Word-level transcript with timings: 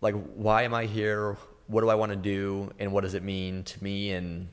like 0.00 0.14
why 0.34 0.62
am 0.62 0.74
I 0.74 0.86
here? 0.86 1.36
What 1.66 1.82
do 1.82 1.88
I 1.88 1.94
want 1.94 2.10
to 2.10 2.16
do, 2.16 2.72
and 2.78 2.92
what 2.92 3.02
does 3.02 3.14
it 3.14 3.22
mean 3.22 3.62
to 3.64 3.84
me 3.84 4.12
and 4.12 4.48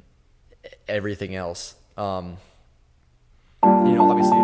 everything 0.88 1.36
else? 1.36 1.76
Um, 1.98 2.38
you 3.64 3.94
know, 3.94 4.10
obviously. 4.10 4.38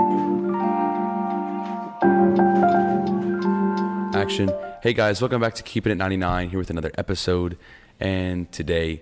Action. 4.20 4.52
Hey 4.82 4.94
guys, 4.94 5.22
welcome 5.22 5.42
back 5.42 5.56
to 5.56 5.64
Keeping 5.64 5.92
It 5.92 5.96
99 5.96 6.50
here 6.50 6.60
with 6.60 6.70
another 6.70 6.92
episode. 6.98 7.58
And 8.00 8.52
today, 8.52 9.02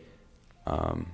um, 0.68 1.08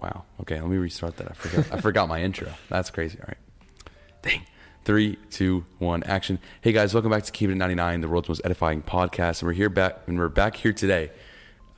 wow. 0.00 0.24
Okay, 0.40 0.60
let 0.60 0.68
me 0.70 0.76
restart 0.76 1.16
that. 1.16 1.30
I 1.30 1.34
forgot. 1.34 1.72
I 1.72 1.80
forgot 1.80 2.08
my 2.08 2.22
intro. 2.22 2.48
That's 2.68 2.90
crazy. 2.90 3.18
All 3.20 3.26
right. 3.28 3.38
Dang. 4.22 4.42
Three, 4.84 5.16
two, 5.30 5.64
one, 5.78 6.02
action. 6.04 6.40
Hey 6.60 6.72
guys, 6.72 6.92
welcome 6.92 7.10
back 7.12 7.22
to 7.24 7.30
Keeping 7.32 7.54
It 7.56 7.58
99, 7.58 8.00
the 8.00 8.08
world's 8.08 8.28
most 8.28 8.40
edifying 8.44 8.82
podcast. 8.82 9.40
And 9.40 9.46
we're 9.46 9.52
here 9.52 9.68
back, 9.68 9.98
and 10.08 10.18
we're 10.18 10.28
back 10.28 10.56
here 10.56 10.72
today 10.72 11.12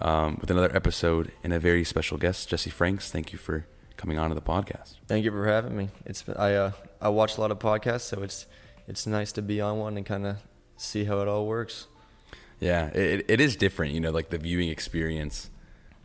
um, 0.00 0.38
with 0.40 0.50
another 0.50 0.74
episode 0.74 1.30
and 1.42 1.52
a 1.52 1.58
very 1.60 1.84
special 1.84 2.16
guest, 2.16 2.48
Jesse 2.48 2.70
Franks. 2.70 3.10
Thank 3.10 3.30
you 3.32 3.38
for 3.38 3.66
coming 3.98 4.18
on 4.18 4.30
to 4.30 4.34
the 4.34 4.40
podcast. 4.40 4.94
Thank 5.06 5.24
you 5.26 5.30
for 5.32 5.46
having 5.46 5.76
me. 5.76 5.90
It's 6.06 6.24
I 6.34 6.54
uh, 6.54 6.72
I 6.98 7.10
watch 7.10 7.36
a 7.36 7.42
lot 7.42 7.50
of 7.50 7.58
podcasts, 7.58 8.02
so 8.02 8.22
it's 8.22 8.46
it's 8.88 9.06
nice 9.06 9.32
to 9.32 9.42
be 9.42 9.60
on 9.60 9.78
one 9.78 9.98
and 9.98 10.06
kind 10.06 10.24
of 10.26 10.38
see 10.78 11.04
how 11.04 11.20
it 11.20 11.28
all 11.28 11.46
works. 11.46 11.88
Yeah, 12.58 12.86
it, 12.86 13.26
it 13.28 13.38
is 13.40 13.54
different, 13.56 13.92
you 13.92 14.00
know, 14.00 14.12
like 14.12 14.30
the 14.30 14.38
viewing 14.38 14.70
experience 14.70 15.50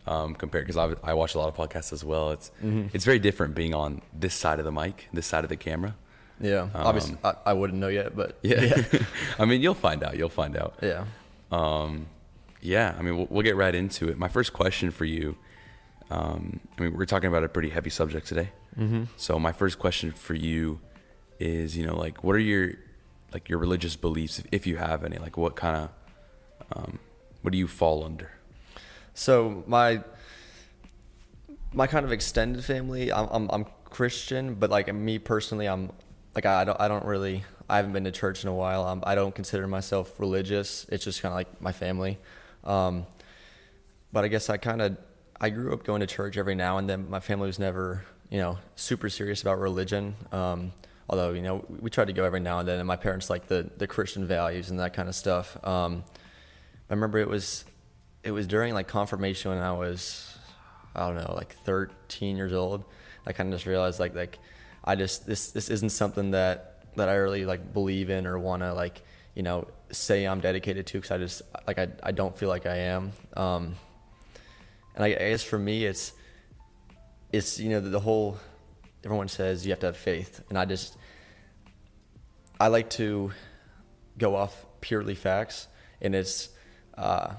um, 0.05 0.35
compared 0.35 0.65
because 0.67 0.75
I, 0.75 1.09
I 1.09 1.13
watch 1.13 1.33
a 1.33 1.37
lot 1.39 1.47
of 1.47 1.55
podcasts 1.55 1.93
as 1.93 2.03
well. 2.03 2.31
It's 2.31 2.51
Mm-hmm. 2.61 2.87
it's 2.91 3.05
very 3.05 3.19
different 3.19 3.55
being 3.55 3.73
on 3.73 4.01
this 4.13 4.33
side 4.33 4.59
of 4.59 4.65
the 4.65 4.71
mic, 4.71 5.07
this 5.13 5.27
side 5.27 5.45
of 5.45 5.49
the 5.49 5.55
camera. 5.55 5.95
Yeah, 6.41 6.69
obviously 6.73 7.17
I, 7.23 7.33
I 7.47 7.53
wouldn't 7.53 7.79
know 7.79 7.89
yet, 7.89 8.15
but 8.15 8.29
Um, 8.31 8.35
Yeah, 8.43 8.61
yeah, 8.63 8.99
I 9.39 9.45
mean, 9.45 9.61
you'll 9.61 9.73
find 9.73 10.03
out. 10.03 10.17
You'll 10.17 10.29
find 10.29 10.55
out. 10.55 10.75
yeah. 10.81 11.05
Um, 11.51 12.07
yeah, 12.61 12.95
I 12.97 13.01
mean, 13.01 13.17
we'll, 13.17 13.27
we'll 13.29 13.43
get 13.43 13.55
right 13.55 13.73
into 13.73 14.09
it. 14.09 14.17
My 14.17 14.27
first 14.27 14.53
question 14.53 14.91
for 14.91 15.05
you. 15.05 15.37
Um, 16.11 16.59
I 16.77 16.81
mean, 16.81 16.93
we're 16.95 17.05
talking 17.05 17.27
about 17.27 17.43
a 17.43 17.49
pretty 17.49 17.69
heavy 17.69 17.89
subject 17.89 18.27
today. 18.27 18.49
Mm-hmm. 18.77 19.03
So 19.17 19.39
my 19.39 19.51
first 19.51 19.79
question 19.79 20.11
for 20.11 20.33
you 20.33 20.79
is, 21.39 21.77
you 21.77 21.85
know, 21.85 21.95
like, 21.95 22.23
what 22.23 22.35
are 22.35 22.39
your 22.39 22.73
like 23.31 23.47
your 23.47 23.59
religious 23.59 23.95
beliefs, 23.95 24.39
if, 24.39 24.45
if 24.51 24.67
you 24.67 24.77
have 24.77 25.03
any? 25.03 25.17
Like, 25.17 25.37
what 25.37 25.55
kind 25.55 25.77
of 25.77 25.89
um, 26.75 26.99
what 27.41 27.51
do 27.51 27.57
you 27.57 27.67
fall 27.67 28.03
under? 28.03 28.31
So 29.13 29.63
my 29.67 30.03
my 31.73 31.87
kind 31.87 32.05
of 32.05 32.11
extended 32.11 32.63
family, 32.65 33.11
I'm 33.11 33.27
I'm, 33.31 33.49
I'm 33.51 33.65
Christian, 33.85 34.55
but 34.55 34.69
like 34.69 34.93
me 34.93 35.19
personally, 35.19 35.67
I'm 35.67 35.91
like 36.39 36.45
I 36.45 36.63
don't 36.63 36.79
I 36.79 36.87
don't 36.87 37.03
really 37.03 37.43
I 37.67 37.75
haven't 37.75 37.91
been 37.91 38.05
to 38.05 38.11
church 38.11 38.43
in 38.43 38.49
a 38.49 38.53
while. 38.53 38.85
Um, 38.85 39.03
I 39.05 39.13
don't 39.13 39.35
consider 39.35 39.67
myself 39.67 40.19
religious. 40.19 40.85
It's 40.89 41.03
just 41.03 41.21
kind 41.21 41.31
of 41.33 41.35
like 41.35 41.61
my 41.61 41.73
family. 41.73 42.17
Um, 42.63 43.05
but 44.13 44.23
I 44.23 44.29
guess 44.29 44.49
I 44.49 44.55
kind 44.57 44.81
of 44.81 44.97
I 45.39 45.49
grew 45.49 45.73
up 45.73 45.83
going 45.83 45.99
to 45.99 46.07
church 46.07 46.37
every 46.37 46.55
now 46.55 46.77
and 46.77 46.89
then. 46.89 47.09
My 47.09 47.19
family 47.19 47.47
was 47.47 47.59
never 47.59 48.05
you 48.29 48.39
know 48.39 48.57
super 48.77 49.09
serious 49.09 49.41
about 49.41 49.59
religion. 49.59 50.15
Um, 50.31 50.71
although 51.09 51.31
you 51.31 51.41
know 51.41 51.65
we 51.67 51.89
tried 51.89 52.07
to 52.07 52.13
go 52.13 52.23
every 52.23 52.39
now 52.39 52.59
and 52.59 52.67
then, 52.67 52.79
and 52.79 52.87
my 52.87 52.95
parents 52.95 53.29
like 53.29 53.47
the 53.47 53.69
the 53.77 53.87
Christian 53.87 54.25
values 54.25 54.69
and 54.69 54.79
that 54.79 54.93
kind 54.93 55.09
of 55.09 55.15
stuff. 55.15 55.57
Um, 55.67 56.05
I 56.89 56.93
remember 56.93 57.17
it 57.17 57.27
was 57.27 57.65
it 58.23 58.31
was 58.31 58.47
during 58.47 58.73
like 58.73 58.87
confirmation 58.87 59.51
when 59.51 59.59
I 59.59 59.73
was 59.73 60.37
I 60.95 61.05
don't 61.05 61.17
know 61.17 61.33
like 61.35 61.53
13 61.65 62.37
years 62.37 62.53
old. 62.53 62.85
I 63.27 63.33
kind 63.33 63.51
of 63.51 63.59
just 63.59 63.65
realized 63.65 63.99
like 63.99 64.15
like 64.15 64.39
I 64.83 64.95
just 64.95 65.25
this 65.25 65.51
this 65.51 65.69
isn't 65.69 65.89
something 65.89 66.31
that 66.31 66.83
that 66.95 67.09
I 67.09 67.15
really 67.15 67.45
like 67.45 67.73
believe 67.73 68.09
in 68.09 68.25
or 68.25 68.37
want 68.39 68.63
to 68.63 68.73
like 68.73 69.01
you 69.35 69.43
know 69.43 69.67
say 69.91 70.25
I'm 70.25 70.39
dedicated 70.39 70.87
to 70.87 70.97
because 70.97 71.11
I 71.11 71.17
just 71.17 71.41
like 71.67 71.79
I 71.79 71.87
I 72.03 72.11
don't 72.11 72.37
feel 72.37 72.49
like 72.49 72.65
I 72.65 72.77
am. 72.77 73.11
Um, 73.35 73.75
and 74.95 75.03
I, 75.03 75.07
I 75.07 75.29
guess 75.31 75.43
for 75.43 75.59
me 75.59 75.85
it's 75.85 76.13
it's 77.31 77.59
you 77.59 77.69
know 77.69 77.79
the, 77.79 77.89
the 77.89 77.99
whole 77.99 78.37
everyone 79.03 79.27
says 79.27 79.65
you 79.65 79.71
have 79.71 79.79
to 79.79 79.87
have 79.87 79.97
faith 79.97 80.41
and 80.49 80.57
I 80.57 80.65
just 80.65 80.97
I 82.59 82.67
like 82.67 82.89
to 82.91 83.31
go 84.17 84.35
off 84.35 84.65
purely 84.81 85.15
facts 85.15 85.67
and 86.01 86.13
it's 86.13 86.49
uh, 86.97 87.33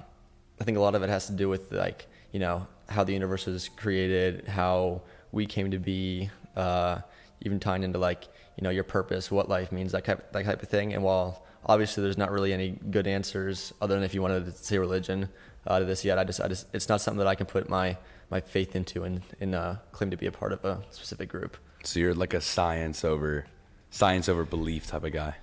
I 0.60 0.64
think 0.64 0.78
a 0.78 0.80
lot 0.80 0.94
of 0.94 1.02
it 1.02 1.10
has 1.10 1.26
to 1.26 1.32
do 1.32 1.48
with 1.48 1.72
like 1.72 2.06
you 2.32 2.40
know 2.40 2.66
how 2.88 3.04
the 3.04 3.12
universe 3.12 3.46
was 3.46 3.68
created, 3.68 4.48
how 4.48 5.02
we 5.32 5.46
came 5.46 5.70
to 5.70 5.78
be, 5.78 6.28
uh, 6.56 6.98
even 7.42 7.60
tying 7.60 7.82
into 7.82 7.98
like 7.98 8.28
you 8.56 8.62
know 8.62 8.70
your 8.70 8.84
purpose, 8.84 9.30
what 9.30 9.48
life 9.48 9.72
means, 9.72 9.92
that 9.92 10.04
type 10.04 10.32
that 10.32 10.44
type 10.44 10.62
of 10.62 10.68
thing. 10.68 10.92
And 10.92 11.02
while 11.02 11.44
obviously 11.66 12.02
there's 12.02 12.18
not 12.18 12.30
really 12.30 12.52
any 12.52 12.70
good 12.90 13.06
answers 13.06 13.72
other 13.80 13.94
than 13.94 14.04
if 14.04 14.14
you 14.14 14.22
wanted 14.22 14.44
to 14.46 14.52
say 14.52 14.78
religion 14.78 15.28
uh, 15.66 15.78
to 15.78 15.84
this 15.84 16.04
yet, 16.04 16.18
I 16.18 16.24
just 16.24 16.40
I 16.40 16.48
just 16.48 16.66
it's 16.74 16.88
not 16.88 17.00
something 17.00 17.18
that 17.18 17.26
I 17.26 17.34
can 17.34 17.46
put 17.46 17.68
my 17.68 17.96
my 18.30 18.40
faith 18.40 18.76
into 18.76 19.04
and 19.04 19.22
and 19.40 19.54
uh, 19.54 19.76
claim 19.92 20.10
to 20.10 20.16
be 20.16 20.26
a 20.26 20.32
part 20.32 20.52
of 20.52 20.64
a 20.64 20.82
specific 20.90 21.28
group. 21.28 21.56
So 21.84 22.00
you're 22.00 22.14
like 22.14 22.34
a 22.34 22.40
science 22.40 23.04
over 23.04 23.46
science 23.90 24.28
over 24.28 24.44
belief 24.44 24.86
type 24.86 25.04
of 25.04 25.12
guy. 25.12 25.36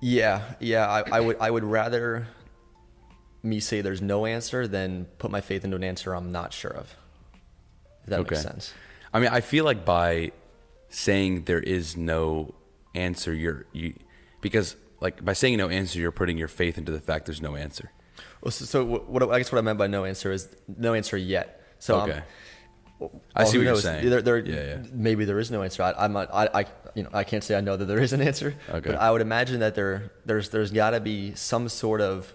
Yeah, 0.00 0.42
yeah. 0.60 0.88
I, 0.88 1.18
I 1.18 1.20
would 1.20 1.36
I 1.40 1.50
would 1.50 1.64
rather 1.64 2.28
me 3.42 3.60
say 3.60 3.80
there's 3.80 4.02
no 4.02 4.26
answer 4.26 4.66
than 4.66 5.06
put 5.18 5.30
my 5.30 5.40
faith 5.40 5.64
into 5.64 5.76
an 5.76 5.84
answer 5.84 6.14
I'm 6.14 6.32
not 6.32 6.52
sure 6.52 6.72
of. 6.72 6.94
If 8.02 8.10
that 8.10 8.18
makes 8.22 8.42
sense. 8.42 8.74
I 9.12 9.20
mean, 9.20 9.30
I 9.30 9.40
feel 9.40 9.64
like 9.64 9.84
by 9.84 10.32
saying 10.90 11.44
there 11.44 11.60
is 11.60 11.96
no 11.96 12.54
answer, 12.94 13.32
you're 13.32 13.66
you 13.72 13.94
because 14.40 14.76
like 15.00 15.24
by 15.24 15.32
saying 15.32 15.56
no 15.56 15.68
answer, 15.70 15.98
you're 15.98 16.12
putting 16.12 16.36
your 16.36 16.48
faith 16.48 16.76
into 16.76 16.92
the 16.92 17.00
fact 17.00 17.26
there's 17.26 17.40
no 17.42 17.56
answer. 17.56 17.90
Well, 18.42 18.50
so, 18.50 18.64
so 18.66 18.84
what, 18.84 19.22
I 19.30 19.38
guess 19.38 19.50
what 19.50 19.58
I 19.58 19.62
meant 19.62 19.78
by 19.78 19.86
no 19.86 20.04
answer 20.04 20.30
is 20.32 20.48
no 20.68 20.92
answer 20.94 21.16
yet. 21.16 21.62
So 21.78 21.98
I'm- 21.98 22.10
Okay. 22.10 22.22
well, 22.98 23.22
I 23.34 23.44
see 23.44 23.56
what 23.58 23.64
you're 23.64 23.76
saying. 23.76 24.10
There, 24.10 24.20
there, 24.20 24.38
Yeah, 24.38 24.54
yeah. 24.82 24.82
Maybe 24.92 25.24
there 25.24 25.38
is 25.38 25.50
no 25.50 25.62
answer. 25.62 25.82
I, 25.82 25.92
I'm 25.96 26.12
not. 26.12 26.28
I, 26.32 26.48
I, 26.60 26.64
you 26.94 27.02
know, 27.04 27.10
I 27.14 27.24
can't 27.24 27.42
say 27.42 27.56
I 27.56 27.60
know 27.62 27.76
that 27.76 27.86
there 27.86 28.00
is 28.02 28.12
an 28.12 28.20
answer. 28.20 28.54
Okay. 28.68 28.90
But 28.90 28.96
I 29.00 29.10
would 29.10 29.22
imagine 29.22 29.60
that 29.60 29.74
there, 29.74 30.12
there's, 30.26 30.50
there's 30.50 30.70
got 30.70 30.90
to 30.90 31.00
be 31.00 31.34
some 31.34 31.68
sort 31.70 32.00
of 32.02 32.34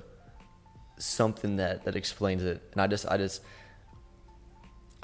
something 0.98 1.58
that 1.58 1.84
that 1.86 1.96
explains 1.96 2.42
it. 2.44 2.64
And 2.72 2.82
I 2.82 2.88
just, 2.88 3.06
I 3.08 3.18
just, 3.18 3.42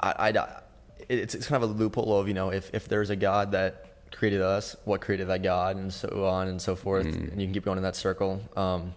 I, 0.00 0.30
I, 0.30 0.62
it's 1.08 1.34
it's 1.34 1.46
kind 1.46 1.62
of 1.62 1.70
a 1.70 1.72
loophole 1.72 2.18
of 2.18 2.28
you 2.28 2.34
know 2.34 2.50
if 2.50 2.70
if 2.74 2.88
there's 2.88 3.10
a 3.10 3.16
God 3.16 3.52
that 3.52 3.86
created 4.12 4.40
us, 4.42 4.76
what 4.84 5.00
created 5.00 5.28
that 5.28 5.42
God, 5.42 5.76
and 5.76 5.92
so 5.92 6.26
on 6.26 6.48
and 6.48 6.60
so 6.60 6.76
forth, 6.76 7.06
Mm. 7.06 7.32
and 7.32 7.40
you 7.40 7.46
can 7.46 7.54
keep 7.54 7.64
going 7.64 7.78
in 7.78 7.82
that 7.84 7.96
circle. 7.96 8.40
Um, 8.56 8.94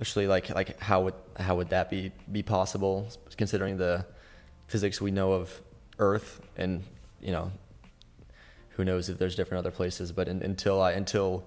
especially 0.00 0.26
like 0.26 0.48
like 0.50 0.78
how 0.80 1.02
would 1.02 1.14
how 1.38 1.56
would 1.56 1.68
that 1.70 1.90
be 1.90 2.10
be 2.30 2.42
possible 2.42 3.06
considering 3.36 3.76
the 3.76 4.06
physics 4.66 5.00
we 5.00 5.10
know 5.10 5.32
of 5.32 5.60
Earth 5.98 6.40
and 6.56 6.82
you 7.20 7.32
know 7.32 7.52
who 8.70 8.84
knows 8.84 9.10
if 9.10 9.18
there's 9.18 9.36
different 9.36 9.58
other 9.58 9.70
places 9.70 10.10
but 10.10 10.26
in, 10.26 10.42
until 10.42 10.80
I 10.80 10.92
until 10.92 11.44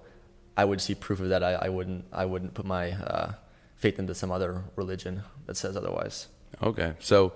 I 0.56 0.64
would 0.64 0.80
see 0.80 0.94
proof 0.94 1.18
of 1.18 1.30
that 1.30 1.42
I, 1.42 1.54
I 1.54 1.68
wouldn't 1.68 2.04
I 2.12 2.26
wouldn't 2.26 2.54
put 2.54 2.64
my 2.64 2.92
uh, 2.92 3.32
faith 3.76 3.98
into 3.98 4.14
some 4.14 4.30
other 4.30 4.62
religion 4.76 5.24
that 5.46 5.56
says 5.56 5.76
otherwise. 5.76 6.28
Okay, 6.62 6.92
so 7.00 7.32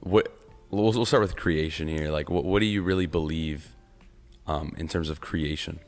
what? 0.00 0.32
We'll, 0.74 0.92
we'll 0.92 1.04
start 1.06 1.22
with 1.22 1.36
creation 1.36 1.88
here. 1.88 2.10
Like, 2.10 2.28
what 2.30 2.44
what 2.44 2.60
do 2.60 2.66
you 2.66 2.82
really 2.82 3.06
believe 3.06 3.74
um, 4.46 4.74
in 4.76 4.88
terms 4.88 5.08
of 5.10 5.20
creation? 5.20 5.78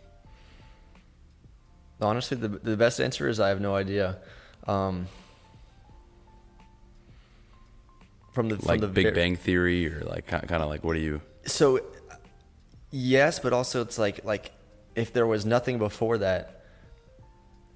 Honestly, 2.00 2.36
the 2.36 2.48
the 2.48 2.76
best 2.76 3.00
answer 3.00 3.28
is 3.28 3.40
I 3.40 3.48
have 3.48 3.60
no 3.60 3.74
idea. 3.74 4.18
Um, 4.66 5.06
from 8.32 8.48
the 8.48 8.56
from 8.58 8.66
Like 8.66 8.80
the 8.80 8.88
Big 8.88 9.06
ver- 9.06 9.14
Bang 9.14 9.36
Theory, 9.36 9.86
or 9.92 10.00
like 10.04 10.26
kind 10.26 10.50
of 10.62 10.68
like 10.68 10.84
what 10.84 10.94
do 10.94 11.00
you? 11.00 11.20
so 11.46 11.78
yes 12.90 13.38
but 13.38 13.52
also 13.52 13.82
it's 13.82 13.98
like 13.98 14.24
like 14.24 14.50
if 14.96 15.12
there 15.12 15.26
was 15.28 15.46
nothing 15.46 15.78
before 15.78 16.18
that 16.18 16.64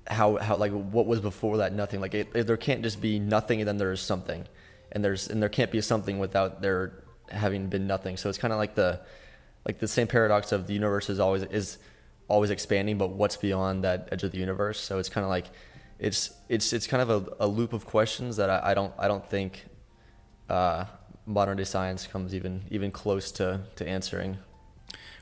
how 0.08 0.36
how 0.38 0.56
like 0.56 0.72
what 0.72 1.06
was 1.06 1.20
before 1.20 1.58
that 1.58 1.72
nothing 1.72 2.00
like 2.00 2.14
it, 2.14 2.28
it- 2.34 2.46
there 2.48 2.56
can't 2.56 2.82
just 2.82 3.00
be 3.00 3.18
nothing 3.20 3.60
and 3.60 3.68
then 3.68 3.76
there's 3.78 4.00
something 4.00 4.44
and 4.92 5.04
there's 5.04 5.28
and 5.28 5.42
there 5.42 5.48
can't 5.48 5.70
be 5.70 5.80
something 5.80 6.18
without 6.18 6.62
there 6.62 7.04
having 7.30 7.68
been 7.68 7.86
nothing 7.86 8.16
so 8.16 8.28
it's 8.28 8.38
kind 8.38 8.52
of 8.52 8.58
like 8.58 8.74
the 8.74 9.00
like 9.66 9.78
the 9.78 9.88
same 9.88 10.06
paradox 10.06 10.52
of 10.52 10.66
the 10.66 10.72
universe 10.72 11.08
is 11.08 11.20
always 11.20 11.42
is 11.44 11.78
always 12.28 12.50
expanding 12.50 12.98
but 12.98 13.10
what's 13.10 13.36
beyond 13.36 13.84
that 13.84 14.08
edge 14.12 14.22
of 14.22 14.32
the 14.32 14.38
universe 14.38 14.80
so 14.80 14.98
it's 14.98 15.08
kind 15.08 15.24
of 15.24 15.30
like 15.30 15.46
it's 16.00 16.32
it's 16.48 16.72
it's 16.72 16.86
kind 16.86 17.02
of 17.02 17.10
a, 17.10 17.44
a 17.44 17.46
loop 17.46 17.72
of 17.72 17.84
questions 17.84 18.36
that 18.36 18.50
I, 18.50 18.70
I 18.70 18.74
don't 18.74 18.92
I 18.98 19.06
don't 19.06 19.24
think 19.24 19.66
uh, 20.48 20.86
modern 21.26 21.58
day 21.58 21.64
science 21.64 22.06
comes 22.06 22.34
even 22.34 22.62
even 22.70 22.90
close 22.90 23.30
to 23.32 23.60
to 23.76 23.86
answering. 23.86 24.38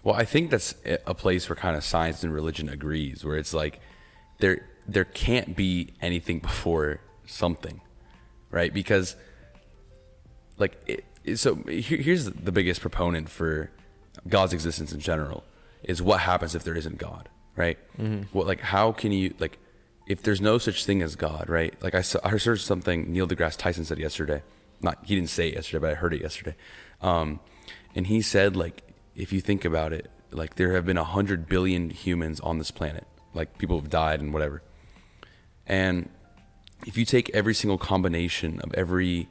Well, 0.05 0.15
I 0.15 0.25
think 0.25 0.50
that's 0.50 0.76
a 0.85 1.12
place 1.12 1.49
where 1.49 1.56
kind 1.56 1.76
of 1.76 1.85
science 1.85 2.23
and 2.23 2.32
religion 2.32 2.69
agrees, 2.69 3.25
where 3.25 3.37
it's 3.37 3.53
like 3.53 3.81
there 4.38 4.67
there 4.87 5.05
can't 5.05 5.56
be 5.56 5.93
anything 6.00 6.38
before 6.38 7.00
something, 7.26 7.81
right? 8.50 8.73
Because 8.73 9.17
like 10.58 10.76
it, 10.87 11.05
it- 11.25 11.37
so 11.38 11.56
here, 11.69 11.99
here's 11.99 12.25
the 12.26 12.52
biggest 12.52 12.81
proponent 12.81 13.28
for 13.28 13.70
God's 14.28 14.52
existence 14.52 14.93
in 14.93 15.00
general 15.00 15.44
is 15.82 16.00
what 16.02 16.20
happens 16.20 16.55
if 16.55 16.64
there 16.64 16.75
isn't 16.75 16.99
God, 16.99 17.28
right? 17.56 17.78
What 18.32 18.46
like 18.46 18.60
how 18.60 18.93
can 18.93 19.12
you 19.12 19.34
like 19.38 19.58
if 20.06 20.22
there's 20.22 20.40
no 20.40 20.56
such 20.58 20.84
thing 20.87 21.02
as 21.02 21.16
God, 21.16 21.49
right? 21.50 21.75
Like 21.82 21.94
I 21.94 22.00
saw, 22.02 22.19
I 22.25 22.31
heard 22.31 22.60
something 22.60 23.12
Neil 23.12 23.28
deGrasse 23.28 23.56
Tyson 23.58 23.84
said 23.84 23.99
yesterday. 23.99 24.43
Not 24.81 24.99
he 25.05 25.14
didn't 25.14 25.31
say 25.31 25.49
it 25.49 25.55
yesterday, 25.55 25.81
but 25.82 25.90
I 25.90 25.94
heard 25.94 26.14
it 26.14 26.20
yesterday. 26.22 26.55
Um, 27.02 27.40
and 27.94 28.06
he 28.06 28.22
said 28.22 28.56
like 28.56 28.82
if 29.14 29.32
you 29.32 29.40
think 29.40 29.64
about 29.64 29.93
it, 29.93 30.10
like 30.31 30.55
there 30.56 30.72
have 30.75 30.87
been 30.87 30.99
a 30.99 31.05
hundred 31.05 31.49
billion 31.49 31.90
humans 31.90 32.40
on 32.40 32.58
this 32.58 32.70
planet. 32.70 33.06
Like 33.34 33.58
people 33.58 33.78
have 33.81 33.90
died 33.90 34.20
and 34.20 34.32
whatever. 34.32 34.62
And 35.66 36.08
if 36.87 36.96
you 36.96 37.05
take 37.05 37.28
every 37.34 37.55
single 37.55 37.78
combination 37.78 38.60
of 38.60 38.72
every 38.75 39.28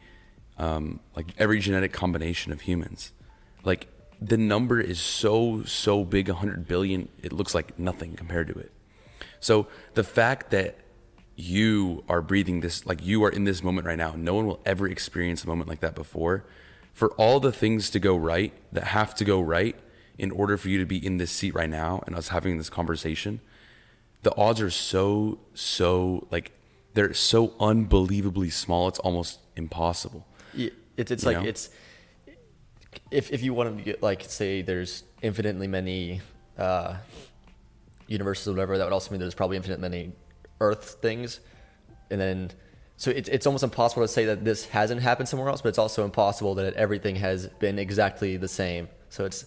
um, 0.57 0.99
like 1.15 1.27
every 1.37 1.59
genetic 1.59 1.93
combination 1.93 2.51
of 2.51 2.61
humans, 2.61 3.11
like 3.63 3.87
the 4.19 4.37
number 4.37 4.79
is 4.79 4.99
so 4.99 5.63
so 5.63 6.03
big 6.03 6.27
100 6.27 6.67
billion 6.67 7.07
it 7.21 7.31
looks 7.31 7.53
like 7.53 7.77
nothing 7.77 8.15
compared 8.15 8.47
to 8.47 8.53
it. 8.53 8.71
So 9.39 9.67
the 9.93 10.03
fact 10.03 10.49
that 10.51 10.79
you 11.35 12.03
are 12.09 12.21
breathing 12.21 12.61
this 12.61 12.85
like 12.85 13.05
you 13.05 13.23
are 13.23 13.29
in 13.29 13.43
this 13.43 13.61
moment 13.61 13.85
right 13.85 13.97
now 13.97 14.15
no 14.17 14.33
one 14.33 14.47
will 14.47 14.59
ever 14.65 14.87
experience 14.87 15.43
a 15.43 15.47
moment 15.47 15.69
like 15.69 15.81
that 15.81 15.95
before. 15.95 16.45
For 16.93 17.11
all 17.11 17.39
the 17.39 17.51
things 17.51 17.91
to 17.91 17.99
go 17.99 18.15
right 18.15 18.53
that 18.71 18.85
have 18.85 19.13
to 19.15 19.23
go 19.23 19.39
right 19.39 19.75
in 20.17 20.31
order 20.31 20.57
for 20.57 20.69
you 20.69 20.79
to 20.79 20.85
be 20.85 21.05
in 21.05 21.17
this 21.17 21.29
seat 21.29 21.53
right 21.53 21.69
now 21.69 22.03
and 22.07 22.15
us 22.15 22.29
having 22.29 22.57
this 22.57 22.71
conversation 22.71 23.39
the 24.23 24.35
odds 24.35 24.59
are 24.59 24.71
so 24.71 25.39
so 25.53 26.27
like 26.31 26.51
they're 26.93 27.13
so 27.13 27.53
unbelievably 27.59 28.49
small 28.49 28.87
it's 28.87 28.99
almost 28.99 29.39
impossible 29.55 30.25
It's 30.97 31.11
it's 31.11 31.25
like 31.25 31.37
know? 31.37 31.47
it's 31.47 31.69
if 33.11 33.31
if 33.31 33.43
you 33.43 33.53
wanted 33.53 33.77
to 33.77 33.83
get 33.83 34.01
like 34.01 34.23
say 34.23 34.61
there's 34.61 35.03
infinitely 35.21 35.67
many 35.67 36.21
uh, 36.57 36.95
universes 38.07 38.47
or 38.47 38.51
whatever, 38.51 38.77
that 38.77 38.83
would 38.83 38.93
also 38.93 39.11
mean 39.11 39.19
there's 39.19 39.35
probably 39.35 39.57
infinite 39.57 39.79
many 39.79 40.11
Earth 40.59 40.97
things, 41.01 41.39
and 42.09 42.19
then 42.19 42.51
so 42.97 43.11
it's 43.11 43.29
it's 43.29 43.45
almost 43.45 43.63
impossible 43.63 44.03
to 44.03 44.07
say 44.07 44.25
that 44.25 44.43
this 44.43 44.65
hasn't 44.65 45.01
happened 45.01 45.29
somewhere 45.29 45.49
else, 45.49 45.61
but 45.61 45.69
it's 45.69 45.77
also 45.77 46.03
impossible 46.03 46.55
that 46.55 46.73
everything 46.73 47.17
has 47.17 47.47
been 47.59 47.77
exactly 47.77 48.37
the 48.37 48.47
same. 48.47 48.89
So 49.09 49.25
it's 49.25 49.45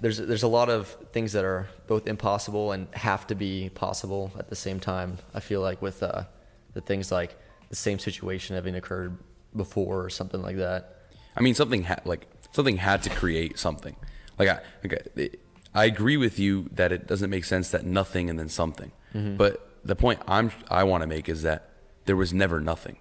there's 0.00 0.18
there's 0.18 0.42
a 0.42 0.48
lot 0.48 0.68
of 0.68 0.88
things 1.12 1.32
that 1.32 1.44
are 1.44 1.68
both 1.86 2.08
impossible 2.08 2.72
and 2.72 2.92
have 2.94 3.26
to 3.28 3.36
be 3.36 3.70
possible 3.70 4.32
at 4.36 4.48
the 4.48 4.56
same 4.56 4.80
time. 4.80 5.18
I 5.32 5.38
feel 5.38 5.60
like 5.60 5.80
with 5.80 6.02
uh, 6.02 6.24
the 6.74 6.80
things 6.80 7.12
like 7.12 7.36
the 7.68 7.76
same 7.76 8.00
situation 8.00 8.56
having 8.56 8.74
occurred 8.74 9.16
before 9.56 10.04
or 10.04 10.10
something 10.10 10.42
like 10.42 10.56
that. 10.56 10.96
I 11.36 11.40
mean, 11.40 11.54
something 11.54 11.82
had 11.84 12.02
like 12.04 12.26
something 12.52 12.76
had 12.76 13.02
to 13.04 13.10
create 13.10 13.58
something. 13.58 13.96
Like 14.38 14.48
I, 14.48 14.60
like 14.82 15.12
I, 15.16 15.30
I 15.74 15.84
agree 15.86 16.16
with 16.16 16.38
you 16.38 16.68
that 16.72 16.92
it 16.92 17.06
doesn't 17.06 17.30
make 17.30 17.44
sense 17.44 17.70
that 17.70 17.84
nothing 17.84 18.28
and 18.28 18.38
then 18.38 18.48
something. 18.48 18.92
Mm-hmm. 19.14 19.36
But 19.36 19.68
the 19.84 19.96
point 19.96 20.20
I'm 20.26 20.52
I 20.70 20.84
want 20.84 21.02
to 21.02 21.06
make 21.06 21.28
is 21.28 21.42
that 21.42 21.70
there 22.04 22.16
was 22.16 22.32
never 22.32 22.60
nothing. 22.60 22.96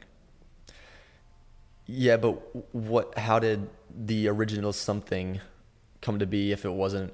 Yeah, 1.85 2.17
but 2.17 2.33
what? 2.73 3.17
How 3.17 3.39
did 3.39 3.69
the 3.93 4.27
original 4.29 4.71
something 4.71 5.41
come 6.01 6.19
to 6.19 6.25
be 6.25 6.51
if 6.51 6.63
it 6.63 6.71
wasn't 6.71 7.13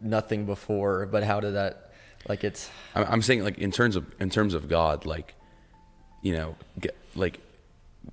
nothing 0.00 0.46
before? 0.46 1.06
But 1.06 1.24
how 1.24 1.40
did 1.40 1.54
that? 1.54 1.92
Like 2.28 2.42
it's 2.42 2.70
I'm, 2.94 3.04
I'm 3.08 3.22
saying 3.22 3.44
like 3.44 3.58
in 3.58 3.70
terms 3.70 3.96
of 3.96 4.06
in 4.18 4.30
terms 4.30 4.54
of 4.54 4.68
God, 4.68 5.04
like 5.06 5.34
you 6.22 6.32
know, 6.32 6.56
get, 6.80 6.96
like 7.14 7.40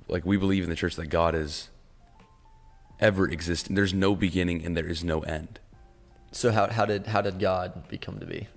like 0.08 0.26
we 0.26 0.38
believe 0.38 0.64
in 0.64 0.70
the 0.70 0.76
church 0.76 0.96
that 0.96 1.08
God 1.08 1.36
is 1.36 1.70
ever 3.00 3.28
existing. 3.28 3.76
There's 3.76 3.94
no 3.94 4.16
beginning 4.16 4.66
and 4.66 4.76
there 4.78 4.88
is 4.88 5.04
no 5.04 5.22
end. 5.22 5.60
so. 6.32 6.52
How 6.52 6.70
how 6.70 6.86
did 6.86 7.08
how 7.08 7.22
did 7.22 7.40
God 7.40 7.88
become 7.88 8.20
to 8.20 8.26
be? 8.26 8.48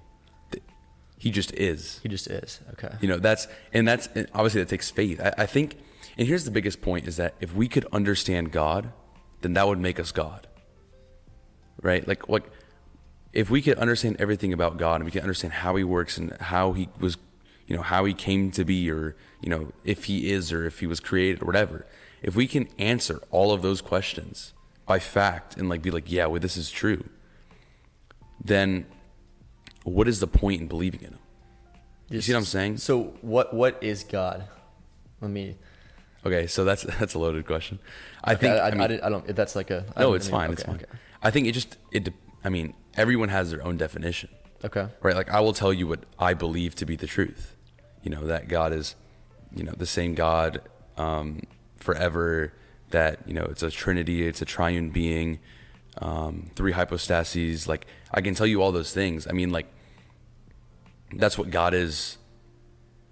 He 1.19 1.31
just 1.31 1.53
is. 1.55 1.99
He 2.03 2.09
just 2.09 2.27
is. 2.27 2.61
Okay. 2.75 2.95
You 3.01 3.09
know, 3.09 3.19
that's 3.19 3.49
and 3.73 3.89
that's 3.89 4.09
and 4.15 4.29
obviously 4.35 4.61
that 4.61 4.69
takes 4.69 4.91
faith. 4.91 5.19
I, 5.21 5.33
I 5.39 5.47
think, 5.47 5.77
and 6.19 6.29
here's 6.29 6.45
the 6.45 6.51
biggest 6.51 6.83
point: 6.83 7.09
is 7.09 7.17
that 7.17 7.35
if 7.41 7.55
we 7.55 7.69
could 7.69 7.87
understand 7.91 8.53
God, 8.53 8.93
then 9.41 9.55
that 9.55 9.67
would 9.67 9.79
make 9.79 9.99
us 9.99 10.13
God. 10.13 10.47
Right? 11.81 12.07
Like, 12.07 12.29
like 12.29 12.45
if 13.33 13.51
we 13.51 13.63
could 13.63 13.79
understand 13.79 14.17
everything 14.19 14.53
about 14.53 14.77
God 14.77 14.97
and 14.97 15.05
we 15.05 15.11
can 15.11 15.23
understand 15.23 15.55
how 15.55 15.77
He 15.77 15.85
works 15.85 16.19
and 16.19 16.33
how 16.39 16.73
He 16.73 16.89
was, 17.01 17.17
you 17.67 17.77
know, 17.77 17.83
how 17.83 18.05
He 18.05 18.15
came 18.15 18.51
to 18.53 18.65
be, 18.65 18.91
or 18.91 19.17
you 19.41 19.49
know, 19.51 19.73
if 19.85 20.05
He 20.05 20.31
is 20.31 20.53
or 20.53 20.67
if 20.67 20.81
He 20.81 20.87
was 20.87 21.01
created 21.01 21.43
or 21.43 21.47
whatever. 21.47 21.87
If 22.23 22.35
we 22.35 22.47
can 22.47 22.69
answer 22.79 23.21
all 23.31 23.53
of 23.53 23.63
those 23.63 23.81
questions 23.81 24.53
by 24.87 24.99
fact 24.99 25.57
and 25.57 25.69
like 25.69 25.83
be 25.83 25.91
like, 25.91 26.11
yeah, 26.11 26.27
well, 26.27 26.41
this 26.41 26.57
is 26.57 26.71
true, 26.71 27.05
then 28.43 28.87
what 29.85 30.09
is 30.09 30.21
the 30.21 30.27
point 30.27 30.61
in 30.61 30.67
believing 30.69 31.01
in 31.01 31.09
Him? 31.11 31.19
You 32.09 32.21
see 32.21 32.33
what 32.33 32.39
I'm 32.39 32.45
saying? 32.45 32.77
So 32.79 33.15
what 33.21 33.53
what 33.53 33.79
is 33.83 34.05
God? 34.05 34.45
Let 35.21 35.31
me. 35.31 35.57
Okay, 36.25 36.47
so 36.47 36.65
that's 36.65 36.83
that's 36.99 37.15
a 37.15 37.19
loaded 37.19 37.47
question. 37.47 37.79
I 38.23 38.33
Okay, 38.33 38.41
think 38.43 38.53
I, 38.55 38.59
I, 38.59 38.67
I 38.69 38.71
mean, 38.89 39.01
I, 39.03 39.09
don't. 39.09 39.29
If 39.29 39.37
that's 39.37 39.57
like 39.57 39.71
a. 39.71 39.85
No, 39.97 40.15
it's 40.15 40.27
mean, 40.27 40.33
fine. 40.33 40.53
it's 40.53 40.63
fine. 40.63 40.77
okay. 40.77 40.85
I 41.23 41.31
think 41.31 41.47
it 41.49 41.53
just 41.53 41.77
it. 41.91 42.09
I 42.45 42.49
mean, 42.49 42.75
everyone 42.95 43.29
has 43.31 43.51
their 43.51 43.63
own 43.65 43.77
definition, 43.77 44.29
Okay. 44.65 44.87
right? 45.03 45.17
Like 45.17 45.31
I 45.31 45.41
will 45.41 45.53
tell 45.53 45.73
you 45.73 45.89
what 45.89 46.01
I 46.19 46.33
believe 46.35 46.75
to 46.77 46.87
be 46.87 46.95
the 46.95 47.07
truth. 47.09 47.56
You 48.07 48.11
know 48.11 48.25
that 48.29 48.47
God 48.47 48.73
is, 48.73 48.95
you 49.53 49.65
know, 49.65 49.73
the 49.77 49.85
same 49.85 50.15
God 50.15 50.63
um, 50.97 51.43
forever. 51.77 52.53
That 52.91 53.19
you 53.27 53.35
know 53.35 53.43
it's 53.43 53.65
a 53.65 53.71
Trinity. 53.73 54.25
It's 54.25 54.41
a 54.41 54.45
triune 54.45 54.91
being. 54.91 55.41
Um, 55.99 56.53
three 56.55 56.71
hypostases. 56.71 57.67
Like 57.67 57.89
I 58.13 58.21
can 58.21 58.37
tell 58.37 58.47
you 58.47 58.63
all 58.63 58.71
those 58.71 58.93
things. 58.93 59.27
I 59.27 59.33
mean, 59.33 59.51
like 59.51 59.67
that's 61.17 61.37
what 61.37 61.51
God 61.51 61.75
is. 61.75 62.17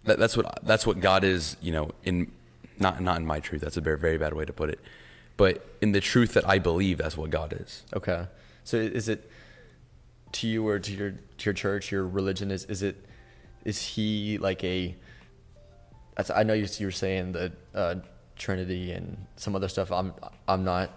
That, 0.04 0.20
that's 0.20 0.36
what 0.36 0.60
that's 0.62 0.86
what 0.86 1.00
God 1.00 1.24
is. 1.24 1.56
You 1.60 1.72
know, 1.72 1.90
in 2.04 2.30
not 2.78 3.02
not 3.02 3.16
in 3.16 3.26
my 3.26 3.40
truth. 3.40 3.62
That's 3.62 3.76
a 3.76 3.80
very 3.80 3.98
very 3.98 4.16
bad 4.16 4.32
way 4.32 4.44
to 4.44 4.52
put 4.52 4.70
it. 4.70 4.78
But 5.36 5.66
in 5.80 5.90
the 5.90 6.00
truth 6.00 6.34
that 6.34 6.48
I 6.48 6.60
believe, 6.60 6.98
that's 6.98 7.16
what 7.16 7.30
God 7.30 7.52
is. 7.52 7.82
Okay. 7.96 8.28
So 8.62 8.76
is 8.76 9.08
it 9.08 9.28
to 10.30 10.46
you 10.46 10.68
or 10.68 10.78
to 10.78 10.92
your 10.92 11.10
to 11.10 11.44
your 11.46 11.54
church, 11.54 11.90
your 11.90 12.06
religion? 12.06 12.52
Is 12.52 12.64
is 12.66 12.80
it 12.80 13.04
is 13.64 13.80
he 13.80 14.38
like 14.38 14.62
a? 14.64 14.96
I 16.34 16.44
know 16.44 16.54
you 16.54 16.66
you 16.78 16.86
were 16.86 16.92
saying 16.92 17.32
the 17.32 17.52
uh, 17.74 17.96
Trinity 18.36 18.92
and 18.92 19.26
some 19.36 19.56
other 19.56 19.68
stuff. 19.68 19.90
I'm 19.90 20.14
I'm 20.46 20.64
not. 20.64 20.90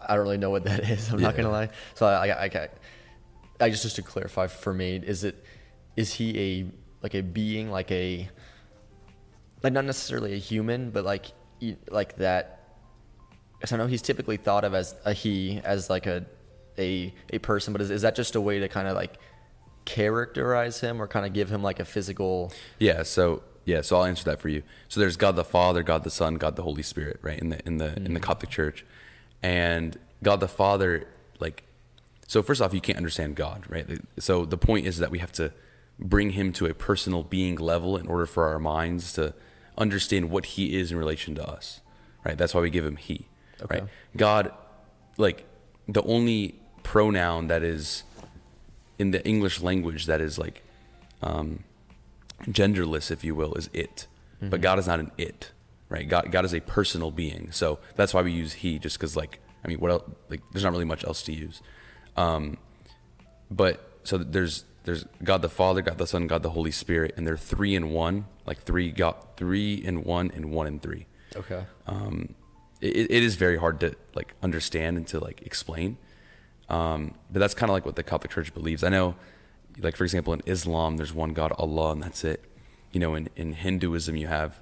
I 0.00 0.14
don't 0.14 0.22
really 0.22 0.38
know 0.38 0.50
what 0.50 0.64
that 0.64 0.80
is. 0.90 1.12
I'm 1.12 1.20
not 1.20 1.36
gonna 1.36 1.50
lie. 1.50 1.70
So 1.94 2.06
I 2.06 2.28
I, 2.28 2.44
I, 2.44 2.68
I 3.60 3.70
just 3.70 3.82
just 3.82 3.96
to 3.96 4.02
clarify 4.02 4.46
for 4.46 4.72
me, 4.72 4.96
is 4.96 5.24
it 5.24 5.44
is 5.96 6.14
he 6.14 6.38
a 6.38 6.70
like 7.02 7.14
a 7.14 7.22
being 7.22 7.70
like 7.70 7.90
a 7.90 8.28
like 9.62 9.72
not 9.72 9.84
necessarily 9.84 10.34
a 10.34 10.38
human, 10.38 10.90
but 10.90 11.04
like 11.04 11.26
like 11.90 12.16
that 12.16 12.58
because 13.58 13.72
I 13.72 13.76
know 13.76 13.86
he's 13.86 14.02
typically 14.02 14.36
thought 14.36 14.64
of 14.64 14.74
as 14.74 14.94
a 15.04 15.12
he, 15.12 15.60
as 15.64 15.90
like 15.90 16.06
a 16.06 16.24
a 16.78 17.12
a 17.32 17.38
person, 17.38 17.72
but 17.72 17.82
is, 17.82 17.90
is 17.90 18.02
that 18.02 18.14
just 18.14 18.36
a 18.36 18.40
way 18.40 18.60
to 18.60 18.68
kind 18.68 18.86
of 18.86 18.94
like 18.94 19.18
characterize 19.88 20.80
him 20.80 21.00
or 21.00 21.08
kind 21.08 21.24
of 21.24 21.32
give 21.32 21.50
him 21.50 21.62
like 21.62 21.80
a 21.80 21.84
physical? 21.84 22.52
Yeah. 22.78 23.02
So 23.02 23.42
yeah. 23.64 23.80
So 23.80 23.96
I'll 23.96 24.04
answer 24.04 24.24
that 24.24 24.38
for 24.38 24.50
you. 24.50 24.62
So 24.88 25.00
there's 25.00 25.16
God 25.16 25.34
the 25.34 25.44
Father, 25.44 25.82
God 25.82 26.04
the 26.04 26.10
Son, 26.10 26.34
God 26.34 26.56
the 26.56 26.62
Holy 26.62 26.82
Spirit, 26.82 27.18
right? 27.22 27.38
In 27.38 27.48
the 27.48 27.66
in 27.66 27.78
the 27.78 27.96
in 27.96 28.12
the 28.12 28.20
mm. 28.20 28.22
Catholic 28.22 28.50
Church, 28.50 28.84
and 29.42 29.96
God 30.22 30.40
the 30.40 30.48
Father, 30.48 31.08
like, 31.40 31.64
so 32.26 32.42
first 32.42 32.60
off, 32.60 32.74
you 32.74 32.82
can't 32.82 32.98
understand 32.98 33.34
God, 33.34 33.64
right? 33.68 33.86
So 34.18 34.44
the 34.44 34.58
point 34.58 34.86
is 34.86 34.98
that 34.98 35.10
we 35.10 35.20
have 35.20 35.32
to 35.32 35.52
bring 35.98 36.30
Him 36.30 36.52
to 36.54 36.66
a 36.66 36.74
personal 36.74 37.22
being 37.22 37.56
level 37.56 37.96
in 37.96 38.06
order 38.06 38.26
for 38.26 38.46
our 38.46 38.58
minds 38.58 39.12
to 39.14 39.32
understand 39.78 40.30
what 40.30 40.44
He 40.44 40.78
is 40.78 40.92
in 40.92 40.98
relation 40.98 41.34
to 41.36 41.48
us, 41.48 41.80
right? 42.24 42.36
That's 42.36 42.54
why 42.54 42.60
we 42.60 42.70
give 42.70 42.84
Him 42.84 42.96
He, 42.96 43.28
Okay. 43.62 43.80
right? 43.80 43.88
God, 44.16 44.52
like, 45.16 45.46
the 45.88 46.02
only 46.02 46.60
pronoun 46.82 47.46
that 47.48 47.62
is 47.62 48.02
in 48.98 49.10
the 49.12 49.24
English 49.26 49.60
language 49.60 50.06
that 50.06 50.20
is 50.20 50.38
like 50.38 50.62
um, 51.22 51.64
genderless, 52.46 53.10
if 53.10 53.24
you 53.24 53.34
will, 53.34 53.54
is 53.54 53.70
it. 53.72 54.06
But 54.40 54.60
God 54.60 54.78
is 54.78 54.86
not 54.86 55.00
an 55.00 55.10
it, 55.18 55.50
right? 55.88 56.08
God, 56.08 56.30
God 56.30 56.44
is 56.44 56.54
a 56.54 56.60
personal 56.60 57.10
being. 57.10 57.50
So 57.50 57.80
that's 57.96 58.14
why 58.14 58.22
we 58.22 58.30
use 58.30 58.52
He, 58.52 58.78
just 58.78 58.96
because, 58.96 59.16
like, 59.16 59.40
I 59.64 59.68
mean, 59.68 59.78
what 59.80 59.90
else? 59.90 60.04
Like, 60.28 60.42
there's 60.52 60.62
not 60.62 60.70
really 60.72 60.84
much 60.84 61.04
else 61.04 61.22
to 61.22 61.32
use. 61.32 61.60
Um, 62.16 62.56
but 63.50 63.98
so 64.04 64.18
there's 64.18 64.64
there's 64.84 65.04
God 65.24 65.42
the 65.42 65.48
Father, 65.48 65.82
God 65.82 65.98
the 65.98 66.06
Son, 66.06 66.26
God 66.28 66.42
the 66.44 66.50
Holy 66.50 66.70
Spirit, 66.70 67.14
and 67.16 67.26
they're 67.26 67.36
three 67.36 67.74
in 67.74 67.90
one, 67.90 68.26
like 68.46 68.58
three 68.62 68.92
God, 68.92 69.16
three 69.36 69.74
in 69.74 70.04
one, 70.04 70.30
and 70.34 70.52
one 70.52 70.66
in 70.68 70.78
three 70.80 71.06
Okay. 71.36 71.64
um, 71.86 72.34
it, 72.80 73.10
it 73.10 73.22
is 73.22 73.34
very 73.34 73.56
hard 73.56 73.80
to 73.80 73.94
like 74.14 74.34
understand 74.42 74.96
and 74.96 75.06
to 75.08 75.18
like 75.18 75.42
explain. 75.42 75.96
Um, 76.68 77.14
but 77.30 77.40
that's 77.40 77.54
kind 77.54 77.70
of 77.70 77.74
like 77.74 77.86
what 77.86 77.96
the 77.96 78.02
Catholic 78.02 78.30
Church 78.30 78.52
believes. 78.52 78.84
I 78.84 78.88
know, 78.88 79.14
like 79.78 79.96
for 79.96 80.04
example, 80.04 80.32
in 80.32 80.42
Islam, 80.46 80.96
there's 80.96 81.14
one 81.14 81.32
God, 81.32 81.52
Allah, 81.58 81.92
and 81.92 82.02
that's 82.02 82.24
it. 82.24 82.44
You 82.92 83.00
know, 83.00 83.14
in, 83.14 83.28
in 83.36 83.52
Hinduism, 83.52 84.16
you 84.16 84.26
have, 84.26 84.60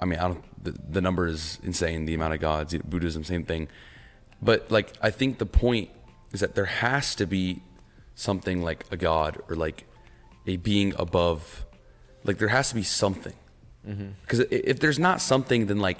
I 0.00 0.04
mean, 0.04 0.18
I 0.18 0.28
don't, 0.28 0.64
the, 0.64 0.74
the 0.90 1.00
number 1.00 1.26
is 1.26 1.58
insane, 1.62 2.06
the 2.06 2.14
amount 2.14 2.34
of 2.34 2.40
gods. 2.40 2.74
Buddhism, 2.84 3.24
same 3.24 3.44
thing. 3.44 3.68
But 4.40 4.70
like, 4.70 4.92
I 5.02 5.10
think 5.10 5.38
the 5.38 5.46
point 5.46 5.90
is 6.32 6.40
that 6.40 6.54
there 6.54 6.66
has 6.66 7.14
to 7.16 7.26
be 7.26 7.62
something 8.14 8.62
like 8.62 8.84
a 8.90 8.96
God 8.96 9.40
or 9.48 9.56
like 9.56 9.86
a 10.46 10.56
being 10.56 10.94
above 10.98 11.64
like 12.24 12.38
there 12.38 12.48
has 12.48 12.68
to 12.70 12.74
be 12.74 12.82
something. 12.82 13.34
Mm-hmm. 13.86 14.08
Because 14.22 14.40
if 14.50 14.80
there's 14.80 14.98
not 14.98 15.20
something, 15.20 15.66
then 15.66 15.78
like 15.78 15.98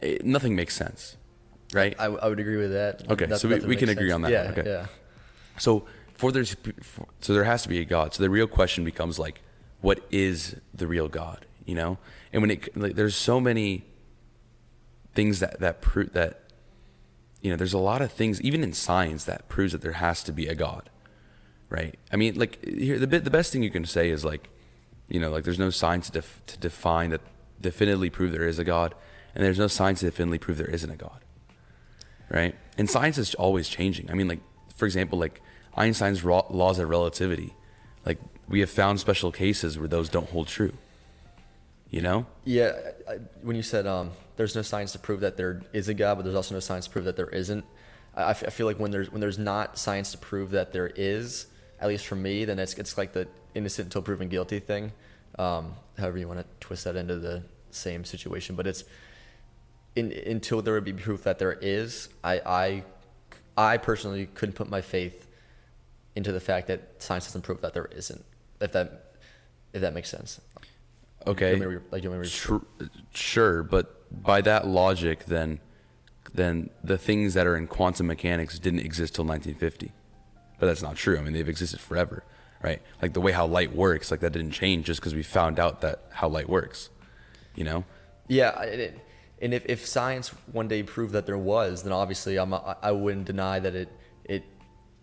it, 0.00 0.24
nothing 0.24 0.54
makes 0.54 0.74
sense, 0.74 1.15
right? 1.72 1.94
I, 1.98 2.04
I 2.06 2.28
would 2.28 2.40
agree 2.40 2.56
with 2.56 2.72
that. 2.72 3.10
Okay, 3.10 3.26
That- 3.26 3.40
so 3.40 3.48
we- 3.48 3.60
we 3.60 3.76
can 3.76 3.86
makes 3.88 3.98
agree 3.98 4.10
sense. 4.10 4.14
on 4.14 4.22
that 4.22 4.30
Yeah, 4.32 4.50
okay. 4.56 4.62
yeah. 4.66 4.86
So 5.58 5.86
for 6.14 6.32
there's 6.32 6.54
for, 6.82 7.06
so 7.20 7.32
there 7.34 7.44
has 7.44 7.62
to 7.62 7.68
be 7.68 7.80
a 7.80 7.84
God. 7.84 8.14
So 8.14 8.22
the 8.22 8.30
real 8.30 8.46
question 8.46 8.84
becomes 8.84 9.18
like, 9.18 9.40
what 9.80 10.00
is 10.10 10.56
the 10.74 10.86
real 10.86 11.08
God? 11.08 11.44
You 11.64 11.74
know, 11.74 11.98
and 12.32 12.42
when 12.42 12.50
it 12.50 12.76
like, 12.76 12.94
there's 12.94 13.16
so 13.16 13.40
many 13.40 13.84
things 15.14 15.40
that 15.40 15.60
that 15.60 15.80
prove 15.80 16.12
that 16.12 16.42
you 17.40 17.50
know 17.50 17.56
there's 17.56 17.72
a 17.72 17.78
lot 17.78 18.02
of 18.02 18.12
things 18.12 18.40
even 18.42 18.62
in 18.62 18.72
science 18.72 19.24
that 19.24 19.48
proves 19.48 19.72
that 19.72 19.80
there 19.82 19.92
has 19.92 20.22
to 20.24 20.32
be 20.32 20.46
a 20.46 20.54
God, 20.54 20.88
right? 21.68 21.98
I 22.12 22.16
mean, 22.16 22.34
like 22.36 22.64
here 22.64 22.98
the 22.98 23.06
bit 23.06 23.24
the 23.24 23.30
best 23.30 23.52
thing 23.52 23.62
you 23.62 23.70
can 23.70 23.84
say 23.84 24.10
is 24.10 24.24
like, 24.24 24.48
you 25.08 25.18
know, 25.20 25.30
like 25.30 25.44
there's 25.44 25.58
no 25.58 25.70
science 25.70 26.06
to, 26.06 26.12
def, 26.12 26.40
to 26.46 26.58
define 26.58 27.10
that 27.10 27.20
definitively 27.60 28.10
prove 28.10 28.32
there 28.32 28.46
is 28.46 28.58
a 28.58 28.64
God, 28.64 28.94
and 29.34 29.44
there's 29.44 29.58
no 29.58 29.66
science 29.68 30.00
to 30.00 30.06
definitively 30.06 30.38
prove 30.38 30.58
there 30.58 30.66
isn't 30.70 30.90
a 30.90 30.96
God 30.96 31.20
right? 32.28 32.54
And 32.78 32.88
science 32.88 33.18
is 33.18 33.34
always 33.34 33.68
changing. 33.68 34.10
I 34.10 34.14
mean, 34.14 34.28
like 34.28 34.40
for 34.74 34.86
example, 34.86 35.18
like 35.18 35.40
Einstein's 35.76 36.24
laws 36.24 36.78
of 36.78 36.88
relativity, 36.88 37.54
like 38.04 38.18
we 38.48 38.60
have 38.60 38.70
found 38.70 39.00
special 39.00 39.32
cases 39.32 39.78
where 39.78 39.88
those 39.88 40.08
don't 40.08 40.28
hold 40.30 40.48
true. 40.48 40.72
You 41.90 42.02
know? 42.02 42.26
Yeah, 42.44 42.72
I, 43.08 43.18
when 43.42 43.56
you 43.56 43.62
said 43.62 43.86
um, 43.86 44.10
there's 44.36 44.54
no 44.54 44.62
science 44.62 44.92
to 44.92 44.98
prove 44.98 45.20
that 45.20 45.36
there 45.36 45.62
is 45.72 45.88
a 45.88 45.94
God, 45.94 46.16
but 46.16 46.24
there's 46.24 46.36
also 46.36 46.54
no 46.54 46.60
science 46.60 46.86
to 46.86 46.90
prove 46.90 47.04
that 47.04 47.16
there 47.16 47.28
isn't. 47.28 47.64
I 48.18 48.32
feel 48.32 48.66
like 48.66 48.78
when 48.78 48.92
there's 48.92 49.12
when 49.12 49.20
there's 49.20 49.38
not 49.38 49.78
science 49.78 50.12
to 50.12 50.18
prove 50.18 50.50
that 50.52 50.72
there 50.72 50.90
is, 50.96 51.46
at 51.78 51.88
least 51.88 52.06
for 52.06 52.16
me, 52.16 52.46
then 52.46 52.58
it's 52.58 52.72
it's 52.74 52.96
like 52.96 53.12
the 53.12 53.28
innocent 53.54 53.86
until 53.86 54.00
proven 54.00 54.28
guilty 54.28 54.58
thing. 54.58 54.92
Um, 55.38 55.74
however 55.98 56.16
you 56.16 56.26
want 56.26 56.40
to 56.40 56.46
twist 56.60 56.84
that 56.84 56.96
into 56.96 57.16
the 57.16 57.42
same 57.70 58.06
situation, 58.06 58.56
but 58.56 58.66
it's 58.66 58.84
in, 59.96 60.12
until 60.12 60.62
there 60.62 60.74
would 60.74 60.84
be 60.84 60.92
proof 60.92 61.24
that 61.24 61.38
there 61.38 61.54
is. 61.60 62.08
I 62.22 62.40
I 62.46 62.84
I 63.56 63.76
personally 63.78 64.26
couldn't 64.34 64.54
put 64.54 64.68
my 64.68 64.80
faith 64.82 65.26
into 66.14 66.32
the 66.32 66.40
fact 66.40 66.68
that 66.68 67.02
science 67.02 67.26
doesn't 67.26 67.42
prove 67.42 67.60
that 67.62 67.74
there 67.74 67.86
isn't. 67.86 68.24
If 68.60 68.72
that 68.72 69.14
if 69.72 69.80
that 69.80 69.92
makes 69.94 70.08
sense. 70.08 70.40
Okay. 71.26 71.56
Do 71.56 71.56
you 71.56 71.60
want 71.62 71.70
me 71.72 71.76
to 71.76 71.80
re- 71.80 71.86
like, 71.90 72.02
do 72.02 72.06
you 72.06 72.10
want 72.10 72.22
re- 72.22 72.28
Tr- 72.30 72.86
sure, 73.12 73.62
but 73.62 74.22
by 74.22 74.40
that 74.42 74.66
logic, 74.66 75.24
then, 75.24 75.58
then 76.32 76.70
the 76.84 76.96
things 76.96 77.34
that 77.34 77.46
are 77.46 77.56
in 77.56 77.66
quantum 77.66 78.06
mechanics 78.06 78.58
didn't 78.60 78.80
exist 78.80 79.16
till 79.16 79.24
1950. 79.24 79.92
But 80.58 80.66
that's 80.66 80.82
not 80.82 80.94
true. 80.96 81.18
I 81.18 81.22
mean, 81.22 81.32
they've 81.32 81.48
existed 81.48 81.80
forever, 81.80 82.22
right? 82.62 82.80
Like 83.02 83.12
the 83.12 83.20
way 83.20 83.32
how 83.32 83.44
light 83.46 83.74
works, 83.74 84.10
like 84.10 84.20
that 84.20 84.32
didn't 84.32 84.52
change 84.52 84.86
just 84.86 85.00
because 85.00 85.14
we 85.14 85.22
found 85.24 85.58
out 85.58 85.80
that 85.80 86.04
how 86.12 86.28
light 86.28 86.48
works. 86.48 86.90
You 87.56 87.64
know? 87.64 87.84
Yeah, 88.28 88.50
I- 88.50 88.64
it, 88.66 89.00
and 89.40 89.52
if, 89.52 89.66
if 89.66 89.86
science 89.86 90.28
one 90.50 90.68
day 90.68 90.82
proved 90.82 91.12
that 91.12 91.26
there 91.26 91.38
was, 91.38 91.82
then 91.82 91.92
obviously 91.92 92.38
I'm 92.38 92.54
I 92.54 92.92
wouldn't 92.92 93.26
deny 93.26 93.58
that 93.58 93.74
it 93.74 93.88
it 94.24 94.44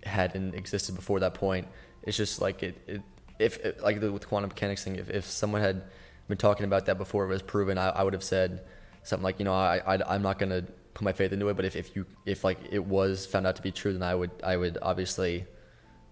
hadn't 0.03 0.55
existed 0.55 0.95
before 0.95 1.19
that 1.19 1.33
point. 1.35 1.67
It's 2.01 2.17
just 2.17 2.41
like 2.41 2.63
it, 2.63 2.81
it 2.87 3.01
if 3.39 3.57
it, 3.57 3.81
like 3.81 3.99
the, 3.99 4.11
with 4.11 4.27
quantum 4.27 4.49
mechanics 4.49 4.83
thing, 4.83 4.95
if, 4.95 5.09
if 5.09 5.25
someone 5.25 5.61
had 5.61 5.83
been 6.27 6.37
talking 6.37 6.65
about 6.65 6.85
that 6.87 6.97
before 6.97 7.25
it 7.25 7.27
was 7.27 7.41
proven, 7.41 7.77
I, 7.77 7.89
I 7.89 8.03
would 8.03 8.13
have 8.13 8.23
said 8.23 8.63
something 9.03 9.23
like, 9.23 9.39
you 9.39 9.45
know, 9.45 9.53
I, 9.53 9.81
I 9.85 10.15
I'm 10.15 10.23
not 10.23 10.39
gonna 10.39 10.63
put 10.93 11.03
my 11.03 11.13
faith 11.13 11.31
into 11.31 11.49
it, 11.49 11.55
but 11.55 11.65
if, 11.65 11.75
if 11.75 11.95
you 11.95 12.05
if 12.25 12.43
like 12.43 12.59
it 12.71 12.83
was 12.83 13.25
found 13.25 13.45
out 13.45 13.55
to 13.57 13.61
be 13.61 13.71
true, 13.71 13.93
then 13.93 14.03
I 14.03 14.15
would 14.15 14.31
I 14.43 14.57
would 14.57 14.79
obviously 14.81 15.45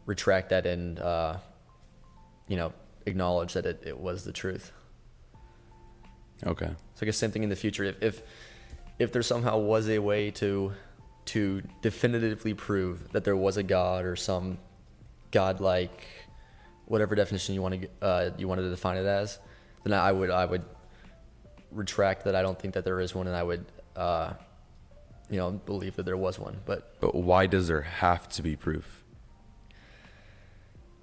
retract 0.05 0.49
that 0.49 0.65
and 0.65 0.99
uh, 0.99 1.37
you 2.47 2.57
know 2.57 2.73
acknowledge 3.07 3.53
that 3.53 3.65
it, 3.65 3.81
it 3.85 3.99
was 3.99 4.25
the 4.25 4.31
truth. 4.31 4.71
Okay. 6.45 6.71
So 7.01 7.05
I 7.05 7.07
guess 7.07 7.17
same 7.17 7.31
thing 7.31 7.41
in 7.41 7.49
the 7.49 7.55
future. 7.55 7.83
If 7.83 8.03
if 8.03 8.21
if 8.99 9.11
there 9.11 9.23
somehow 9.23 9.57
was 9.57 9.89
a 9.89 9.97
way 9.97 10.29
to 10.31 10.73
to 11.25 11.63
definitively 11.81 12.53
prove 12.53 13.11
that 13.13 13.23
there 13.23 13.35
was 13.35 13.57
a 13.57 13.63
God 13.63 14.05
or 14.05 14.15
some 14.15 14.59
godlike 15.31 16.07
whatever 16.85 17.15
definition 17.15 17.55
you 17.55 17.61
want 17.63 17.81
to 17.81 17.89
uh, 18.03 18.29
you 18.37 18.47
wanted 18.47 18.61
to 18.63 18.69
define 18.69 18.97
it 18.97 19.07
as, 19.07 19.39
then 19.83 19.93
I 19.93 20.11
would 20.11 20.29
I 20.29 20.45
would 20.45 20.63
retract 21.71 22.25
that. 22.25 22.35
I 22.35 22.43
don't 22.43 22.59
think 22.59 22.75
that 22.75 22.85
there 22.85 22.99
is 22.99 23.15
one, 23.15 23.25
and 23.25 23.35
I 23.35 23.41
would 23.41 23.65
uh, 23.95 24.33
you 25.27 25.37
know 25.37 25.53
believe 25.53 25.95
that 25.95 26.03
there 26.03 26.17
was 26.17 26.37
one. 26.37 26.59
But 26.67 27.01
But 27.01 27.15
why 27.15 27.47
does 27.47 27.67
there 27.67 27.81
have 27.81 28.29
to 28.29 28.43
be 28.43 28.55
proof? 28.55 29.03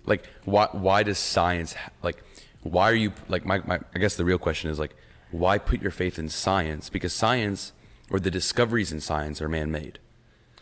Like 0.07 0.29
why 0.45 0.69
why 0.71 1.03
does 1.03 1.19
science 1.19 1.75
like 2.05 2.23
why 2.63 2.89
are 2.89 2.95
you 2.95 3.13
like 3.27 3.45
my, 3.45 3.59
my 3.67 3.81
I 3.97 3.99
guess 3.99 4.15
the 4.15 4.25
real 4.25 4.39
question 4.39 4.71
is 4.71 4.79
like 4.79 4.95
why 5.31 5.59
put 5.59 5.83
your 5.83 5.91
faith 5.91 6.19
in 6.19 6.29
science 6.29 6.89
because 6.89 7.13
science 7.13 7.73
or 8.11 8.19
the 8.19 8.31
discoveries 8.31 8.93
in 8.93 9.01
science 9.01 9.43
are 9.43 9.49
man-made. 9.49 9.99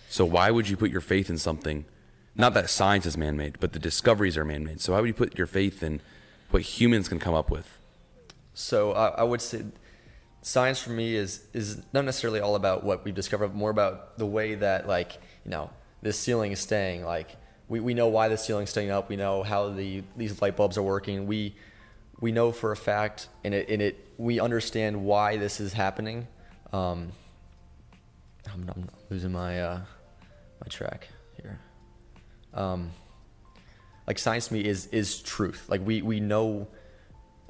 So 0.08 0.24
why 0.24 0.50
would 0.50 0.68
you 0.68 0.76
put 0.76 0.90
your 0.90 1.00
faith 1.00 1.30
in 1.30 1.38
something 1.38 1.84
not 2.36 2.52
that 2.54 2.68
science 2.68 3.06
is 3.06 3.16
man-made, 3.16 3.58
but 3.60 3.72
the 3.72 3.78
discoveries 3.78 4.36
are 4.36 4.44
man-made. 4.44 4.80
So 4.80 4.92
why 4.92 5.00
would 5.00 5.08
you 5.08 5.14
put 5.14 5.38
your 5.38 5.46
faith 5.46 5.82
in 5.82 6.00
what 6.50 6.62
humans 6.62 7.08
can 7.08 7.18
come 7.18 7.34
up 7.34 7.50
with? 7.50 7.78
So 8.52 8.92
I, 8.92 9.08
I 9.08 9.22
would 9.22 9.40
say 9.40 9.64
science 10.42 10.78
for 10.78 10.90
me 10.90 11.16
is 11.16 11.46
is 11.52 11.82
not 11.92 12.04
necessarily 12.04 12.40
all 12.40 12.54
about 12.54 12.84
what 12.84 13.04
we've 13.04 13.14
discovered, 13.14 13.48
but 13.48 13.56
more 13.56 13.70
about 13.70 14.18
the 14.18 14.26
way 14.26 14.54
that 14.54 14.86
like 14.86 15.14
you 15.44 15.50
know 15.50 15.70
this 16.02 16.18
ceiling 16.18 16.52
is 16.52 16.60
staying. 16.60 17.04
Like 17.04 17.36
we, 17.68 17.80
we 17.80 17.94
know 17.94 18.08
why 18.08 18.28
the 18.28 18.36
ceiling's 18.36 18.70
staying 18.70 18.90
up. 18.90 19.08
We 19.08 19.16
know 19.16 19.42
how 19.42 19.70
the 19.70 20.02
these 20.16 20.40
light 20.40 20.56
bulbs 20.56 20.76
are 20.78 20.82
working. 20.82 21.26
We 21.26 21.56
we 22.20 22.32
know 22.32 22.52
for 22.52 22.72
a 22.72 22.76
fact, 22.76 23.28
and 23.44 23.54
it 23.54 23.68
and 23.68 23.82
it 23.82 24.08
we 24.16 24.40
understand 24.40 25.04
why 25.04 25.36
this 25.36 25.60
is 25.60 25.72
happening. 25.72 26.26
Um, 26.72 27.12
I'm, 28.52 28.70
I'm 28.74 28.88
losing 29.10 29.32
my 29.32 29.60
uh, 29.60 29.80
my 30.60 30.68
track 30.68 31.08
here. 31.40 31.58
Um, 32.54 32.90
like 34.06 34.18
science 34.18 34.48
to 34.48 34.54
me 34.54 34.64
is 34.64 34.86
is 34.86 35.20
truth. 35.20 35.64
Like 35.68 35.84
we 35.84 36.02
we 36.02 36.20
know 36.20 36.68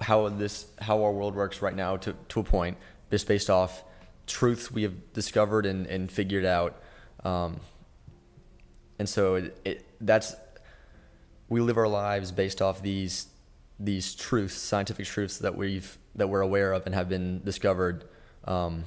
how 0.00 0.28
this 0.28 0.66
how 0.80 1.02
our 1.04 1.12
world 1.12 1.34
works 1.34 1.62
right 1.62 1.74
now 1.74 1.96
to 1.98 2.14
to 2.28 2.40
a 2.40 2.44
point 2.44 2.76
just 3.10 3.28
based 3.28 3.50
off 3.50 3.84
truths 4.26 4.70
we 4.70 4.82
have 4.82 5.12
discovered 5.12 5.66
and 5.66 5.86
and 5.86 6.10
figured 6.10 6.44
out. 6.44 6.80
Um, 7.24 7.60
and 8.98 9.08
so 9.08 9.36
it, 9.36 9.60
it 9.64 9.86
that's 10.00 10.34
we 11.48 11.60
live 11.60 11.76
our 11.76 11.88
lives 11.88 12.32
based 12.32 12.60
off 12.60 12.82
these 12.82 13.26
these 13.78 14.14
truths, 14.14 14.54
scientific 14.54 15.06
truths 15.06 15.38
that 15.38 15.56
we've 15.56 15.98
that 16.14 16.28
we're 16.28 16.40
aware 16.40 16.72
of 16.72 16.86
and 16.86 16.94
have 16.94 17.08
been 17.08 17.42
discovered. 17.44 18.04
Um, 18.44 18.84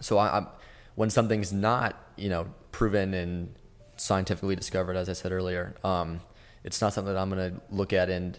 so 0.00 0.18
I, 0.18 0.36
I'm 0.36 0.46
when 0.94 1.10
something's 1.10 1.52
not 1.52 1.96
you 2.16 2.28
know 2.28 2.46
proven 2.70 3.14
and 3.14 3.54
scientifically 3.96 4.56
discovered, 4.56 4.96
as 4.96 5.08
I 5.08 5.12
said 5.12 5.32
earlier, 5.32 5.74
um, 5.84 6.20
it's 6.64 6.80
not 6.80 6.92
something 6.92 7.12
that 7.12 7.20
I'm 7.20 7.30
gonna 7.30 7.60
look 7.70 7.92
at 7.92 8.10
and 8.10 8.38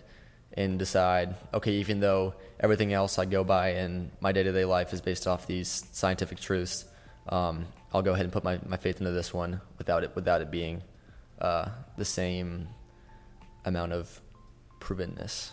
and 0.54 0.78
decide. 0.78 1.36
Okay, 1.54 1.74
even 1.74 2.00
though 2.00 2.36
everything 2.60 2.94
else 2.94 3.18
I 3.18 3.26
go 3.26 3.44
by 3.44 3.74
in 3.74 4.12
my 4.20 4.32
day 4.32 4.44
to 4.44 4.52
day 4.52 4.66
life 4.66 4.94
is 4.94 5.02
based 5.02 5.28
off 5.28 5.48
these 5.48 5.88
scientific 5.92 6.40
truths, 6.40 6.86
um, 7.30 7.66
I'll 7.94 8.04
go 8.04 8.14
ahead 8.14 8.26
and 8.26 8.34
put 8.34 8.44
my, 8.44 8.60
my 8.68 8.78
faith 8.78 9.00
into 9.00 9.12
this 9.12 9.34
one 9.34 9.62
without 9.78 10.04
it 10.04 10.16
without 10.16 10.42
it 10.42 10.52
being 10.52 10.84
uh, 11.40 11.70
the 11.98 12.06
same 12.06 12.68
amount 13.66 13.94
of 13.94 14.22
provenness. 14.84 15.52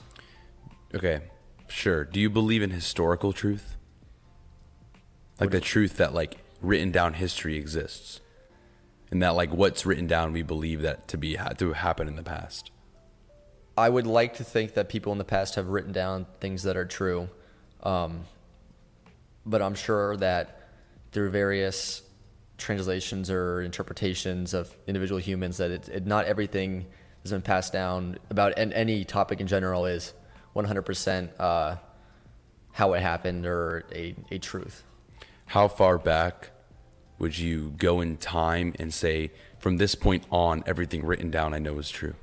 Okay, 0.95 1.21
sure. 1.69 2.05
Do 2.05 2.21
you 2.21 2.29
believe 2.29 2.63
in 2.63 2.71
historical 2.71 3.33
truth? 3.33 3.77
Like 5.39 5.51
the 5.51 5.61
truth 5.61 5.97
that 5.97 6.13
like 6.13 6.39
written 6.61 6.91
down 6.91 7.15
history 7.15 7.57
exists, 7.57 8.21
and 9.11 9.23
that 9.23 9.31
like 9.31 9.53
what's 9.53 9.87
written 9.87 10.07
down 10.07 10.33
we 10.33 10.43
believe 10.43 10.83
that 10.83 11.09
to 11.09 11.17
be 11.17 11.37
had 11.37 11.59
to 11.61 11.73
happen 11.73 12.09
in 12.09 12.17
the 12.17 12.23
past. 12.23 12.71
I 13.79 13.89
would 13.89 14.07
like 14.07 14.35
to 14.35 14.45
think 14.45 14.75
that 14.75 14.89
people 14.89 15.13
in 15.13 15.19
the 15.19 15.25
past 15.25 15.55
have 15.55 15.69
written 15.69 15.93
down 15.93 16.27
things 16.41 16.65
that 16.65 16.77
are 16.77 16.85
true, 16.85 17.31
um, 17.83 18.25
but 19.47 19.63
I'm 19.63 19.75
sure 19.75 20.17
that 20.19 20.69
through 21.13 21.31
various 21.31 22.03
translations 22.59 23.31
or 23.31 23.63
interpretations 23.63 24.53
of 24.53 24.77
individual 24.87 25.21
humans, 25.21 25.57
that 25.57 25.71
it, 25.71 25.89
it 25.89 26.07
not 26.07 26.27
everything 26.27 26.87
has 27.23 27.33
been 27.33 27.43
passed 27.43 27.73
down 27.73 28.19
about 28.31 28.55
and 28.57 28.73
any 28.73 29.05
topic 29.05 29.41
in 29.41 29.47
general 29.47 29.87
is 29.87 30.13
100% 30.57 31.31
uh, 31.39 31.77
how 32.73 32.93
it 32.95 33.01
happened 33.01 33.47
or 33.47 33.85
a, 33.93 34.15
a 34.31 34.39
truth. 34.39 34.83
How 35.47 35.69
far 35.69 35.99
back 35.99 36.51
would 37.19 37.39
you 37.39 37.75
go 37.77 38.01
in 38.01 38.17
time 38.17 38.75
and 38.79 38.93
say 38.93 39.31
from 39.59 39.77
this 39.77 39.95
point 39.95 40.25
on 40.31 40.63
everything 40.67 41.05
written 41.05 41.31
down 41.31 41.53
I 41.55 41.59
know 41.59 41.79
is 41.79 41.91
true? 41.91 42.15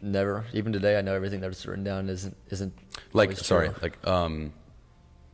Never, 0.00 0.44
even 0.52 0.72
today, 0.72 0.96
I 0.96 1.00
know 1.00 1.14
everything 1.14 1.40
that's 1.40 1.66
written 1.66 1.82
down 1.82 2.08
isn't 2.08 2.36
isn't 2.50 2.72
Like 3.12 3.36
sorry, 3.36 3.68
true. 3.70 3.76
like 3.82 4.06
um 4.06 4.52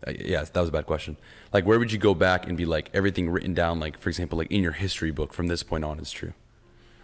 uh, 0.06 0.12
yeah, 0.18 0.42
that 0.44 0.60
was 0.60 0.68
a 0.68 0.72
bad 0.72 0.86
question. 0.86 1.16
Like 1.52 1.66
where 1.66 1.78
would 1.78 1.92
you 1.92 1.98
go 1.98 2.14
back 2.14 2.46
and 2.46 2.56
be 2.56 2.64
like 2.64 2.88
everything 2.94 3.28
written 3.28 3.52
down 3.52 3.78
like 3.78 3.98
for 3.98 4.08
example 4.08 4.38
like 4.38 4.50
in 4.50 4.62
your 4.62 4.72
history 4.72 5.10
book 5.10 5.34
from 5.34 5.48
this 5.48 5.62
point 5.62 5.84
on 5.84 5.98
is 5.98 6.10
true? 6.10 6.32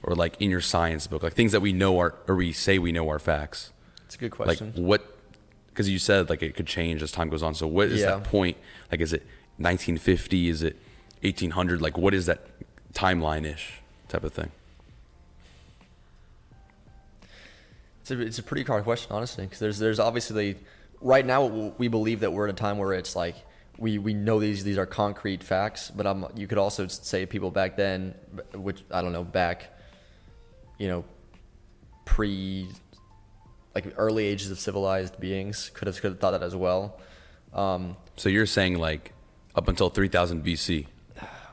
Or 0.03 0.15
like 0.15 0.41
in 0.41 0.51
your 0.51 0.61
science 0.61 1.07
book, 1.07 1.23
like 1.23 1.35
things 1.35 1.53
that 1.53 1.61
we 1.61 1.73
know 1.73 1.99
are 1.99 2.15
or 2.27 2.35
we 2.37 2.53
say 2.53 2.79
we 2.79 2.93
know 2.93 3.09
are 3.11 3.19
facts. 3.19 3.73
It's 4.07 4.15
a 4.15 4.19
good 4.19 4.31
question. 4.33 4.73
Like 4.75 4.83
what? 4.85 5.17
Because 5.69 5.89
you 5.89 5.99
said 5.99 6.29
like 6.31 6.43
it 6.43 6.55
could 6.57 6.67
change 6.67 7.03
as 7.03 7.13
time 7.13 7.29
goes 7.29 7.43
on. 7.43 7.55
So 7.55 7.67
what 7.67 7.89
is 7.89 8.01
Yeah. 8.01 8.17
that 8.17 8.25
point? 8.25 8.57
Like, 8.91 9.01
is 9.01 9.13
it 9.13 9.23
1950? 9.59 10.49
Is 10.49 10.63
it 10.63 10.77
1800? 11.23 11.81
Like, 11.81 11.97
what 11.97 12.15
is 12.15 12.27
that 12.27 12.41
timeline 12.93 13.45
ish 13.45 13.81
type 14.09 14.25
of 14.25 14.33
thing? 14.33 14.51
It's 18.01 18.11
a, 18.11 18.21
it's 18.21 18.39
a 18.39 18.43
pretty 18.43 18.65
hard 18.65 18.85
question, 18.85 19.13
honestly, 19.13 19.45
because 19.45 19.59
there's 19.61 19.79
there's 19.79 20.01
obviously 20.01 20.57
right 21.01 21.25
now 21.25 21.45
we 21.47 21.89
believe 21.89 22.21
that 22.21 22.33
we're 22.33 22.45
in 22.47 22.51
a 22.51 22.59
time 22.59 22.79
where 22.79 22.93
it's 22.93 23.15
like 23.15 23.37
we, 23.79 23.99
we 23.99 24.13
know 24.15 24.41
these 24.41 24.65
these 24.65 24.79
are 24.79 24.87
concrete 24.87 25.43
facts, 25.45 25.91
but 25.91 26.07
um 26.07 26.27
you 26.35 26.47
could 26.47 26.59
also 26.59 26.87
say 26.89 27.27
people 27.27 27.51
back 27.51 27.77
then, 27.77 28.15
which 28.55 28.83
I 28.91 29.03
don't 29.03 29.13
know 29.13 29.25
back, 29.25 29.73
you 30.81 30.89
know, 30.89 31.05
pre 32.07 32.67
like 33.75 33.93
early 33.97 34.25
ages 34.27 34.51
of 34.51 34.59
civilized 34.59 35.21
beings 35.21 35.71
could 35.75 35.87
have 35.87 36.01
could 36.01 36.13
have 36.13 36.19
thought 36.21 36.33
that 36.33 36.43
as 36.43 36.57
well. 36.57 36.99
Um, 37.53 37.97
So 38.17 38.29
you're 38.29 38.47
saying 38.47 38.79
like 38.79 39.13
up 39.55 39.69
until 39.69 39.91
3000 39.91 40.43
BC. 40.45 40.87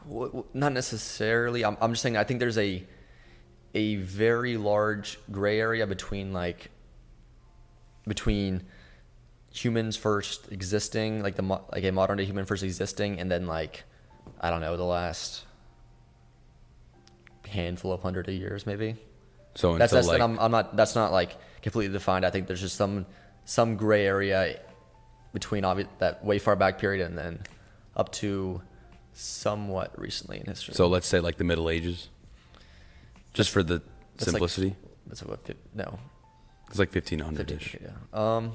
w- 0.08 0.28
w- 0.28 0.46
not 0.54 0.72
necessarily. 0.72 1.66
I'm 1.66 1.76
I'm 1.82 1.92
just 1.92 2.02
saying 2.02 2.16
I 2.18 2.24
think 2.24 2.40
there's 2.40 2.58
a 2.58 2.84
a 3.76 3.96
very 3.98 4.56
large 4.56 5.20
gray 5.30 5.60
area 5.60 5.86
between 5.86 6.32
like 6.32 6.72
between 8.08 8.64
humans 9.52 9.98
first 9.98 10.50
existing, 10.52 11.22
like 11.22 11.36
the 11.36 11.42
mo- 11.44 11.66
like 11.74 11.84
a 11.84 11.92
modern 11.92 12.18
day 12.18 12.26
human 12.26 12.46
first 12.46 12.64
existing, 12.64 13.20
and 13.20 13.30
then 13.30 13.46
like 13.46 13.84
I 14.40 14.50
don't 14.50 14.62
know 14.62 14.78
the 14.78 14.84
last 14.86 15.44
handful 17.48 17.92
of 17.92 18.02
hundred 18.02 18.28
of 18.30 18.34
years 18.34 18.66
maybe. 18.66 18.96
So 19.58 19.76
That's 19.76 19.92
that's 19.92 20.08
like 20.08 20.22
I'm 20.22 20.38
I'm 20.40 20.52
not 20.52 20.76
that's 20.78 20.94
not 20.94 21.12
like 21.12 21.36
completely 21.64 21.92
defined. 21.92 22.24
I 22.24 22.30
think 22.30 22.46
there's 22.46 22.62
just 22.62 22.76
some 22.76 23.08
some 23.44 23.76
gray 23.76 24.06
area 24.06 24.60
between 25.34 25.64
obvi- 25.64 25.88
that 25.98 26.24
way 26.24 26.38
far 26.38 26.56
back 26.56 26.78
period 26.78 27.04
and 27.04 27.18
then 27.18 27.40
up 27.96 28.12
to 28.12 28.62
somewhat 29.14 29.98
recently 30.00 30.38
in 30.40 30.46
history. 30.46 30.76
so 30.76 30.86
let's 30.88 31.08
say 31.08 31.20
like 31.20 31.38
the 31.38 31.44
Middle 31.44 31.72
Ages. 31.72 32.10
Just 33.34 33.50
for 33.50 33.64
the 33.64 33.82
That's 34.16 34.28
like- 34.28 34.34
simplicity, 34.34 34.76
That's 35.08 35.24
what 35.24 35.40
no 35.74 36.00
it's 36.70 36.78
like 36.78 36.94
1500 36.94 37.50
fifteen. 37.50 37.58
ish. 37.58 37.78
Yeah. 37.82 38.36
Um. 38.36 38.52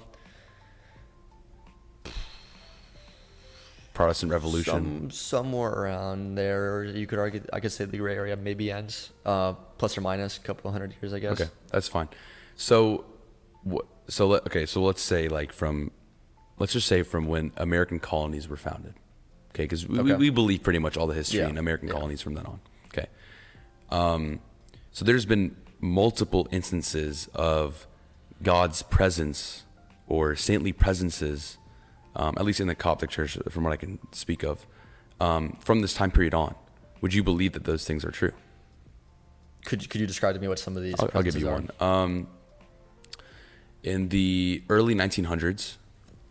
Protestant 4.03 4.33
Revolution. 4.33 4.73
Some, 4.73 5.11
somewhere 5.11 5.71
around 5.71 6.35
there, 6.35 6.85
you 6.85 7.07
could 7.07 7.19
argue. 7.19 7.43
I 7.53 7.61
could 7.61 7.73
say 7.73 7.85
the 7.85 7.99
gray 7.99 8.15
area 8.17 8.37
maybe 8.37 8.71
ends, 8.71 9.11
uh, 9.25 9.53
plus 9.79 9.97
or 9.97 10.01
minus 10.01 10.37
a 10.37 10.41
couple 10.41 10.71
hundred 10.73 10.95
years, 11.01 11.13
I 11.13 11.19
guess. 11.19 11.41
Okay, 11.41 11.51
that's 11.71 11.89
fine. 11.89 12.09
So, 12.57 13.05
wh- 13.71 13.87
so 14.09 14.29
let, 14.29 14.47
okay, 14.47 14.67
so 14.67 14.83
let's 14.83 15.03
say 15.03 15.29
like 15.29 15.53
from, 15.53 15.91
let's 16.59 16.73
just 16.73 16.87
say 16.89 17.03
from 17.03 17.27
when 17.27 17.53
American 17.57 17.99
colonies 18.01 18.49
were 18.49 18.57
founded. 18.57 18.95
Okay, 19.55 19.65
because 19.65 19.87
we, 19.87 20.01
we, 20.01 20.15
we 20.15 20.31
believe 20.31 20.63
pretty 20.63 20.79
much 20.79 20.97
all 20.97 21.07
the 21.07 21.15
history 21.15 21.41
Yeah, 21.41 21.49
in 21.49 21.59
American 21.59 21.89
yeah. 21.89 21.95
colonies 21.95 22.23
from 22.23 22.35
then 22.35 22.47
on. 22.47 22.61
Okay, 22.89 23.07
um, 23.91 24.41
so 24.91 25.05
there's 25.05 25.27
been 25.27 25.57
multiple 25.81 26.49
instances 26.51 27.29
of 27.35 27.87
God's 28.43 28.83
presence 28.83 29.65
or 30.09 30.35
saintly 30.37 30.73
presences, 30.73 31.59
um, 32.17 32.35
at 32.39 32.45
least 32.45 32.61
in 32.61 32.67
the 32.67 32.75
Coptic 32.75 33.11
Church, 33.11 33.39
from 33.49 33.65
what 33.65 33.73
I 33.73 33.77
can 33.77 33.99
speak 34.13 34.43
of, 34.43 34.67
um, 35.21 35.57
from 35.61 35.81
this 35.81 35.95
time 35.95 36.11
period 36.11 36.35
on. 36.35 36.55
Would 37.01 37.15
you 37.15 37.23
believe 37.23 37.53
that 37.53 37.65
those 37.65 37.85
things 37.85 38.05
are 38.05 38.11
true? 38.11 38.33
Could 39.65 39.83
you, 39.83 39.89
could 39.89 40.01
you 40.01 40.07
describe 40.07 40.35
to 40.35 40.41
me 40.41 40.49
what 40.49 40.59
some 40.59 40.77
of 40.77 40.83
these? 40.83 40.95
I'll, 40.99 41.11
I'll 41.15 41.23
give 41.23 41.37
you 41.37 41.47
presences 41.47 41.79
one. 41.81 41.89
Um, 41.89 42.27
in 43.83 44.09
the 44.09 44.63
early 44.69 44.95
1900s, 44.95 45.77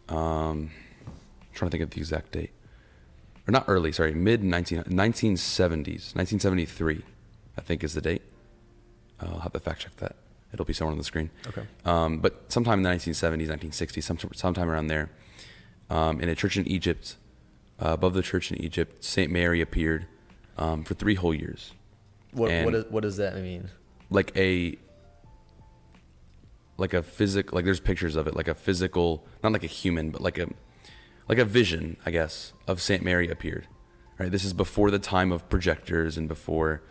um, 0.10 0.18
I'm 0.18 0.72
trying 1.54 1.70
to 1.70 1.78
think 1.78 1.84
of 1.84 1.90
the 1.92 2.00
exact 2.00 2.32
date, 2.32 2.52
or 3.48 3.52
not 3.52 3.66
early, 3.68 3.92
sorry, 3.92 4.14
mid 4.14 4.44
19, 4.44 4.84
1970s, 4.84 6.16
1973, 6.16 7.04
I 7.58 7.62
think 7.62 7.84
is 7.84 7.94
the 7.94 8.02
date. 8.02 8.22
I'll 9.20 9.40
have 9.40 9.54
to 9.54 9.60
fact 9.60 9.82
check 9.82 9.96
that. 9.98 10.16
It'll 10.54 10.66
be 10.66 10.74
somewhere 10.74 10.92
on 10.92 10.98
the 10.98 11.04
screen. 11.04 11.30
Okay. 11.48 11.64
Um, 11.86 12.20
but 12.20 12.52
sometime 12.52 12.80
in 12.80 12.84
the 12.84 12.90
1970s, 12.90 13.48
1960s, 13.48 14.04
some, 14.04 14.18
sometime 14.34 14.70
around 14.70 14.88
there, 14.88 15.10
um, 15.92 16.20
in 16.22 16.30
a 16.30 16.36
church 16.36 16.58
in 16.58 16.68
Egypt, 16.68 17.18
uh, 17.80 17.90
above 17.90 18.14
the 18.14 18.22
church 18.22 18.52
in 18.52 18.62
Egypt, 18.62 19.04
St. 19.04 19.32
Mary 19.32 19.62
appeared 19.62 20.08
um, 20.58 20.84
for 20.84 20.94
three 20.94 21.16
whole 21.16 21.34
years. 21.34 21.74
What 22.32 22.50
and- 22.50 22.66
what, 22.66 22.76
is, 22.76 22.86
what 22.90 23.04
does 23.04 23.18
that 23.18 23.36
mean? 23.38 23.70
like 24.12 24.36
a 24.36 24.78
like 26.78 26.94
a 26.94 27.02
physic 27.02 27.54
like 27.54 27.64
there's 27.66 27.80
pictures 27.80 28.16
of 28.16 28.28
it 28.28 28.36
like 28.36 28.48
a 28.48 28.54
physical 28.54 29.26
not 29.44 29.54
like 29.54 29.64
a 29.64 29.68
human 29.68 30.12
but 30.12 30.22
like 30.22 30.38
a 30.38 30.48
like 31.30 31.38
a 31.38 31.46
vision 31.46 31.96
i 32.06 32.12
guess 32.12 32.52
of 32.68 32.82
saint 32.82 33.04
mary 33.04 33.30
appeared 33.30 33.68
right 34.18 34.32
this 34.32 34.44
is 34.44 34.52
before 34.52 34.92
the 34.92 35.00
time 35.00 35.32
of 35.32 35.48
projectors 35.50 36.18
and 36.18 36.28
before 36.28 36.82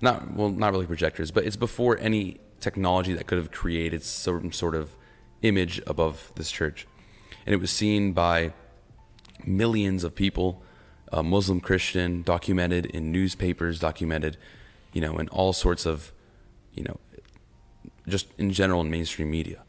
not 0.00 0.32
well 0.32 0.48
not 0.48 0.72
really 0.72 0.86
projectors 0.86 1.30
but 1.30 1.44
it's 1.44 1.56
before 1.56 1.98
any 1.98 2.38
technology 2.60 3.12
that 3.12 3.26
could 3.26 3.38
have 3.38 3.50
created 3.50 4.02
some 4.02 4.52
sort 4.52 4.74
of 4.74 4.96
image 5.42 5.82
above 5.86 6.32
this 6.36 6.50
church 6.50 6.86
and 7.50 7.54
it 7.56 7.60
was 7.60 7.72
seen 7.72 8.12
by 8.12 8.52
millions 9.44 10.04
of 10.04 10.14
people, 10.14 10.62
uh, 11.10 11.20
Muslim, 11.20 11.60
Christian, 11.60 12.22
documented 12.22 12.86
in 12.86 13.10
newspapers, 13.10 13.80
documented, 13.80 14.36
you 14.92 15.00
know, 15.00 15.18
in 15.18 15.28
all 15.30 15.52
sorts 15.52 15.84
of, 15.84 16.12
you 16.74 16.84
know, 16.84 17.00
just 18.06 18.28
in 18.38 18.52
general 18.52 18.80
in 18.82 18.88
mainstream 18.88 19.32
media. 19.32 19.64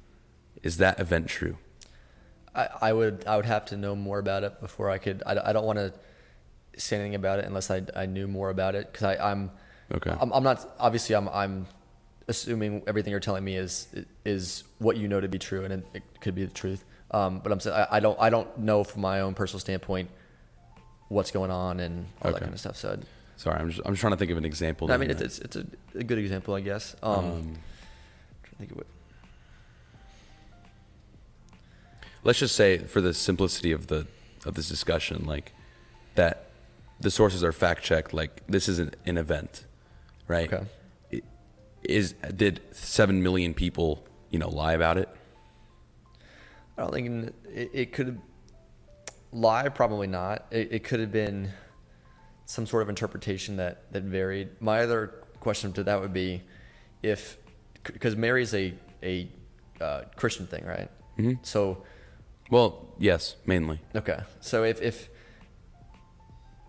Is 0.61 0.77
that 0.77 0.99
event 0.99 1.25
true? 1.25 1.57
I, 2.53 2.69
I 2.81 2.93
would 2.93 3.25
I 3.25 3.35
would 3.35 3.47
have 3.47 3.65
to 3.65 3.77
know 3.77 3.95
more 3.95 4.19
about 4.19 4.43
it 4.43 4.61
before 4.61 4.91
I 4.91 4.99
could. 4.99 5.23
I, 5.25 5.49
I 5.49 5.51
don't 5.51 5.65
want 5.65 5.79
to 5.79 5.91
say 6.77 6.97
anything 6.97 7.15
about 7.15 7.39
it 7.39 7.45
unless 7.45 7.71
I, 7.71 7.81
I 7.95 8.05
knew 8.05 8.27
more 8.27 8.51
about 8.51 8.75
it 8.75 8.91
because 8.91 9.17
I'm 9.19 9.49
Okay. 9.91 10.15
I'm, 10.21 10.31
I'm 10.31 10.43
not 10.43 10.69
obviously 10.79 11.15
I'm 11.15 11.27
I'm 11.29 11.65
assuming 12.27 12.83
everything 12.85 13.09
you're 13.09 13.19
telling 13.19 13.43
me 13.43 13.55
is 13.55 13.87
is 14.23 14.65
what 14.77 14.97
you 14.97 15.07
know 15.07 15.19
to 15.19 15.27
be 15.27 15.39
true 15.39 15.65
and 15.65 15.73
it, 15.73 15.85
it 15.95 16.03
could 16.21 16.35
be 16.35 16.45
the 16.45 16.53
truth. 16.53 16.85
Um, 17.11 17.39
but 17.39 17.51
I'm 17.51 17.59
saying 17.59 17.85
I, 17.91 17.99
don't 17.99 18.17
I 18.19 18.29
don't 18.29 18.57
know 18.57 18.83
from 18.83 19.01
my 19.01 19.19
own 19.21 19.33
personal 19.33 19.59
standpoint 19.59 20.09
what's 21.09 21.31
going 21.31 21.51
on 21.51 21.79
and 21.81 22.05
all 22.21 22.31
that 22.31 22.39
kind 22.41 22.53
of 22.53 22.59
stuff. 22.59 22.77
So 22.77 22.97
Sorry, 23.35 23.59
I'm 23.59 23.69
just 23.69 23.81
I'm 23.85 23.95
trying 23.95 24.11
to 24.13 24.17
think 24.17 24.31
of 24.31 24.37
an 24.37 24.45
example. 24.45 24.91
I 24.91 24.97
mean 24.97 25.09
it's 25.11 25.21
it's, 25.21 25.39
it's 25.39 25.55
a, 25.57 25.65
a 25.95 26.03
good 26.03 26.17
example 26.19 26.53
I 26.53 26.61
guess. 26.61 26.95
Um, 27.03 27.13
Um, 27.13 27.23
trying 27.23 28.51
to 28.51 28.55
think 28.59 28.71
of 28.71 28.77
what. 28.77 28.87
let's 32.23 32.39
just 32.39 32.55
say 32.55 32.77
for 32.77 33.01
the 33.01 33.13
simplicity 33.13 33.71
of 33.71 33.87
the 33.87 34.07
of 34.45 34.53
this 34.55 34.69
discussion 34.69 35.25
like 35.25 35.51
that 36.15 36.45
the 36.99 37.11
sources 37.11 37.43
are 37.43 37.51
fact 37.51 37.83
checked 37.83 38.13
like 38.13 38.41
this 38.47 38.69
is 38.69 38.79
an, 38.79 38.91
event 39.05 39.65
right 40.27 40.51
Okay. 40.51 40.65
I- 41.13 41.21
is 41.83 42.13
did 42.35 42.61
7 42.71 43.21
million 43.23 43.53
people 43.53 44.05
you 44.29 44.39
know 44.39 44.49
lie 44.49 44.73
about 44.73 44.97
it 44.97 45.09
I 46.81 46.85
don't 46.85 46.93
think 46.93 47.33
it, 47.53 47.69
it 47.73 47.93
could 47.93 48.19
live 49.31 49.75
probably 49.75 50.07
not. 50.07 50.47
It, 50.49 50.69
it 50.71 50.83
could 50.83 50.99
have 50.99 51.11
been 51.11 51.51
some 52.45 52.65
sort 52.65 52.81
of 52.81 52.89
interpretation 52.89 53.57
that 53.57 53.91
that 53.91 54.03
varied. 54.03 54.59
My 54.59 54.81
other 54.81 55.07
question 55.39 55.73
to 55.73 55.83
that 55.83 56.01
would 56.01 56.13
be 56.13 56.41
if 57.03 57.37
because 57.83 58.15
Mary's 58.15 58.53
a 58.55 58.73
a 59.03 59.29
uh, 59.79 60.01
Christian 60.15 60.47
thing, 60.47 60.65
right? 60.65 60.89
Mhm. 61.19 61.45
So 61.45 61.83
well 62.49 62.93
yes 62.97 63.35
mainly 63.45 63.79
okay, 63.95 64.19
so 64.39 64.63
if 64.63 64.81
if 64.81 65.09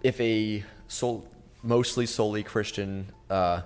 if 0.02 0.20
a 0.20 0.62
sol- 0.88 1.26
mostly 1.62 2.04
solely 2.06 2.42
Christian, 2.42 3.10
uh, 3.30 3.62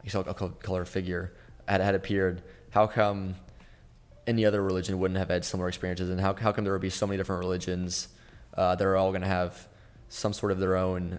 I 0.00 0.04
guess 0.04 0.14
I'll, 0.14 0.24
I'll 0.26 0.34
call, 0.34 0.48
call 0.48 0.76
her 0.76 0.84
figure 0.84 1.34
had 1.68 1.80
had 1.80 1.94
appeared, 1.94 2.42
how 2.70 2.86
come 2.86 3.34
any 4.30 4.44
other 4.46 4.62
religion 4.62 4.98
wouldn't 4.98 5.18
have 5.18 5.28
had 5.28 5.44
similar 5.44 5.68
experiences, 5.68 6.08
and 6.08 6.20
how 6.20 6.32
how 6.34 6.52
come 6.52 6.64
there 6.64 6.72
would 6.72 6.80
be 6.90 6.90
so 7.00 7.06
many 7.06 7.16
different 7.18 7.40
religions 7.40 8.08
uh, 8.56 8.74
that 8.76 8.86
are 8.86 8.96
all 8.96 9.10
going 9.10 9.22
to 9.22 9.28
have 9.40 9.68
some 10.08 10.32
sort 10.32 10.52
of 10.52 10.58
their 10.58 10.76
own 10.76 11.18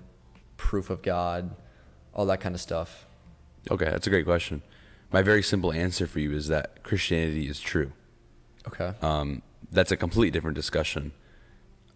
proof 0.58 0.90
of 0.90 1.02
God, 1.02 1.56
all 2.14 2.26
that 2.26 2.40
kind 2.42 2.56
of 2.56 2.62
stuff? 2.62 3.06
okay 3.70 3.86
that's 3.94 4.08
a 4.08 4.10
great 4.10 4.26
question 4.26 4.64
my 5.14 5.22
very 5.22 5.44
simple 5.44 5.72
answer 5.72 6.08
for 6.08 6.20
you 6.20 6.32
is 6.34 6.48
that 6.48 6.82
christianity 6.82 7.48
is 7.48 7.60
true 7.60 7.92
Okay. 8.68 8.92
um, 9.04 9.44
that's 9.72 9.92
a 9.92 9.98
completely 9.98 10.32
different 10.32 10.56
discussion. 10.56 11.12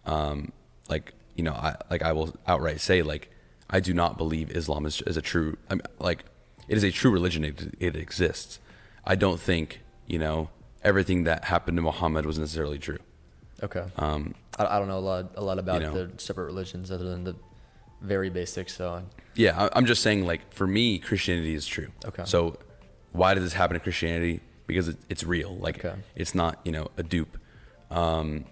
Um, 0.04 0.52
like 0.88 1.12
you 1.36 1.42
know, 1.42 1.52
I 1.52 1.76
like 1.90 2.02
I 2.02 2.12
will 2.12 2.34
outright 2.46 2.80
say 2.80 3.02
like 3.02 3.30
I 3.68 3.80
do 3.80 3.92
not 3.92 4.16
believe 4.16 4.50
Islam 4.50 4.86
is, 4.86 5.02
is 5.02 5.16
a 5.16 5.22
true. 5.22 5.56
I 5.70 5.74
mean, 5.74 5.82
like 5.98 6.24
it 6.68 6.76
is 6.76 6.84
a 6.84 6.90
true 6.90 7.10
religion. 7.10 7.44
It, 7.44 7.74
it 7.78 7.96
exists. 7.96 8.58
I 9.04 9.14
don't 9.14 9.40
think 9.40 9.80
you 10.06 10.18
know 10.18 10.48
everything 10.82 11.24
that 11.24 11.44
happened 11.44 11.76
to 11.78 11.82
Muhammad 11.82 12.26
was 12.26 12.38
necessarily 12.38 12.78
true. 12.78 12.98
Okay. 13.62 13.84
Um, 13.96 14.34
I, 14.58 14.66
I 14.76 14.78
don't 14.78 14.88
know 14.88 14.98
a 14.98 15.00
lot 15.00 15.32
a 15.36 15.42
lot 15.42 15.58
about 15.58 15.80
you 15.80 15.86
know. 15.88 16.06
the 16.06 16.12
separate 16.18 16.44
religions 16.46 16.90
other 16.90 17.04
than 17.08 17.24
the 17.24 17.34
very 18.02 18.28
basics. 18.30 18.76
So 18.76 19.02
Yeah, 19.34 19.58
I- 19.64 19.70
I'm 19.74 19.86
just 19.86 20.02
saying, 20.02 20.26
like, 20.26 20.52
for 20.52 20.66
me, 20.66 20.98
Christianity 20.98 21.54
is 21.54 21.66
true. 21.66 21.88
Okay. 22.04 22.22
So, 22.26 22.58
why 23.12 23.32
did 23.34 23.42
this 23.42 23.54
happen 23.54 23.74
to 23.74 23.80
Christianity? 23.80 24.40
Because 24.66 24.88
it, 24.88 24.96
it's 25.08 25.24
real. 25.24 25.56
Like, 25.56 25.84
Okay. 25.84 25.96
it's 26.14 26.34
not, 26.34 26.60
you 26.64 26.72
know, 26.72 26.88
a 26.98 27.02
dupe. 27.02 27.38
Um, 27.90 28.44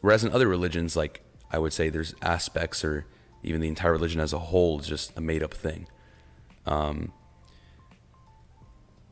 whereas 0.00 0.22
in 0.24 0.30
other 0.32 0.46
religions, 0.46 0.94
like, 0.96 1.22
I 1.50 1.58
would 1.58 1.72
say 1.72 1.88
there's 1.88 2.14
aspects 2.22 2.84
or 2.84 3.06
even 3.42 3.60
the 3.60 3.68
entire 3.68 3.92
religion 3.92 4.20
as 4.20 4.32
a 4.32 4.38
whole 4.38 4.78
is 4.80 4.86
just 4.86 5.16
a 5.16 5.20
made 5.20 5.42
up 5.42 5.52
thing. 5.54 5.88
Um, 6.66 7.12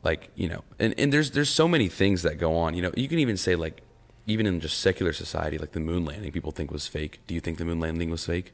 like, 0.03 0.29
you 0.35 0.49
know, 0.49 0.63
and, 0.79 0.93
and 0.97 1.11
there's, 1.13 1.31
there's 1.31 1.49
so 1.49 1.67
many 1.67 1.87
things 1.87 2.21
that 2.23 2.37
go 2.37 2.55
on. 2.57 2.73
You 2.73 2.81
know, 2.83 2.91
you 2.95 3.07
can 3.07 3.19
even 3.19 3.37
say, 3.37 3.55
like, 3.55 3.81
even 4.27 4.45
in 4.45 4.59
just 4.59 4.79
secular 4.79 5.13
society, 5.13 5.57
like 5.57 5.71
the 5.71 5.79
moon 5.79 6.05
landing, 6.05 6.31
people 6.31 6.51
think 6.51 6.71
was 6.71 6.87
fake. 6.87 7.19
Do 7.27 7.33
you 7.33 7.41
think 7.41 7.57
the 7.57 7.65
moon 7.65 7.79
landing 7.79 8.09
was 8.09 8.25
fake? 8.25 8.53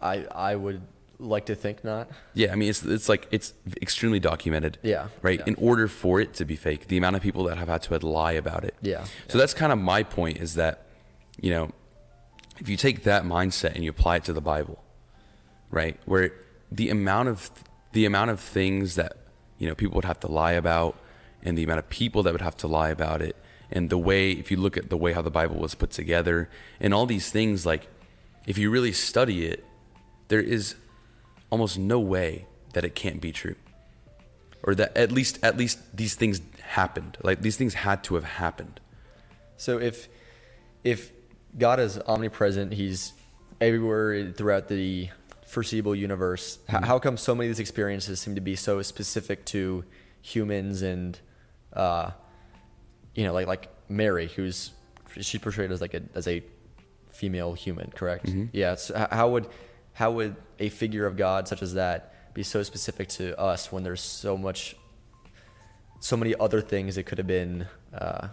I 0.00 0.24
I 0.30 0.54
would 0.54 0.82
like 1.18 1.46
to 1.46 1.54
think 1.56 1.82
not. 1.82 2.08
Yeah, 2.34 2.52
I 2.52 2.56
mean 2.56 2.68
it's 2.68 2.84
it's 2.84 3.08
like 3.08 3.26
it's 3.32 3.52
extremely 3.82 4.20
documented. 4.20 4.78
Yeah, 4.82 5.08
Right. 5.22 5.38
yeah. 5.40 5.44
In 5.46 5.54
order 5.56 5.88
for 5.88 6.20
it 6.20 6.34
to 6.34 6.44
be 6.44 6.54
fake, 6.54 6.86
the 6.88 6.98
amount 6.98 7.16
of 7.16 7.22
people 7.22 7.44
that 7.44 7.58
have 7.58 7.68
had 7.68 7.82
to 7.82 8.06
lie 8.06 8.32
about 8.32 8.62
it. 8.64 8.74
Yeah, 8.82 9.06
So 9.28 9.38
that's 9.38 9.54
kind 9.54 9.72
of 9.72 9.78
my 9.78 10.02
point 10.02 10.36
is 10.38 10.54
that, 10.54 10.86
you 11.40 11.50
know, 11.50 11.70
if 12.60 12.68
you 12.68 12.76
take 12.76 13.02
that 13.04 13.24
mindset 13.24 13.74
and 13.74 13.82
you 13.82 13.90
apply 13.90 14.16
it 14.16 14.24
to 14.24 14.32
the 14.32 14.40
Bible, 14.40 14.82
right, 15.70 15.98
where 16.04 16.30
the 16.70 16.90
amount 16.90 17.28
of 17.28 17.50
the 17.92 18.04
amount 18.04 18.30
of 18.30 18.38
things 18.38 18.94
that 18.96 19.16
you 19.58 19.66
know 19.66 19.74
people 19.74 19.94
would 19.96 20.04
have 20.04 20.20
to 20.20 20.30
lie 20.30 20.52
about, 20.52 20.96
and 21.42 21.56
the 21.56 21.64
amount 21.64 21.78
of 21.78 21.88
people 21.88 22.22
that 22.24 22.32
would 22.32 22.42
have 22.42 22.56
to 22.58 22.66
lie 22.66 22.90
about 22.90 23.22
it, 23.22 23.36
and 23.70 23.90
the 23.90 23.98
way 23.98 24.32
if 24.32 24.50
you 24.50 24.56
look 24.56 24.76
at 24.76 24.90
the 24.90 24.96
way 24.96 25.12
how 25.12 25.22
the 25.22 25.30
Bible 25.30 25.56
was 25.56 25.74
put 25.74 25.90
together, 25.90 26.48
and 26.80 26.92
all 26.94 27.06
these 27.06 27.30
things, 27.30 27.66
like 27.66 27.88
if 28.46 28.58
you 28.58 28.70
really 28.70 28.92
study 28.92 29.46
it, 29.46 29.64
there 30.28 30.40
is 30.40 30.76
almost 31.50 31.78
no 31.78 31.98
way 31.98 32.46
that 32.72 32.84
it 32.84 32.94
can't 32.94 33.20
be 33.20 33.32
true. 33.32 33.56
Or 34.62 34.74
that 34.74 34.96
at 34.96 35.12
least 35.12 35.38
at 35.42 35.56
least 35.56 35.78
these 35.96 36.14
things 36.14 36.40
happened. 36.60 37.16
Like 37.22 37.42
these 37.42 37.56
things 37.56 37.74
had 37.74 38.02
to 38.04 38.14
have 38.16 38.24
happened. 38.24 38.80
So 39.56 39.78
if 39.78 40.08
if 40.82 41.12
God 41.56 41.80
is 41.80 41.98
omnipresent, 42.06 42.72
He's 42.72 43.12
everywhere 43.60 44.32
throughout 44.32 44.68
the 44.68 45.10
foreseeable 45.60 45.94
universe. 45.94 46.58
h- 46.68 46.84
How 46.84 46.98
come 46.98 47.16
so 47.16 47.34
many 47.34 47.48
of 47.48 47.56
these 47.56 47.60
experiences 47.60 48.20
seem 48.20 48.34
to 48.34 48.42
be 48.42 48.54
so 48.56 48.82
specific 48.82 49.46
to 49.46 49.84
humans 50.20 50.82
and, 50.82 51.18
uh, 51.72 52.10
you 53.14 53.24
know, 53.24 53.32
like 53.32 53.46
like 53.46 53.68
Mary, 53.88 54.28
who's 54.36 54.72
she's 55.18 55.40
portrayed 55.40 55.72
as 55.72 55.80
like 55.80 55.94
a 55.94 56.02
as 56.14 56.28
a 56.28 56.42
female 57.10 57.54
human, 57.54 57.90
correct? 57.90 58.28
Yeah. 58.52 58.74
So 58.74 59.06
how 59.10 59.30
would 59.30 59.46
how 59.94 60.10
would 60.12 60.36
a 60.58 60.68
figure 60.68 61.06
of 61.06 61.16
God 61.16 61.48
such 61.48 61.62
as 61.62 61.72
that 61.72 62.34
be 62.34 62.42
so 62.42 62.62
specific 62.62 63.08
to 63.08 63.24
us 63.40 63.72
when 63.72 63.82
there's 63.82 64.02
so 64.02 64.36
much, 64.36 64.76
so 66.00 66.18
many 66.18 66.34
other 66.38 66.60
things 66.60 66.98
it 66.98 67.04
could 67.04 67.16
have 67.16 67.26
been? 67.26 67.66
Uh, 67.94 68.28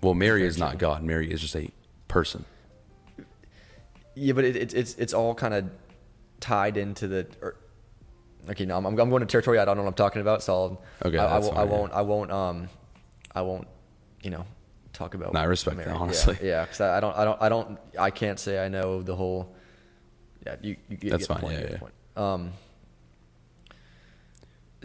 well 0.00 0.14
mary 0.14 0.46
is 0.46 0.56
not 0.56 0.78
god 0.78 1.02
mary 1.02 1.30
is 1.30 1.40
just 1.42 1.54
a 1.54 1.70
person 2.08 2.44
Yeah, 4.14 4.32
but 4.32 4.44
it, 4.44 4.56
it, 4.56 4.74
it's 4.74 4.94
it's 4.94 5.12
all 5.12 5.34
kind 5.34 5.52
of 5.54 5.64
tied 6.42 6.76
into 6.76 7.08
the. 7.08 7.26
Or, 7.40 7.56
okay, 8.50 8.66
no, 8.66 8.76
I'm, 8.76 8.84
I'm 8.84 8.94
going 8.94 9.20
to 9.20 9.26
territory 9.26 9.58
I 9.58 9.64
don't 9.64 9.76
know 9.76 9.82
what 9.84 9.88
I'm 9.88 9.94
talking 9.94 10.20
about, 10.20 10.42
so 10.42 10.52
I'll, 10.52 10.82
Okay, 11.06 11.18
I, 11.18 11.36
I, 11.36 11.38
won't, 11.38 11.52
I 11.52 11.56
fine, 11.56 11.68
yeah. 11.68 11.72
won't. 11.72 11.92
I 11.92 12.02
won't. 12.02 12.30
Um, 12.32 12.68
I 13.34 13.42
won't. 13.42 13.68
You 14.22 14.30
know, 14.30 14.46
talk 14.92 15.14
about. 15.14 15.32
No, 15.32 15.40
I 15.40 15.44
respect 15.44 15.76
that, 15.78 15.86
Mary. 15.86 15.96
Yeah, 15.96 16.02
honestly. 16.02 16.38
Yeah, 16.42 16.62
because 16.64 16.80
I, 16.80 16.98
I 16.98 17.00
don't. 17.00 17.16
I 17.16 17.24
don't. 17.24 17.42
I 17.42 17.48
don't. 17.48 17.78
I 17.98 18.10
can't 18.10 18.38
say 18.38 18.62
I 18.62 18.68
know 18.68 19.02
the 19.02 19.16
whole. 19.16 19.54
Yeah, 20.44 20.56
you. 20.60 20.76
you 20.88 20.96
get, 20.96 21.10
That's 21.10 21.26
fine, 21.26 21.38
point, 21.38 21.58
yeah, 21.58 21.68
yeah. 21.70 21.78
point. 21.78 21.94
Um. 22.16 22.52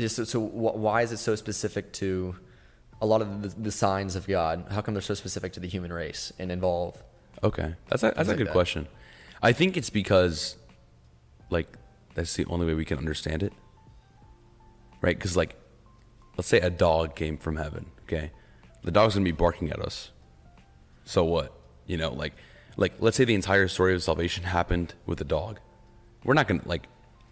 So, 0.08 0.24
so 0.24 0.40
why 0.40 1.02
is 1.02 1.12
it 1.12 1.18
so 1.18 1.36
specific 1.36 1.92
to 1.94 2.36
a 3.02 3.06
lot 3.08 3.22
of 3.22 3.42
the, 3.42 3.62
the 3.62 3.72
signs 3.72 4.16
of 4.16 4.28
God? 4.28 4.68
How 4.70 4.82
come 4.82 4.94
they're 4.94 5.02
so 5.02 5.16
specific 5.16 5.54
to 5.54 5.60
the 5.60 5.68
human 5.68 5.92
race 5.92 6.32
and 6.38 6.52
involve? 6.52 7.04
okay 7.44 7.76
that's 7.88 8.04
a, 8.04 8.14
that's 8.16 8.30
a 8.30 8.36
good 8.36 8.48
that. 8.48 8.52
question 8.52 8.88
i 9.42 9.52
think 9.52 9.78
it's 9.78 9.90
because 9.90 10.56
like 11.50 11.78
that's 12.16 12.36
the 12.36 12.46
only 12.46 12.66
way 12.66 12.74
we 12.74 12.86
can 12.86 12.98
understand 12.98 13.44
it. 13.44 13.54
Right? 15.02 15.18
Because 15.18 15.38
like 15.38 15.56
let's 16.38 16.48
say 16.48 16.60
a 16.60 16.70
dog 16.70 17.16
came 17.16 17.38
from 17.38 17.58
heaven 17.58 17.88
okay? 18.04 18.32
The 18.84 18.92
dog's 18.92 19.16
gonna 19.16 19.26
be 19.26 19.32
barking 19.32 19.70
at 19.70 19.80
us. 19.80 20.12
So 21.04 21.24
what? 21.24 21.54
You 21.86 21.98
know 21.98 22.14
like 22.14 22.34
like 22.76 22.94
let's 23.00 23.18
say 23.18 23.26
the 23.26 23.36
entire 23.36 23.68
story 23.68 23.94
of 23.94 24.04
salvation 24.04 24.44
happened 24.44 24.94
with 25.06 25.20
a 25.22 25.26
dog. 25.26 25.60
We're 26.24 26.34
not 26.34 26.48
gonna 26.48 26.62
like 26.66 26.88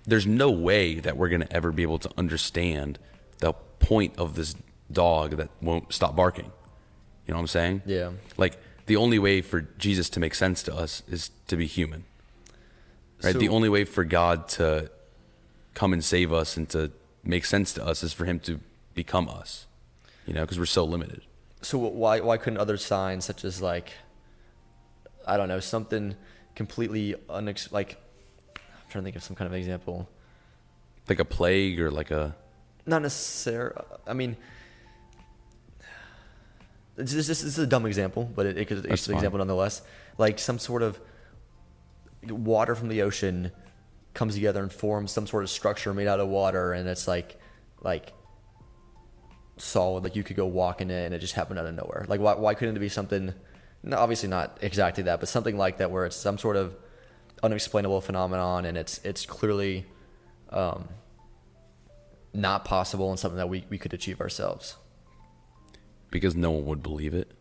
there's 0.06 0.28
no 0.28 0.52
way 0.52 1.00
that 1.00 1.18
we're 1.18 1.30
gonna 1.30 1.48
ever 1.52 1.72
be 1.72 1.84
able 1.84 2.00
to 2.00 2.10
understand 2.18 3.00
the 3.40 3.54
point 3.54 4.18
of 4.18 4.36
this 4.36 4.56
dog 4.92 5.38
that 5.38 5.50
won't 5.62 5.92
stop 5.94 6.16
barking. 6.16 6.52
You 7.26 7.34
know 7.34 7.38
what 7.38 7.42
i'm 7.42 7.48
saying? 7.48 7.82
Yeah. 7.86 8.12
like 8.38 8.58
the 8.86 8.98
only 8.98 9.18
way 9.18 9.42
for 9.42 9.62
jesus 9.62 10.10
to 10.12 10.20
make 10.20 10.36
sense 10.36 10.62
to 10.62 10.76
us 10.76 11.02
is 11.08 11.32
to 11.48 11.58
be 11.58 11.66
human 11.66 12.06
right 13.24 13.36
the 13.36 13.50
only 13.50 13.70
way 13.70 13.84
for 13.86 14.04
god 14.04 14.48
to 14.48 14.90
come 15.74 15.94
and 15.94 16.04
save 16.04 16.32
us 16.34 16.58
and 16.58 16.70
to 16.70 16.92
make 17.24 17.46
sense 17.46 17.74
to 17.74 17.86
us 17.86 18.04
is 18.04 18.14
for 18.14 18.26
him 18.26 18.40
to 18.40 18.60
become 18.94 19.28
us 19.30 19.68
you 20.26 20.34
know 20.34 20.42
because 20.42 20.58
we're 20.60 20.66
so 20.66 20.84
limited 20.86 21.22
So 21.62 21.78
why 21.78 22.20
why 22.20 22.38
couldn't 22.38 22.60
other 22.60 22.78
signs 22.78 23.26
such 23.26 23.44
as 23.44 23.62
like 23.62 23.94
I 25.28 25.38
don't 25.38 25.48
know 25.48 25.60
something 25.60 26.16
completely 26.56 27.16
unex 27.30 27.72
like 27.72 27.98
I'm 28.56 28.90
trying 28.92 29.04
to 29.04 29.06
think 29.08 29.16
of 29.16 29.24
some 29.24 29.36
kind 29.36 29.48
of 29.48 29.54
example. 29.54 30.08
like 31.10 31.20
a 31.20 31.26
plague 31.26 31.80
or 31.80 31.90
like 31.92 32.12
a 32.12 32.36
Not 32.86 33.02
necessarily. 33.02 33.76
I 34.08 34.14
mean, 34.14 34.38
this, 36.96 37.44
is 37.44 37.58
a 37.60 37.68
dumb 37.68 37.86
example, 37.86 38.30
but 38.36 38.46
it, 38.46 38.58
it 38.58 38.70
That's 38.70 38.86
it's 38.86 39.08
an 39.08 39.14
fine. 39.14 39.18
example 39.18 39.40
nonetheless. 39.40 39.82
Like 40.18 40.40
some 40.40 40.60
sort 40.60 40.82
of 40.84 41.00
water 42.32 42.76
from 42.76 42.90
the 42.90 43.02
ocean 43.02 43.52
comes 44.14 44.36
together 44.36 44.62
and 44.64 44.72
forms 44.72 45.12
some 45.12 45.28
sort 45.28 45.44
of 45.44 45.50
structure 45.50 45.94
made 45.94 46.08
out 46.08 46.20
of 46.20 46.28
water, 46.28 46.74
and 46.74 46.88
it's 46.88 47.08
like 47.08 47.40
like 47.82 48.14
solid. 49.58 50.04
Like 50.04 50.16
you 50.16 50.24
could 50.24 50.36
go 50.36 50.46
walk 50.46 50.82
in 50.82 50.90
it, 50.92 51.06
and 51.06 51.14
it 51.14 51.20
just 51.20 51.34
happened 51.34 51.60
out 51.60 51.66
of 51.66 51.76
nowhere. 51.76 52.06
Like 52.08 52.20
why 52.20 52.36
why 52.36 52.54
couldn't 52.54 52.76
it 52.76 52.80
be 52.80 52.90
something? 52.90 53.34
No, 53.84 53.98
obviously 53.98 54.30
not 54.30 54.58
exactly 54.62 55.04
that, 55.04 55.20
but 55.20 55.30
something 55.30 55.58
like 55.58 55.78
that, 55.78 55.92
where 55.92 56.06
it's 56.06 56.16
some 56.16 56.38
sort 56.38 56.56
of 56.56 56.76
unexplainable 57.44 58.02
phenomenon, 58.02 58.66
and 58.66 58.78
it's 58.78 59.00
it's 59.04 59.26
clearly 59.26 59.86
um, 60.50 60.88
not 62.34 62.66
possible 62.66 63.10
and 63.10 63.20
something 63.20 63.38
that 63.38 63.50
we, 63.50 63.66
we 63.70 63.78
could 63.78 63.94
achieve 63.94 64.20
ourselves. 64.22 64.76
because 66.12 66.36
no 66.36 66.52
one 66.52 66.66
would 66.66 66.82
believe 66.84 67.14
it 67.14 67.32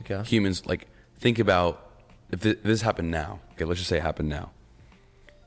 Okay. 0.00 0.22
humans 0.24 0.64
like 0.66 0.86
think 1.18 1.38
about 1.38 1.85
if 2.30 2.40
this 2.40 2.82
happened 2.82 3.10
now 3.10 3.40
okay 3.52 3.64
let's 3.64 3.78
just 3.80 3.88
say 3.88 3.98
it 3.98 4.02
happened 4.02 4.28
now 4.28 4.50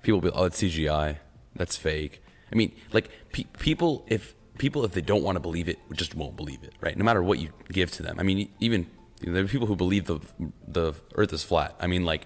people 0.01 0.19
will 0.19 0.29
be 0.31 0.35
oh 0.35 0.45
it's 0.45 0.61
cgi 0.61 1.17
that's 1.55 1.75
fake 1.77 2.21
i 2.51 2.55
mean 2.55 2.71
like 2.93 3.09
pe- 3.33 3.43
people 3.59 4.05
if 4.07 4.33
people 4.57 4.83
if 4.85 4.91
they 4.93 5.01
don't 5.01 5.23
want 5.23 5.35
to 5.35 5.39
believe 5.39 5.67
it 5.69 5.77
just 5.93 6.15
won't 6.15 6.35
believe 6.35 6.63
it 6.63 6.73
right 6.81 6.97
no 6.97 7.03
matter 7.03 7.21
what 7.23 7.39
you 7.39 7.49
give 7.71 7.91
to 7.91 8.03
them 8.03 8.19
i 8.19 8.23
mean 8.23 8.49
even 8.59 8.87
you 9.21 9.27
know, 9.27 9.33
there 9.33 9.43
are 9.43 9.47
people 9.47 9.67
who 9.67 9.75
believe 9.75 10.05
the 10.05 10.19
the 10.67 10.93
earth 11.15 11.33
is 11.33 11.43
flat 11.43 11.75
i 11.79 11.87
mean 11.87 12.05
like 12.05 12.25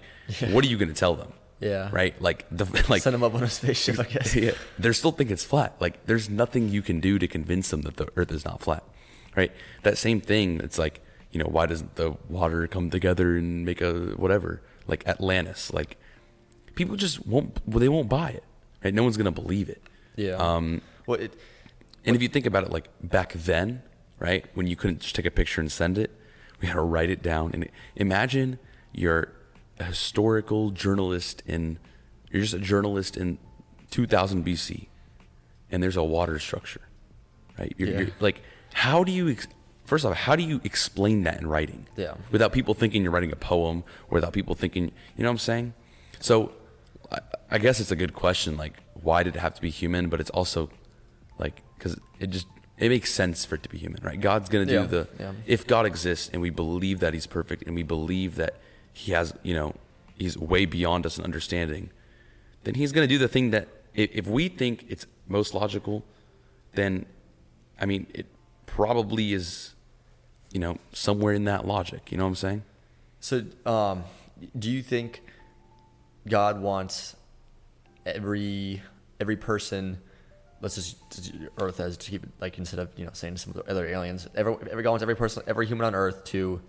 what 0.50 0.64
are 0.64 0.68
you 0.68 0.76
going 0.76 0.88
to 0.88 0.94
tell 0.94 1.14
them 1.16 1.32
Yeah. 1.60 1.88
right 1.92 2.14
like 2.22 2.46
the 2.50 2.64
like 2.88 3.02
Send 3.02 3.14
them 3.14 3.22
up 3.24 3.34
on 3.34 3.42
a 3.42 3.48
spaceship, 3.48 3.98
I 3.98 4.04
guess. 4.04 4.34
yeah, 4.46 4.52
they 4.78 4.92
still 4.92 5.12
think 5.12 5.30
it's 5.30 5.44
flat. 5.44 5.74
Like 5.80 6.04
there's 6.06 6.28
nothing 6.28 6.68
you 6.68 6.82
can 6.82 7.00
do 7.00 7.18
to 7.18 7.26
convince 7.28 7.70
them 7.70 7.82
that 7.82 7.96
the 7.96 8.06
Earth 8.16 8.30
is 8.32 8.44
not 8.44 8.60
flat, 8.60 8.82
right? 9.36 9.50
That 9.82 9.96
same 9.98 10.20
thing. 10.20 10.60
It's 10.60 10.78
like 10.78 11.00
you 11.34 11.40
know 11.42 11.50
why 11.50 11.66
doesn't 11.66 11.96
the 11.96 12.16
water 12.28 12.66
come 12.68 12.88
together 12.90 13.36
and 13.36 13.64
make 13.66 13.80
a 13.82 13.92
whatever 14.16 14.62
like 14.86 15.06
Atlantis? 15.06 15.72
Like 15.72 15.98
people 16.76 16.96
just 16.96 17.26
won't. 17.26 17.58
Well, 17.66 17.80
they 17.80 17.88
won't 17.90 18.08
buy 18.08 18.30
it. 18.30 18.44
Right? 18.82 18.94
No 18.94 19.02
one's 19.02 19.16
gonna 19.16 19.30
believe 19.32 19.68
it. 19.68 19.82
Yeah. 20.16 20.36
Um, 20.36 20.80
well, 21.06 21.18
it, 21.20 21.34
and 22.04 22.14
if 22.14 22.22
you 22.22 22.28
think 22.28 22.46
about 22.46 22.62
it, 22.64 22.70
like 22.70 22.88
back 23.02 23.32
then, 23.32 23.82
right, 24.18 24.46
when 24.54 24.66
you 24.68 24.76
couldn't 24.76 25.00
just 25.00 25.14
take 25.16 25.26
a 25.26 25.30
picture 25.30 25.60
and 25.60 25.70
send 25.72 25.98
it, 25.98 26.10
we 26.60 26.68
had 26.68 26.74
to 26.74 26.80
write 26.82 27.10
it 27.10 27.20
down. 27.22 27.50
And 27.52 27.68
imagine 27.96 28.58
you're 28.92 29.32
a 29.80 29.84
historical 29.84 30.70
journalist 30.70 31.42
in, 31.46 31.78
you're 32.30 32.42
just 32.42 32.54
a 32.54 32.58
journalist 32.60 33.16
in 33.16 33.38
2000 33.90 34.44
BC, 34.46 34.86
and 35.70 35.82
there's 35.82 35.96
a 35.96 36.04
water 36.04 36.38
structure, 36.38 36.82
right? 37.58 37.74
You're, 37.76 37.88
Yeah. 37.88 37.98
you're 38.00 38.10
like, 38.20 38.40
how 38.74 39.02
do 39.02 39.10
you, 39.10 39.28
ex- 39.30 39.48
first 39.84 40.04
off, 40.04 40.14
how 40.14 40.36
do 40.36 40.42
you 40.42 40.60
explain 40.64 41.24
that 41.24 41.40
in 41.40 41.46
writing? 41.46 41.86
Yeah. 41.96 42.14
Without 42.30 42.52
people 42.52 42.74
thinking 42.74 43.02
you're 43.02 43.12
writing 43.12 43.32
a 43.32 43.36
poem, 43.36 43.84
or 44.08 44.14
without 44.16 44.32
people 44.32 44.54
thinking, 44.54 44.84
you 45.16 45.22
know 45.22 45.28
what 45.28 45.32
I'm 45.32 45.38
saying? 45.38 45.74
So, 46.20 46.52
I, 47.12 47.18
I 47.52 47.58
guess 47.58 47.80
it's 47.80 47.90
a 47.90 47.96
good 47.96 48.14
question. 48.14 48.56
Like, 48.56 48.82
why 48.94 49.22
did 49.22 49.36
it 49.36 49.40
have 49.40 49.54
to 49.54 49.62
be 49.62 49.70
human? 49.70 50.08
But 50.08 50.20
it's 50.20 50.30
also 50.30 50.70
like 51.38 51.62
because 51.76 51.98
it 52.20 52.30
just 52.30 52.46
it 52.78 52.88
makes 52.88 53.12
sense 53.12 53.44
for 53.44 53.54
it 53.56 53.62
to 53.62 53.68
be 53.68 53.78
human 53.78 54.00
right 54.02 54.20
god's 54.20 54.48
gonna 54.48 54.64
do 54.64 54.74
Yeah, 54.74 54.84
the 54.84 55.08
yeah. 55.18 55.32
if 55.46 55.66
god 55.66 55.84
exists 55.86 56.30
and 56.32 56.40
we 56.42 56.50
believe 56.50 57.00
that 57.00 57.12
he's 57.14 57.26
perfect 57.26 57.62
and 57.66 57.74
we 57.74 57.82
believe 57.82 58.34
that 58.36 58.54
he 58.92 59.10
has 59.12 59.34
you 59.42 59.52
know 59.54 59.74
he's 60.16 60.36
way 60.38 60.64
beyond 60.64 61.04
us 61.06 61.18
in 61.18 61.24
understanding 61.24 61.90
then 62.64 62.74
he's 62.74 62.92
going 62.92 63.06
to 63.06 63.12
do 63.12 63.18
the 63.18 63.28
thing 63.28 63.50
that 63.50 63.68
if, 63.94 64.10
if 64.12 64.26
we 64.26 64.48
think 64.48 64.86
it's 64.88 65.06
most 65.28 65.54
logical, 65.54 66.04
then 66.74 67.06
I 67.80 67.86
mean 67.86 68.06
it 68.14 68.26
probably 68.66 69.32
is, 69.32 69.73
you 70.54 70.60
know, 70.60 70.78
somewhere 70.92 71.34
in 71.34 71.44
that 71.44 71.66
logic. 71.66 72.10
You 72.10 72.16
know 72.16 72.24
what 72.24 72.28
I'm 72.28 72.36
saying? 72.36 72.62
So, 73.20 73.44
um, 73.66 74.04
do 74.56 74.70
you 74.70 74.82
think 74.82 75.22
God 76.26 76.62
wants 76.62 77.16
every 78.06 78.80
every 79.20 79.36
person? 79.36 79.98
Let's 80.60 80.76
just, 80.76 81.32
Earth 81.58 81.80
as 81.80 81.98
to 81.98 82.10
keep 82.10 82.22
it 82.22 82.30
like 82.40 82.56
instead 82.56 82.78
of 82.78 82.88
you 82.96 83.04
know 83.04 83.10
saying 83.12 83.36
some 83.36 83.50
of 83.50 83.56
the 83.56 83.70
other 83.70 83.86
aliens. 83.86 84.28
Every, 84.34 84.54
every 84.70 84.82
God 84.82 84.90
wants 84.90 85.02
every 85.02 85.16
person, 85.16 85.42
every 85.46 85.66
human 85.66 85.86
on 85.86 85.94
Earth 85.94 86.24
to 86.26 86.62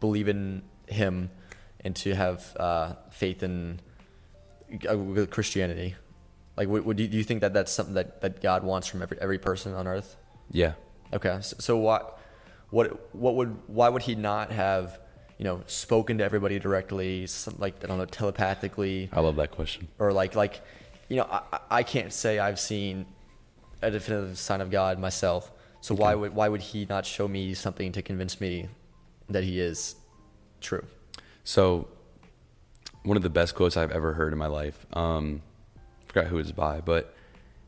believe 0.00 0.26
in 0.26 0.62
Him 0.88 1.30
and 1.80 1.94
to 1.96 2.14
have 2.14 2.56
uh, 2.58 2.94
faith 3.10 3.42
in 3.42 3.80
uh, 4.88 5.26
Christianity. 5.30 5.96
Like, 6.56 6.68
would, 6.68 6.84
would 6.84 6.98
you, 6.98 7.06
do 7.06 7.16
you 7.16 7.22
think 7.22 7.42
that 7.42 7.52
that's 7.52 7.70
something 7.70 7.94
that, 7.94 8.20
that 8.22 8.40
God 8.40 8.64
wants 8.64 8.88
from 8.88 9.02
every 9.02 9.18
every 9.20 9.38
person 9.38 9.74
on 9.74 9.86
Earth? 9.86 10.16
Yeah. 10.50 10.72
Okay, 11.12 11.38
so, 11.42 11.56
so 11.58 11.76
what, 11.76 12.17
what, 12.70 13.14
what 13.14 13.34
would, 13.36 13.56
why 13.66 13.88
would 13.88 14.02
he 14.02 14.14
not 14.14 14.52
have, 14.52 14.98
you 15.38 15.44
know, 15.44 15.62
spoken 15.66 16.18
to 16.18 16.24
everybody 16.24 16.58
directly, 16.58 17.26
some, 17.26 17.54
like 17.58 17.82
I 17.82 17.86
don't 17.86 17.98
know, 17.98 18.04
telepathically, 18.04 19.08
I 19.12 19.20
love 19.20 19.36
that 19.36 19.50
question. 19.52 19.88
or 19.98 20.12
like, 20.12 20.34
like, 20.34 20.60
you 21.08 21.16
know, 21.16 21.26
I, 21.30 21.42
I- 21.52 21.60
I 21.70 21.82
can't 21.82 22.12
say 22.12 22.38
I've 22.38 22.58
seen 22.60 23.06
a 23.82 23.90
definitive 23.90 24.38
sign 24.38 24.60
of 24.60 24.70
God 24.70 24.98
myself. 24.98 25.50
So 25.80 25.94
why 25.94 26.14
would, 26.14 26.34
why 26.34 26.48
would 26.48 26.60
he 26.60 26.86
not 26.88 27.06
show 27.06 27.28
me 27.28 27.54
something 27.54 27.92
to 27.92 28.02
convince 28.02 28.40
me 28.40 28.68
that 29.28 29.44
he 29.44 29.60
is 29.60 29.94
true? 30.60 30.84
So, 31.44 31.86
one 33.04 33.16
of 33.16 33.22
the 33.22 33.30
best 33.30 33.54
quotes 33.54 33.76
I've 33.76 33.92
ever 33.92 34.14
heard 34.14 34.32
in 34.32 34.38
my 34.38 34.48
life. 34.48 34.84
Um, 34.92 35.40
forgot 36.06 36.26
who 36.26 36.38
it's 36.38 36.50
by, 36.52 36.80
but 36.80 37.14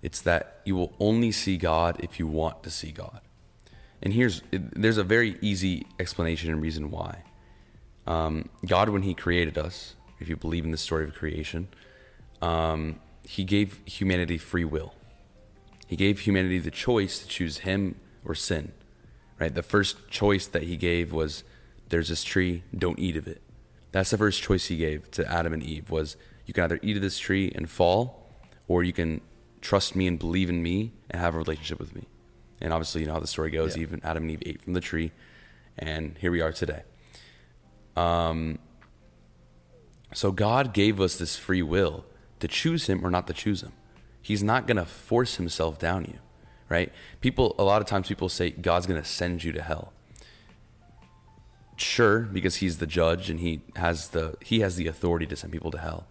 it's 0.02 0.20
that 0.22 0.60
you 0.64 0.74
will 0.76 0.92
only 0.98 1.30
see 1.32 1.56
God 1.56 1.96
if 2.00 2.18
you 2.18 2.26
want 2.26 2.62
to 2.64 2.70
see 2.70 2.90
God. 2.90 3.20
And 4.02 4.14
here's 4.14 4.42
there's 4.50 4.96
a 4.96 5.04
very 5.04 5.36
easy 5.40 5.86
explanation 5.98 6.50
and 6.50 6.62
reason 6.62 6.90
why. 6.90 7.22
Um, 8.06 8.48
God, 8.66 8.88
when 8.88 9.02
He 9.02 9.14
created 9.14 9.58
us, 9.58 9.94
if 10.18 10.28
you 10.28 10.36
believe 10.36 10.64
in 10.64 10.70
the 10.70 10.78
story 10.78 11.04
of 11.04 11.14
creation, 11.14 11.68
um, 12.40 12.98
He 13.24 13.44
gave 13.44 13.80
humanity 13.84 14.38
free 14.38 14.64
will. 14.64 14.94
He 15.86 15.96
gave 15.96 16.20
humanity 16.20 16.58
the 16.58 16.70
choice 16.70 17.18
to 17.18 17.28
choose 17.28 17.58
Him 17.58 17.96
or 18.24 18.34
sin. 18.34 18.72
Right. 19.38 19.54
The 19.54 19.62
first 19.62 20.08
choice 20.08 20.46
that 20.46 20.64
He 20.64 20.76
gave 20.76 21.12
was, 21.12 21.44
"There's 21.88 22.08
this 22.08 22.24
tree, 22.24 22.62
don't 22.76 22.98
eat 22.98 23.16
of 23.16 23.26
it." 23.26 23.42
That's 23.92 24.10
the 24.10 24.18
first 24.18 24.42
choice 24.42 24.66
He 24.66 24.76
gave 24.76 25.10
to 25.12 25.30
Adam 25.30 25.52
and 25.52 25.62
Eve 25.62 25.90
was, 25.90 26.16
"You 26.46 26.54
can 26.54 26.64
either 26.64 26.80
eat 26.82 26.96
of 26.96 27.02
this 27.02 27.18
tree 27.18 27.52
and 27.54 27.68
fall, 27.68 28.26
or 28.66 28.82
you 28.82 28.92
can 28.92 29.20
trust 29.60 29.94
me 29.94 30.06
and 30.06 30.18
believe 30.18 30.48
in 30.48 30.62
me 30.62 30.92
and 31.10 31.20
have 31.20 31.34
a 31.34 31.38
relationship 31.38 31.78
with 31.78 31.94
me." 31.94 32.06
And 32.60 32.72
obviously, 32.72 33.00
you 33.00 33.06
know 33.06 33.14
how 33.14 33.20
the 33.20 33.26
story 33.26 33.50
goes. 33.50 33.76
Yeah. 33.76 33.82
Even 33.82 34.00
Adam 34.04 34.24
and 34.24 34.32
Eve 34.32 34.42
ate 34.44 34.62
from 34.62 34.74
the 34.74 34.80
tree, 34.80 35.12
and 35.78 36.16
here 36.18 36.30
we 36.30 36.40
are 36.40 36.52
today. 36.52 36.82
Um, 37.96 38.58
so 40.12 40.30
God 40.30 40.74
gave 40.74 41.00
us 41.00 41.16
this 41.16 41.36
free 41.36 41.62
will 41.62 42.04
to 42.40 42.48
choose 42.48 42.86
Him 42.86 43.04
or 43.04 43.10
not 43.10 43.26
to 43.28 43.32
choose 43.32 43.62
Him. 43.62 43.72
He's 44.20 44.42
not 44.42 44.66
going 44.66 44.76
to 44.76 44.84
force 44.84 45.36
Himself 45.36 45.78
down 45.78 46.04
you, 46.04 46.18
right? 46.68 46.92
People, 47.20 47.54
a 47.58 47.64
lot 47.64 47.80
of 47.80 47.88
times, 47.88 48.08
people 48.08 48.28
say 48.28 48.50
God's 48.50 48.86
going 48.86 49.00
to 49.00 49.08
send 49.08 49.42
you 49.42 49.52
to 49.52 49.62
hell. 49.62 49.92
Sure, 51.76 52.20
because 52.20 52.56
He's 52.56 52.76
the 52.76 52.86
judge 52.86 53.30
and 53.30 53.40
He 53.40 53.62
has 53.76 54.08
the 54.08 54.36
He 54.42 54.60
has 54.60 54.76
the 54.76 54.86
authority 54.86 55.26
to 55.26 55.36
send 55.36 55.52
people 55.52 55.70
to 55.70 55.78
hell. 55.78 56.06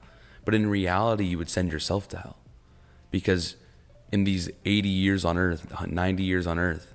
But 0.46 0.56
in 0.56 0.68
reality, 0.68 1.26
you 1.26 1.38
would 1.38 1.50
send 1.50 1.72
yourself 1.72 2.08
to 2.10 2.18
hell, 2.18 2.38
because 3.12 3.56
in 4.12 4.24
these 4.24 4.50
80 4.66 4.90
years 4.90 5.26
on 5.26 5.38
earth, 5.38 5.88
90 5.88 6.24
years 6.24 6.48
on 6.48 6.58
earth, 6.60 6.94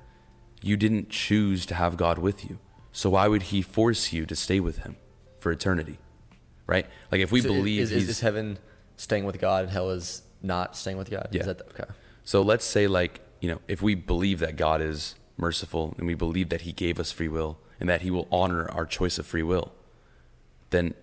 you 0.62 0.76
didn't 0.76 1.10
choose 1.10 1.66
to 1.66 1.74
have 1.74 1.96
God 1.96 2.18
with 2.18 2.48
you. 2.48 2.58
So 2.92 3.10
why 3.10 3.28
would 3.28 3.42
he 3.44 3.62
force 3.62 4.12
you 4.12 4.24
to 4.26 4.36
stay 4.36 4.60
with 4.60 4.78
him 4.78 4.96
for 5.38 5.52
eternity? 5.52 5.98
Right? 6.66 6.86
Like 7.12 7.20
if 7.20 7.30
we 7.30 7.40
So 7.40 7.48
believe 7.48 7.82
is, 7.82 7.92
is, 7.92 8.08
is 8.08 8.20
heaven 8.20 8.58
staying 8.96 9.24
with 9.24 9.38
God 9.40 9.64
and 9.64 9.72
hell 9.72 9.90
is 9.90 10.22
not 10.42 10.76
staying 10.76 10.96
with 10.96 11.10
God? 11.10 11.28
Yeah. 11.30 11.40
Is 11.40 11.46
that 11.46 11.60
okay? 11.68 11.92
So 12.24 12.40
let's 12.40 12.64
say 12.64 12.86
like, 12.86 13.20
you 13.40 13.50
know, 13.50 13.60
if 13.68 13.82
we 13.82 13.94
believe 13.94 14.38
that 14.40 14.56
God 14.56 14.80
is 14.80 15.16
merciful 15.36 15.94
and 15.98 16.06
we 16.06 16.14
believe 16.14 16.48
that 16.48 16.62
he 16.62 16.72
gave 16.72 16.98
us 16.98 17.12
free 17.12 17.28
will 17.28 17.58
and 17.78 17.88
that 17.88 18.02
he 18.02 18.10
will 18.10 18.28
honor 18.30 18.70
our 18.70 18.86
choice 18.86 19.18
of 19.18 19.26
free 19.26 19.42
will, 19.42 19.72
then 20.70 20.94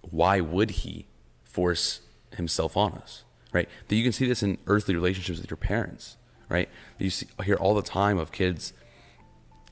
why 0.00 0.40
would 0.40 0.70
he 0.70 1.06
force 1.42 2.00
himself 2.34 2.76
on 2.76 2.92
us? 2.92 3.24
Right? 3.52 3.68
That 3.88 3.96
you 3.96 4.02
can 4.02 4.12
see 4.12 4.26
this 4.26 4.42
in 4.42 4.58
earthly 4.66 4.94
relationships 4.94 5.40
with 5.40 5.50
your 5.50 5.56
parents, 5.56 6.16
right? 6.48 6.68
You 6.98 7.10
see, 7.10 7.26
hear 7.44 7.56
all 7.56 7.74
the 7.74 7.82
time 7.82 8.18
of 8.18 8.30
kids, 8.30 8.72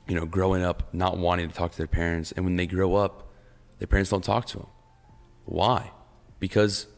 you 0.09 0.17
know, 0.17 0.27
growing 0.27 0.64
up 0.64 0.93
not 0.93 1.17
wanting 1.19 1.49
to 1.49 1.55
talk 1.55 1.73
to 1.73 1.79
their 1.79 1.87
parents, 1.87 2.33
and 2.33 2.45
when 2.45 2.57
they 2.57 2.67
grow 2.67 2.97
up, 2.97 3.31
their 3.79 3.87
parents 3.87 4.11
don't 4.11 4.25
talk 4.25 4.47
to 4.47 4.59
them. 4.59 4.67
Why? 5.45 5.93
Because 6.41 6.88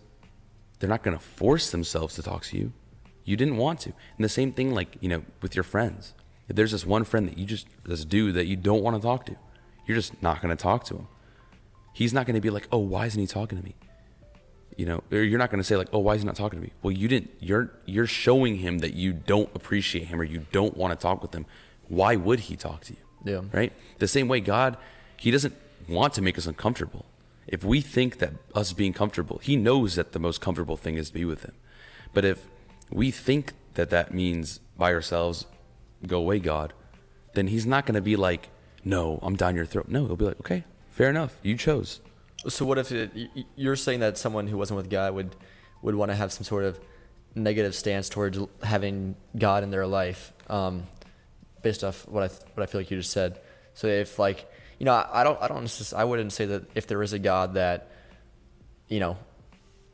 they're 0.79 0.89
not 0.89 1.03
going 1.03 1.17
to 1.17 1.23
force 1.23 1.71
themselves 1.71 2.15
to 2.15 2.23
talk 2.23 2.45
to 2.45 2.57
you. 2.57 2.73
You 3.25 3.37
didn't 3.37 3.59
want 3.59 3.81
to. 3.81 3.91
And 4.17 4.25
the 4.25 4.29
same 4.31 4.53
thing, 4.53 4.75
like, 4.75 4.97
you 5.01 5.09
know, 5.09 5.23
with 5.43 5.55
your 5.55 5.65
friends. 5.65 6.15
If 6.49 6.57
there's 6.57 6.73
this 6.73 6.87
one 6.87 7.05
friend 7.05 7.29
that 7.29 7.39
you 7.39 7.45
just, 7.47 7.67
this 7.85 8.05
dude 8.05 8.35
that 8.35 8.47
you 8.47 8.57
don't 8.57 8.83
want 8.83 8.97
to 8.97 9.03
talk 9.03 9.27
to, 9.27 9.37
you're 9.87 9.97
just 9.97 10.21
not 10.23 10.41
going 10.41 10.57
to 10.57 10.61
talk 10.61 10.85
to 10.85 10.97
him. 10.97 11.09
He's 11.93 12.13
not 12.13 12.27
going 12.27 12.35
to 12.35 12.41
be 12.41 12.51
like, 12.51 12.67
oh, 12.73 12.79
why 12.79 13.07
isn't 13.07 13.21
he 13.21 13.27
talking 13.27 13.59
to 13.59 13.65
me? 13.65 13.77
You 14.77 14.87
know, 14.87 15.03
or 15.11 15.19
you're 15.19 15.39
not 15.39 15.51
going 15.51 15.61
to 15.61 15.65
say 15.65 15.77
like, 15.77 15.89
oh, 15.93 15.99
why 15.99 16.15
is 16.15 16.23
he 16.23 16.27
not 16.27 16.37
talking 16.37 16.59
to 16.59 16.65
me? 16.65 16.73
Well, 16.83 16.93
you 16.93 17.07
didn't. 17.09 17.31
You're 17.41 17.71
you're 17.85 18.07
showing 18.07 18.57
him 18.57 18.79
that 18.79 18.95
you 18.95 19.13
don't 19.13 19.51
appreciate 19.55 20.07
him 20.07 20.21
or 20.21 20.25
you 20.25 20.47
don't 20.53 20.77
want 20.77 20.93
to 20.93 21.03
talk 21.03 21.21
with 21.23 21.35
him. 21.35 21.45
Why 21.89 22.17
would 22.17 22.41
he 22.41 22.57
talk 22.57 22.85
to 22.85 22.93
you? 22.95 23.01
Yeah. 23.25 23.43
Right. 23.53 23.73
The 23.99 24.09
same 24.09 24.29
way 24.29 24.41
God, 24.41 24.77
He 25.17 25.31
doesn't 25.31 25.55
want 25.89 26.15
to 26.15 26.23
make 26.23 26.39
us 26.39 26.47
uncomfortable. 26.47 27.07
If 27.47 27.65
we 27.65 27.81
think 27.81 28.19
that 28.19 28.35
us 28.55 28.73
being 28.73 28.93
comfortable, 28.93 29.39
He 29.39 29.57
knows 29.57 29.97
that 29.97 30.13
the 30.13 30.19
most 30.19 30.41
comfortable 30.41 30.77
thing 30.77 30.97
is 30.97 31.09
to 31.09 31.15
be 31.15 31.25
with 31.25 31.45
Him. 31.45 31.55
But 32.15 32.25
if 32.25 32.47
we 32.91 33.11
think 33.11 33.53
that 33.75 33.91
that 33.91 34.15
means 34.15 34.61
by 34.77 34.93
ourselves, 34.93 35.47
go 36.07 36.19
away, 36.19 36.39
God, 36.39 36.73
then 37.35 37.49
He's 37.49 37.67
not 37.67 37.87
going 37.87 37.95
to 37.95 38.01
be 38.01 38.17
like, 38.17 38.49
no, 38.85 39.19
I'm 39.23 39.37
down 39.37 39.57
your 39.57 39.67
throat. 39.67 39.89
No, 39.89 40.07
He'll 40.07 40.17
be 40.17 40.25
like, 40.25 40.41
okay, 40.41 40.65
fair 40.91 41.11
enough. 41.11 41.37
You 41.43 41.57
chose. 41.57 42.01
So 42.49 42.65
what 42.65 42.79
if 42.79 42.91
it, 42.91 43.11
you're 43.55 43.77
saying 43.77 44.01
that 44.01 44.17
someone 44.17 44.47
who 44.47 44.57
wasn't 44.57 44.79
with 44.79 44.89
God 44.89 45.15
would 45.15 45.37
would 45.83 45.95
want 45.95 46.11
to 46.11 46.15
have 46.15 46.33
some 46.33 46.45
sort 46.45 46.65
of 46.65 46.81
negative 47.35 47.75
stance 47.75 48.09
towards 48.09 48.39
having 48.63 49.15
God 49.37 49.63
in 49.63 49.71
their 49.71 49.87
life, 49.87 50.33
um, 50.49 50.85
based 51.63 51.85
off 51.85 52.07
what 52.09 52.23
I 52.23 52.27
what 52.55 52.63
I 52.63 52.67
feel 52.67 52.81
like 52.81 52.91
you 52.91 52.97
just 52.97 53.13
said. 53.13 53.41
So 53.75 53.87
if 53.87 54.19
like 54.19 54.51
you 54.79 54.87
know 54.87 54.95
I, 54.95 55.21
I 55.21 55.25
don't 55.25 55.41
I 55.43 55.49
don't 55.49 55.93
I 55.97 56.05
wouldn't 56.05 56.33
say 56.33 56.47
that 56.47 56.65
if 56.75 56.87
there 56.87 57.03
is 57.03 57.13
a 57.13 57.19
God 57.19 57.55
that 57.55 57.91
you 58.89 59.01
know 59.01 59.19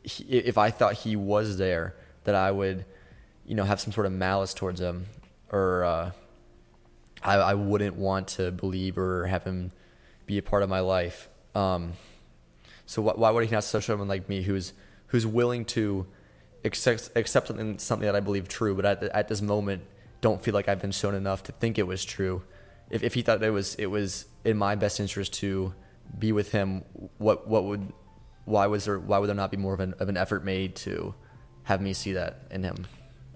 he, 0.02 0.24
if 0.24 0.56
I 0.56 0.70
thought 0.70 0.94
he 0.94 1.16
was 1.16 1.59
there 1.59 1.96
that 2.24 2.35
I 2.35 2.50
would 2.50 2.85
you 3.44 3.54
know 3.54 3.64
have 3.64 3.80
some 3.80 3.92
sort 3.92 4.06
of 4.06 4.12
malice 4.12 4.54
towards 4.54 4.80
him 4.80 5.06
or 5.50 5.85
uh, 5.85 6.11
I, 7.22 7.37
I 7.37 7.54
wouldn't 7.54 7.96
want 7.96 8.28
to 8.28 8.50
believe 8.50 8.98
or 8.98 9.26
have 9.26 9.44
him 9.44 9.72
be 10.26 10.38
a 10.38 10.42
part 10.42 10.62
of 10.62 10.68
my 10.68 10.80
life. 10.80 11.28
Um, 11.54 11.92
so 12.87 13.03
wh- 13.03 13.18
why 13.18 13.31
would 13.31 13.44
he 13.44 13.51
not 13.51 13.64
show 13.64 13.81
someone 13.81 14.09
like 14.09 14.29
me 14.29 14.42
who's 14.42 14.72
who's 15.09 15.27
willing 15.27 15.64
to 15.66 16.07
accept 16.64 17.11
accept 17.14 17.49
something 17.49 17.79
something 17.79 18.07
that 18.07 18.16
I 18.16 18.20
believe 18.20 18.49
true, 18.49 18.75
but 18.75 18.85
at 18.85 19.03
at 19.03 19.29
this 19.29 19.42
moment 19.42 19.83
don't 20.20 20.42
feel 20.42 20.55
like 20.55 20.68
I've 20.68 20.81
been 20.81 20.92
shown 20.92 21.14
enough 21.14 21.42
to 21.44 21.53
think 21.53 21.79
it 21.79 21.87
was 21.87 22.05
true. 22.05 22.42
If 22.90 23.03
if 23.03 23.14
he 23.14 23.22
thought 23.22 23.42
it 23.42 23.51
was 23.51 23.75
it 23.77 23.87
was 23.87 24.27
in 24.44 24.57
my 24.57 24.75
best 24.75 25.01
interest 25.01 25.33
to 25.35 25.75
be 26.18 26.33
with 26.33 26.53
him, 26.53 26.85
what 27.18 27.46
what 27.49 27.64
would 27.64 27.92
why 28.44 28.66
was 28.66 28.85
there 28.85 28.99
why 28.99 29.18
would 29.18 29.27
there 29.29 29.35
not 29.37 29.51
be 29.51 29.57
more 29.57 29.75
of 29.75 29.81
an 29.81 29.94
of 29.99 30.09
an 30.09 30.16
effort 30.16 30.44
made 30.44 30.77
to 30.77 31.14
have 31.64 31.81
me 31.81 31.92
see 31.92 32.12
that 32.12 32.42
in 32.51 32.62
him? 32.62 32.87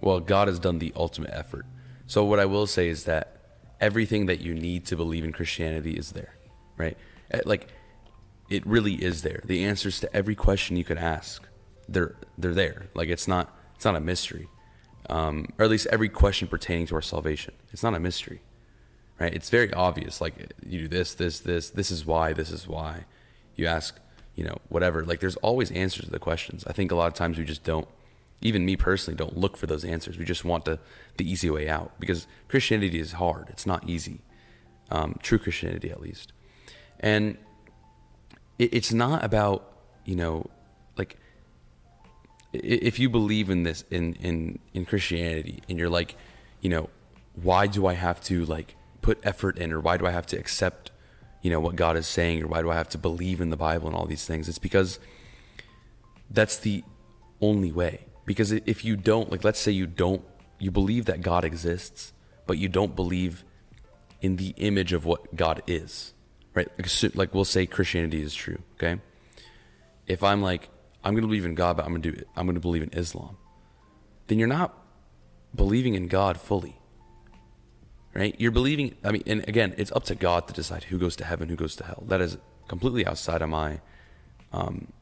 Well, 0.01 0.21
God 0.21 0.49
has 0.49 0.59
done 0.59 0.79
the 0.79 0.93
ultimate 0.97 1.31
effort. 1.33 1.67
So 2.07 2.25
what 2.25 2.39
I 2.41 2.47
will 2.47 2.67
say 2.67 2.89
is 2.89 3.05
that 3.05 3.37
everything 3.81 4.27
that 4.27 4.41
you 4.41 4.55
need 4.55 4.87
to 4.87 4.97
believe 4.97 5.25
in 5.25 5.33
Christianity 5.33 5.93
is 5.93 6.13
there, 6.13 6.35
right? 6.77 6.97
Eh, 7.33 7.41
Like 7.45 7.69
it 8.51 8.67
really 8.67 8.95
is 8.95 9.23
there. 9.23 9.41
The 9.45 9.65
answers 9.65 10.01
to 10.01 10.15
every 10.15 10.35
question 10.35 10.77
you 10.77 10.85
could 10.85 10.99
ask, 10.99 11.47
they're 11.89 12.17
they're 12.37 12.53
there. 12.53 12.87
Like 12.95 13.09
it's 13.09 13.29
not 13.29 13.57
it's 13.77 13.85
not 13.85 13.97
a 13.97 14.01
mystery, 14.01 14.49
um, 15.09 15.47
or 15.59 15.65
at 15.65 15.71
least 15.71 15.87
every 15.91 16.09
question 16.09 16.49
pertaining 16.49 16.87
to 16.89 16.97
our 16.97 17.03
salvation. 17.03 17.55
It's 17.73 17.83
not 17.83 17.95
a 17.95 18.01
mystery, 18.01 18.43
right? 19.19 19.33
It's 19.33 19.49
very 19.49 19.73
obvious. 19.73 20.21
Like 20.21 20.53
you 20.67 20.81
do 20.81 20.89
this, 20.89 21.15
this, 21.15 21.41
this. 21.41 21.71
This 21.71 21.91
is 21.91 22.05
why. 22.05 22.33
This 22.33 22.51
is 22.51 22.67
why. 22.67 23.05
You 23.55 23.67
ask, 23.67 23.99
you 24.35 24.45
know, 24.45 24.59
whatever. 24.69 25.05
Like 25.05 25.21
there's 25.21 25.37
always 25.37 25.71
answers 25.71 26.07
to 26.07 26.11
the 26.11 26.19
questions. 26.19 26.65
I 26.67 26.73
think 26.73 26.91
a 26.91 26.97
lot 26.97 27.07
of 27.07 27.15
times 27.15 27.39
we 27.39 27.45
just 27.45 27.65
don't. 27.65 27.89
Even 28.43 28.65
me 28.65 28.75
personally, 28.75 29.17
don't 29.17 29.37
look 29.37 29.59
for 29.59 29.67
those 29.67 29.85
answers. 29.85 30.19
We 30.19 30.25
just 30.25 30.45
want 30.45 30.65
the 30.65 30.81
the 31.17 31.31
easy 31.31 31.51
way 31.51 31.69
out 31.69 31.93
because 32.01 32.27
Christianity 32.49 32.99
is 32.99 33.13
hard. 33.13 33.49
It's 33.51 33.67
not 33.67 33.89
easy. 33.89 34.23
Um, 34.91 35.17
true 35.23 35.39
Christianity, 35.39 35.91
at 35.91 36.01
least, 36.01 36.33
and 36.99 37.39
it, 38.61 38.75
it's 38.75 38.93
not 38.93 39.25
about 39.25 39.73
you 40.05 40.17
know 40.17 40.47
like 40.99 41.17
if 42.53 42.99
you 42.99 43.09
believe 43.09 43.49
in 43.49 43.63
this 43.63 43.85
in 43.91 44.15
in 44.15 44.59
in 44.75 44.85
Christianity 44.85 45.63
and 45.69 45.79
you're 45.79 45.89
like, 45.89 46.17
you 46.61 46.69
know, 46.69 46.91
why 47.43 47.67
do 47.67 47.87
I 47.87 47.95
have 47.95 48.21
to 48.25 48.45
like 48.45 48.77
put 49.03 49.19
effort 49.23 49.59
in 49.59 49.73
or 49.73 49.81
why 49.81 49.97
do 49.97 50.07
I 50.07 50.11
have 50.11 50.27
to 50.27 50.37
accept, 50.37 50.91
you 51.43 51.51
know, 51.51 51.61
what 51.61 51.77
God 51.77 51.97
is 51.97 52.07
saying 52.07 52.43
or 52.43 52.49
why 52.49 52.61
do 52.61 52.71
I 52.71 52.75
have 52.75 52.89
to 52.91 52.99
believe 52.99 53.41
in 53.41 53.51
the 53.51 53.57
Bible 53.57 53.87
and 53.89 53.97
all 53.97 54.07
these 54.07 54.27
things? 54.27 54.49
It's 54.49 54.59
because 54.59 54.99
that's 56.31 56.59
the 56.59 56.85
only 57.41 57.73
way. 57.73 58.07
Because 58.27 58.53
if 58.53 58.85
you 58.85 58.97
don't, 58.97 59.31
like, 59.31 59.43
let's 59.43 59.59
say 59.59 59.73
you 59.73 59.87
don't, 59.87 60.23
you 60.59 60.71
believe 60.71 61.07
that 61.07 61.23
God 61.23 61.45
exists, 61.45 62.13
but 62.47 62.59
you 62.59 62.69
don't 62.69 62.95
believe 62.95 63.45
in 64.21 64.37
the 64.37 64.55
image 64.59 64.93
of 64.93 65.05
what 65.05 65.35
God 65.35 65.63
is, 65.67 66.13
right? 66.55 66.69
Like, 66.79 67.17
like 67.17 67.35
we'll 67.35 67.45
say 67.45 67.67
Christianity 67.67 68.23
is 68.23 68.35
true, 68.35 68.59
okay? 68.75 69.01
If 70.07 70.23
I'm 70.23 70.43
like, 70.43 70.69
I'm 71.05 71.15
going 71.15 71.23
to 71.23 71.29
believe 71.29 71.45
in 71.45 71.55
God, 71.55 71.77
but 71.77 71.85
I'm 71.85 71.93
going 71.93 72.03
to 72.03 72.11
do, 72.11 72.19
it, 72.19 72.29
I'm 72.37 72.47
going 72.47 72.55
to 72.55 72.61
believe 72.61 72.83
in 72.83 72.91
Islam, 72.93 73.37
then 74.27 74.39
you're 74.39 74.49
not 74.49 74.77
believing 75.55 75.95
in 75.95 76.09
God 76.09 76.41
fully, 76.41 76.77
right? 78.15 78.35
You're 78.39 78.51
believing. 78.51 78.97
I 79.05 79.13
mean, 79.13 79.23
and 79.27 79.49
again, 79.49 79.75
it's 79.77 79.93
up 79.93 80.05
to 80.05 80.15
God 80.15 80.47
to 80.49 80.55
decide 80.55 80.85
who 80.85 80.99
goes 80.99 81.17
to 81.17 81.25
heaven, 81.25 81.49
who 81.49 81.57
goes 81.57 81.77
to 81.77 81.85
hell. 81.85 82.05
That 82.07 82.21
is 82.21 82.39
completely 82.69 83.07
outside 83.07 83.43
of 83.43 83.49
my 83.49 83.81
um, 84.53 84.93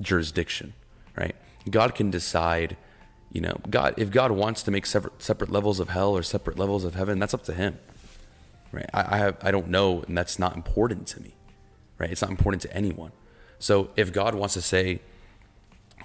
jurisdiction, 0.00 0.74
right? 1.16 1.36
God 1.70 1.94
can 1.94 2.10
decide. 2.10 2.76
You 3.30 3.42
know, 3.42 3.60
God. 3.68 3.92
If 3.98 4.10
God 4.10 4.32
wants 4.32 4.62
to 4.62 4.70
make 4.70 4.86
separate 4.86 5.22
separate 5.22 5.50
levels 5.50 5.80
of 5.80 5.90
hell 5.90 6.16
or 6.16 6.22
separate 6.22 6.58
levels 6.58 6.84
of 6.84 6.94
heaven, 6.94 7.18
that's 7.18 7.34
up 7.34 7.44
to 7.44 7.52
Him, 7.52 7.78
right? 8.72 8.88
I, 8.92 9.14
I 9.14 9.18
have 9.18 9.36
I 9.42 9.50
don't 9.50 9.68
know, 9.68 10.02
and 10.02 10.16
that's 10.16 10.38
not 10.38 10.56
important 10.56 11.06
to 11.08 11.22
me, 11.22 11.34
right? 11.98 12.10
It's 12.10 12.22
not 12.22 12.30
important 12.30 12.62
to 12.62 12.72
anyone. 12.74 13.12
So 13.58 13.90
if 13.96 14.12
God 14.12 14.34
wants 14.34 14.54
to 14.54 14.62
say 14.62 15.00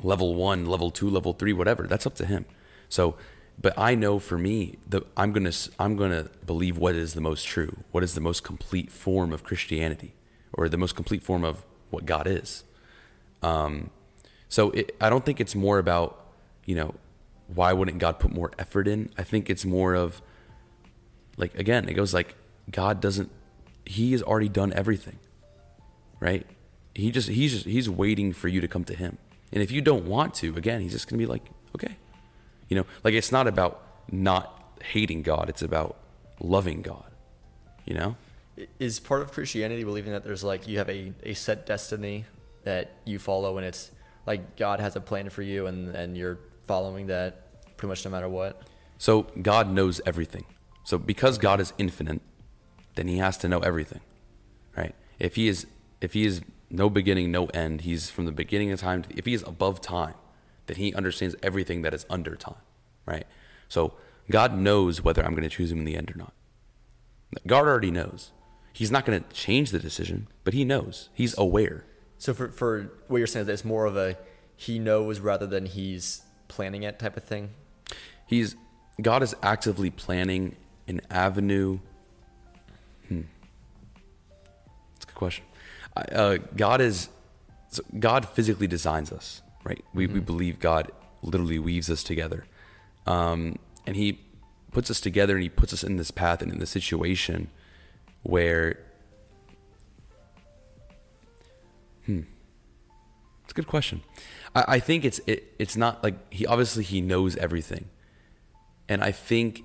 level 0.02 0.34
one, 0.34 0.66
level 0.66 0.92
two, 0.92 1.10
level 1.10 1.34
three, 1.34 1.54
whatever, 1.54 1.88
that's 1.88 2.06
up 2.06 2.16
to 2.16 2.26
Him. 2.26 2.46
So, 2.90 3.16
but 3.62 3.78
I 3.78 3.96
know 3.96 4.20
for 4.20 4.38
me, 4.38 4.78
the 4.88 5.02
I'm 5.16 5.32
gonna 5.32 5.52
I'm 5.80 5.96
gonna 5.96 6.30
believe 6.46 6.78
what 6.78 6.96
is 6.96 7.14
the 7.14 7.22
most 7.22 7.46
true, 7.46 7.78
what 7.92 8.04
is 8.04 8.16
the 8.16 8.22
most 8.22 8.44
complete 8.44 8.92
form 8.92 9.32
of 9.32 9.44
Christianity, 9.44 10.14
or 10.52 10.70
the 10.70 10.78
most 10.78 10.96
complete 10.96 11.24
form 11.24 11.44
of 11.44 11.66
what 11.90 12.06
God 12.06 12.28
is. 12.28 12.64
Um, 13.44 13.90
so 14.50 14.72
it, 14.72 14.96
I 15.02 15.10
don't 15.10 15.26
think 15.26 15.40
it's 15.40 15.56
more 15.56 15.80
about, 15.80 16.26
you 16.66 16.76
know, 16.76 16.96
why 17.48 17.74
wouldn't 17.74 18.00
God 18.00 18.20
put 18.20 18.32
more 18.32 18.52
effort 18.58 18.88
in? 18.88 19.10
I 19.18 19.24
think 19.24 19.50
it's 19.50 19.66
more 19.66 19.96
of, 19.96 20.22
like, 21.38 21.54
again, 21.56 21.90
it 21.90 21.94
goes 21.94 22.14
like, 22.14 22.36
God 22.72 23.02
doesn't, 23.02 23.32
He 23.86 24.12
has 24.14 24.22
already 24.22 24.50
done 24.50 24.74
everything, 24.74 25.20
right? 26.20 26.46
He 26.96 27.12
just, 27.12 27.30
He's 27.30 27.54
just, 27.54 27.66
He's 27.66 27.90
waiting 27.90 28.34
for 28.34 28.48
you 28.48 28.62
to 28.62 28.68
come 28.68 28.84
to 28.86 28.96
Him. 28.96 29.18
And 29.52 29.62
if 29.62 29.72
you 29.72 29.82
don't 29.82 30.06
want 30.06 30.34
to, 30.36 30.56
again, 30.56 30.82
He's 30.82 30.94
just 30.94 31.08
going 31.08 31.20
to 31.20 31.26
be 31.26 31.30
like, 31.30 31.44
okay. 31.76 31.98
You 32.70 32.78
know, 32.78 32.86
like, 33.04 33.14
it's 33.14 33.32
not 33.32 33.48
about 33.48 33.82
not 34.12 34.78
hating 34.84 35.22
God, 35.24 35.50
it's 35.50 35.62
about 35.62 35.98
loving 36.40 36.82
God, 36.82 37.12
you 37.86 37.94
know? 37.94 38.16
Is 38.80 39.00
part 39.00 39.22
of 39.22 39.32
Christianity 39.32 39.84
believing 39.84 40.12
that 40.12 40.24
there's 40.24 40.44
like 40.44 40.68
you 40.68 40.78
have 40.78 40.90
a, 40.90 41.12
a 41.24 41.34
set 41.34 41.66
destiny 41.66 42.26
that 42.64 42.92
you 43.04 43.18
follow 43.18 43.58
and 43.58 43.66
it's 43.66 43.90
like 44.28 44.56
God 44.58 44.80
has 44.80 44.96
a 44.96 45.02
plan 45.02 45.30
for 45.32 45.42
you 45.42 45.66
and, 45.66 45.96
and 45.96 46.16
you're 46.16 46.38
following 46.68 47.08
that 47.08 47.76
pretty 47.78 47.90
much 47.90 48.06
no 48.06 48.12
matter 48.12 48.30
what? 48.30 48.62
So 49.00 49.24
God 49.42 49.72
knows 49.72 50.02
everything. 50.06 50.46
So 50.84 50.98
because 51.00 51.38
God 51.40 51.60
is 51.60 51.74
infinite, 51.80 52.22
then 52.96 53.08
he 53.08 53.18
has 53.18 53.38
to 53.38 53.48
know 53.48 53.60
everything. 53.60 54.02
Right? 54.76 54.96
If 55.20 55.36
he 55.36 55.48
is 55.48 55.68
if 56.02 56.14
he 56.14 56.26
is 56.26 56.42
no 56.70 56.90
beginning, 56.90 57.32
no 57.32 57.46
end, 57.48 57.82
he's 57.82 58.10
from 58.10 58.26
the 58.26 58.32
beginning 58.32 58.72
of 58.72 58.80
time 58.82 59.04
to, 59.04 59.18
if 59.18 59.26
he 59.26 59.34
is 59.34 59.44
above 59.44 59.80
time, 59.80 60.16
then 60.66 60.78
he 60.78 60.94
understands 60.94 61.36
everything 61.42 61.82
that 61.84 61.94
is 61.94 62.06
under 62.10 62.36
time. 62.36 62.62
Right? 63.06 63.26
So 63.70 63.94
God 64.30 64.58
knows 64.58 65.04
whether 65.04 65.24
I'm 65.24 65.32
going 65.32 65.44
to 65.44 65.50
choose 65.50 65.72
him 65.72 65.80
in 65.80 65.86
the 65.86 65.96
end 65.96 66.12
or 66.12 66.18
not. 66.18 66.34
God 67.48 67.66
already 67.66 67.92
knows. 67.92 68.32
He's 68.74 68.92
not 68.92 69.06
going 69.06 69.24
to 69.24 69.30
change 69.30 69.72
the 69.72 69.80
decision, 69.80 70.28
but 70.44 70.54
he 70.54 70.66
knows. 70.66 71.10
He's 71.14 71.38
aware. 71.38 71.86
So 72.18 72.34
for, 72.34 72.50
for 72.50 72.92
what 73.08 73.18
you're 73.18 73.28
saying 73.28 73.42
is 73.42 73.48
that 73.48 73.54
it's 73.54 73.66
more 73.66 73.86
of 73.86 73.96
a 73.96 74.18
he 74.56 74.80
knows 74.80 75.20
rather 75.20 75.46
than 75.46 75.66
he's 75.66 76.24
planning 76.48 76.84
it 76.84 77.00
type 77.00 77.18
of 77.18 77.24
thing? 77.24 77.50
He's 78.26 78.56
God 79.02 79.24
is 79.24 79.36
actively 79.42 79.90
planning 79.90 80.56
an 80.88 81.02
avenue. 81.10 81.80
Good 85.14 85.20
question. 85.20 85.46
Uh, 85.96 86.38
God 86.56 86.82
is 86.82 87.10
God 88.00 88.28
physically 88.28 88.68
designs 88.68 89.12
us, 89.12 89.42
right? 89.64 89.84
We 89.94 90.08
we 90.08 90.20
believe 90.20 90.60
God 90.60 90.92
literally 91.22 91.60
weaves 91.60 91.90
us 91.90 92.04
together, 92.04 92.46
um, 93.06 93.58
and 93.86 93.96
He 93.96 94.20
puts 94.72 94.90
us 94.90 95.00
together, 95.00 95.36
and 95.36 95.44
He 95.44 95.50
puts 95.50 95.74
us 95.74 95.84
in 95.84 95.98
this 95.98 96.12
path 96.12 96.42
and 96.42 96.52
in 96.52 96.60
this 96.60 96.70
situation 96.70 97.50
where. 98.24 98.80
Hmm. 102.06 102.22
It's 103.44 103.52
a 103.52 103.56
good 103.56 103.68
question. 103.68 104.02
I, 104.56 104.66
I 104.68 104.80
think 104.80 105.06
it's 105.06 105.20
it, 105.28 105.54
it's 105.60 105.78
not 105.78 106.04
like 106.04 106.34
he 106.34 106.46
obviously 106.46 106.84
he 106.84 107.02
knows 107.02 107.36
everything, 107.38 107.90
and 108.90 109.04
I 109.04 109.12
think 109.12 109.64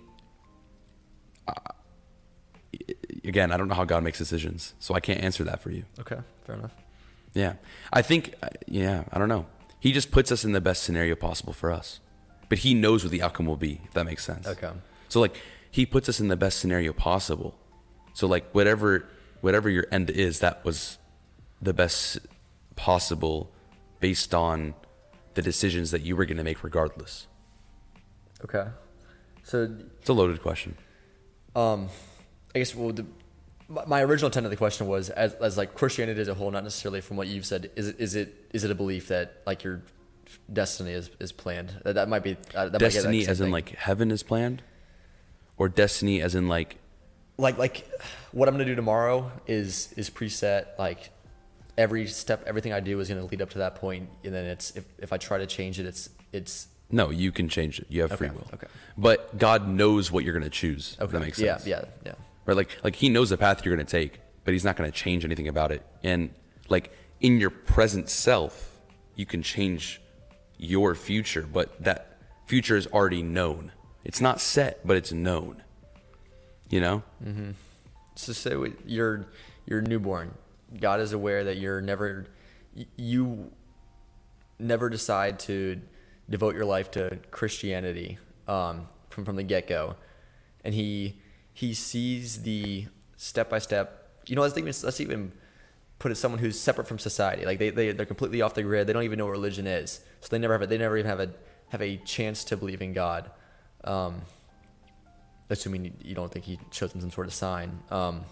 again 3.28 3.52
I 3.52 3.56
don't 3.56 3.68
know 3.68 3.74
how 3.74 3.84
God 3.84 4.02
makes 4.02 4.18
decisions, 4.18 4.74
so 4.80 4.94
I 4.94 5.00
can't 5.00 5.20
answer 5.20 5.44
that 5.44 5.60
for 5.60 5.70
you. 5.70 5.84
Okay, 6.00 6.18
fair 6.46 6.56
enough. 6.56 6.74
Yeah, 7.34 7.54
I 7.92 8.02
think 8.02 8.34
uh, 8.42 8.48
yeah 8.66 9.04
I 9.12 9.18
don't 9.18 9.28
know. 9.28 9.46
He 9.80 9.92
just 9.92 10.10
puts 10.10 10.32
us 10.32 10.44
in 10.44 10.52
the 10.52 10.60
best 10.60 10.82
scenario 10.82 11.14
possible 11.14 11.52
for 11.52 11.70
us, 11.70 12.00
but 12.48 12.58
he 12.58 12.74
knows 12.74 13.04
what 13.04 13.12
the 13.12 13.22
outcome 13.22 13.46
will 13.46 13.56
be. 13.56 13.80
If 13.84 13.92
that 13.94 14.04
makes 14.04 14.24
sense. 14.24 14.46
Okay. 14.46 14.72
So 15.08 15.20
like 15.20 15.36
he 15.70 15.86
puts 15.86 16.08
us 16.08 16.18
in 16.20 16.28
the 16.28 16.36
best 16.36 16.58
scenario 16.58 16.92
possible. 16.92 17.54
So 18.14 18.26
like 18.26 18.50
whatever 18.52 19.04
whatever 19.40 19.68
your 19.70 19.86
end 19.92 20.10
is, 20.10 20.40
that 20.40 20.64
was 20.64 20.98
the 21.62 21.72
best 21.72 22.18
possible 22.76 23.50
based 24.00 24.34
on 24.34 24.74
the 25.34 25.42
decisions 25.42 25.90
that 25.92 26.02
you 26.02 26.16
were 26.16 26.24
going 26.24 26.38
to 26.38 26.44
make 26.44 26.64
regardless. 26.64 27.26
Okay. 28.44 28.66
So 29.44 29.68
It's 30.00 30.08
a 30.08 30.12
loaded 30.12 30.42
question. 30.42 30.76
um, 31.54 31.88
I 32.54 32.58
guess 32.58 32.74
well, 32.74 32.92
the, 32.92 33.06
my- 33.68 34.02
original 34.02 34.28
intent 34.28 34.46
of 34.46 34.50
the 34.50 34.56
question 34.56 34.86
was 34.86 35.10
as, 35.10 35.34
as 35.34 35.56
like 35.56 35.74
Christianity 35.74 36.20
as 36.20 36.28
a 36.28 36.34
whole, 36.34 36.50
not 36.50 36.64
necessarily 36.64 37.00
from 37.00 37.16
what 37.16 37.28
you've 37.28 37.46
said. 37.46 37.70
Is 37.76 37.88
it 37.88 37.96
is 37.98 38.14
it 38.14 38.48
is 38.52 38.64
it 38.64 38.70
a 38.70 38.74
belief 38.74 39.08
that 39.08 39.42
like 39.46 39.64
your 39.64 39.82
destiny 40.52 40.92
is, 40.92 41.10
is 41.20 41.32
planned? 41.32 41.74
That, 41.84 41.94
that 41.94 42.08
might 42.08 42.22
be 42.22 42.36
uh, 42.54 42.68
that 42.68 42.72
might 42.72 42.78
destiny 42.78 43.22
same 43.22 43.30
as 43.30 43.40
in 43.40 43.46
thing. 43.46 43.52
like 43.52 43.70
heaven 43.70 44.10
is 44.10 44.22
planned 44.22 44.62
or 45.56 45.68
destiny 45.68 46.22
as 46.22 46.34
in 46.34 46.48
like 46.48 46.78
like 47.36 47.58
like 47.58 47.88
what 48.32 48.48
I'm 48.48 48.54
gonna 48.54 48.64
do 48.64 48.74
tomorrow 48.74 49.30
is 49.46 49.92
is 49.96 50.10
preset. 50.10 50.78
Like 50.78 51.10
every 51.76 52.06
step, 52.06 52.44
everything 52.46 52.72
I 52.72 52.80
do 52.80 52.98
is 53.00 53.08
gonna 53.08 53.24
lead 53.24 53.42
up 53.42 53.50
to 53.50 53.58
that 53.58 53.74
point, 53.76 54.08
and 54.24 54.32
then 54.32 54.46
it's 54.46 54.70
if, 54.76 54.84
if 54.98 55.12
I 55.12 55.18
try 55.18 55.38
to 55.38 55.46
change 55.46 55.78
it, 55.78 55.86
it's 55.86 56.10
it's 56.32 56.68
no, 56.90 57.10
you 57.10 57.32
can 57.32 57.48
change 57.48 57.78
it. 57.80 57.86
You 57.90 58.02
have 58.02 58.12
free 58.16 58.30
will. 58.30 58.46
okay. 58.54 58.66
But 58.96 59.36
God 59.36 59.68
knows 59.68 60.10
what 60.10 60.24
you're 60.24 60.32
going 60.32 60.44
to 60.44 60.50
choose. 60.50 60.94
If 60.94 61.02
okay. 61.02 61.12
that 61.12 61.20
makes 61.20 61.38
sense. 61.38 61.66
Yeah, 61.66 61.80
yeah, 61.80 61.84
yeah. 62.06 62.12
Right? 62.48 62.56
Like 62.56 62.78
like 62.82 62.96
he 62.96 63.10
knows 63.10 63.30
the 63.30 63.36
path 63.36 63.64
you're 63.64 63.76
going 63.76 63.86
to 63.86 63.90
take, 63.90 64.20
but 64.44 64.52
he's 64.52 64.64
not 64.64 64.74
going 64.74 64.90
to 64.90 64.96
change 64.96 65.24
anything 65.24 65.46
about 65.46 65.70
it. 65.70 65.86
And 66.02 66.30
like 66.68 66.90
in 67.20 67.38
your 67.38 67.50
present 67.50 68.08
self, 68.08 68.80
you 69.14 69.26
can 69.26 69.42
change 69.42 70.00
your 70.56 70.94
future, 70.94 71.42
but 71.42 71.80
that 71.84 72.18
future 72.46 72.76
is 72.76 72.86
already 72.88 73.22
known. 73.22 73.72
It's 74.02 74.20
not 74.20 74.40
set, 74.40 74.84
but 74.86 74.96
it's 74.96 75.12
known. 75.12 75.62
You 76.70 76.80
know? 76.80 77.02
Mm-hmm. 77.22 77.50
So 78.14 78.32
say 78.32 78.56
you're 78.86 79.26
you're 79.66 79.82
newborn. 79.82 80.34
God 80.80 81.00
is 81.00 81.12
aware 81.12 81.44
that 81.44 81.58
you're 81.58 81.82
never 81.82 82.26
you 82.96 83.52
never 84.58 84.88
decide 84.88 85.38
to 85.40 85.80
devote 86.30 86.54
your 86.54 86.64
life 86.64 86.90
to 86.92 87.18
Christianity 87.30 88.18
um, 88.46 88.88
from 89.10 89.26
from 89.26 89.36
the 89.36 89.42
get 89.42 89.68
go, 89.68 89.96
and 90.64 90.74
he 90.74 91.20
he 91.58 91.74
sees 91.74 92.42
the 92.42 92.86
step 93.16 93.50
by 93.50 93.58
step. 93.58 94.20
You 94.26 94.36
know, 94.36 94.42
let's 94.42 94.56
even 94.56 94.72
let's 94.84 95.00
even 95.00 95.32
put 95.98 96.12
it 96.12 96.14
someone 96.14 96.38
who's 96.38 96.58
separate 96.58 96.86
from 96.86 97.00
society. 97.00 97.44
Like 97.44 97.58
they 97.58 97.70
they 97.70 97.90
they're 97.90 98.06
completely 98.06 98.42
off 98.42 98.54
the 98.54 98.62
grid. 98.62 98.86
They 98.86 98.92
don't 98.92 99.02
even 99.02 99.18
know 99.18 99.24
what 99.26 99.32
religion 99.32 99.66
is. 99.66 100.00
So 100.20 100.28
they 100.30 100.38
never 100.38 100.56
have 100.56 100.68
they 100.68 100.78
never 100.78 100.96
even 100.96 101.10
have 101.10 101.18
a 101.18 101.30
have 101.70 101.82
a 101.82 101.96
chance 101.96 102.44
to 102.44 102.56
believe 102.56 102.80
in 102.80 102.92
God. 102.92 103.32
Um, 103.82 104.22
assuming 105.50 105.86
you- 105.86 105.92
you 106.00 106.14
don't 106.14 106.30
think 106.32 106.44
he 106.44 106.60
shows 106.70 106.92
them 106.92 107.00
some 107.00 107.10
sort 107.10 107.26
of 107.26 107.34
sign. 107.34 107.80
Um, 107.90 108.24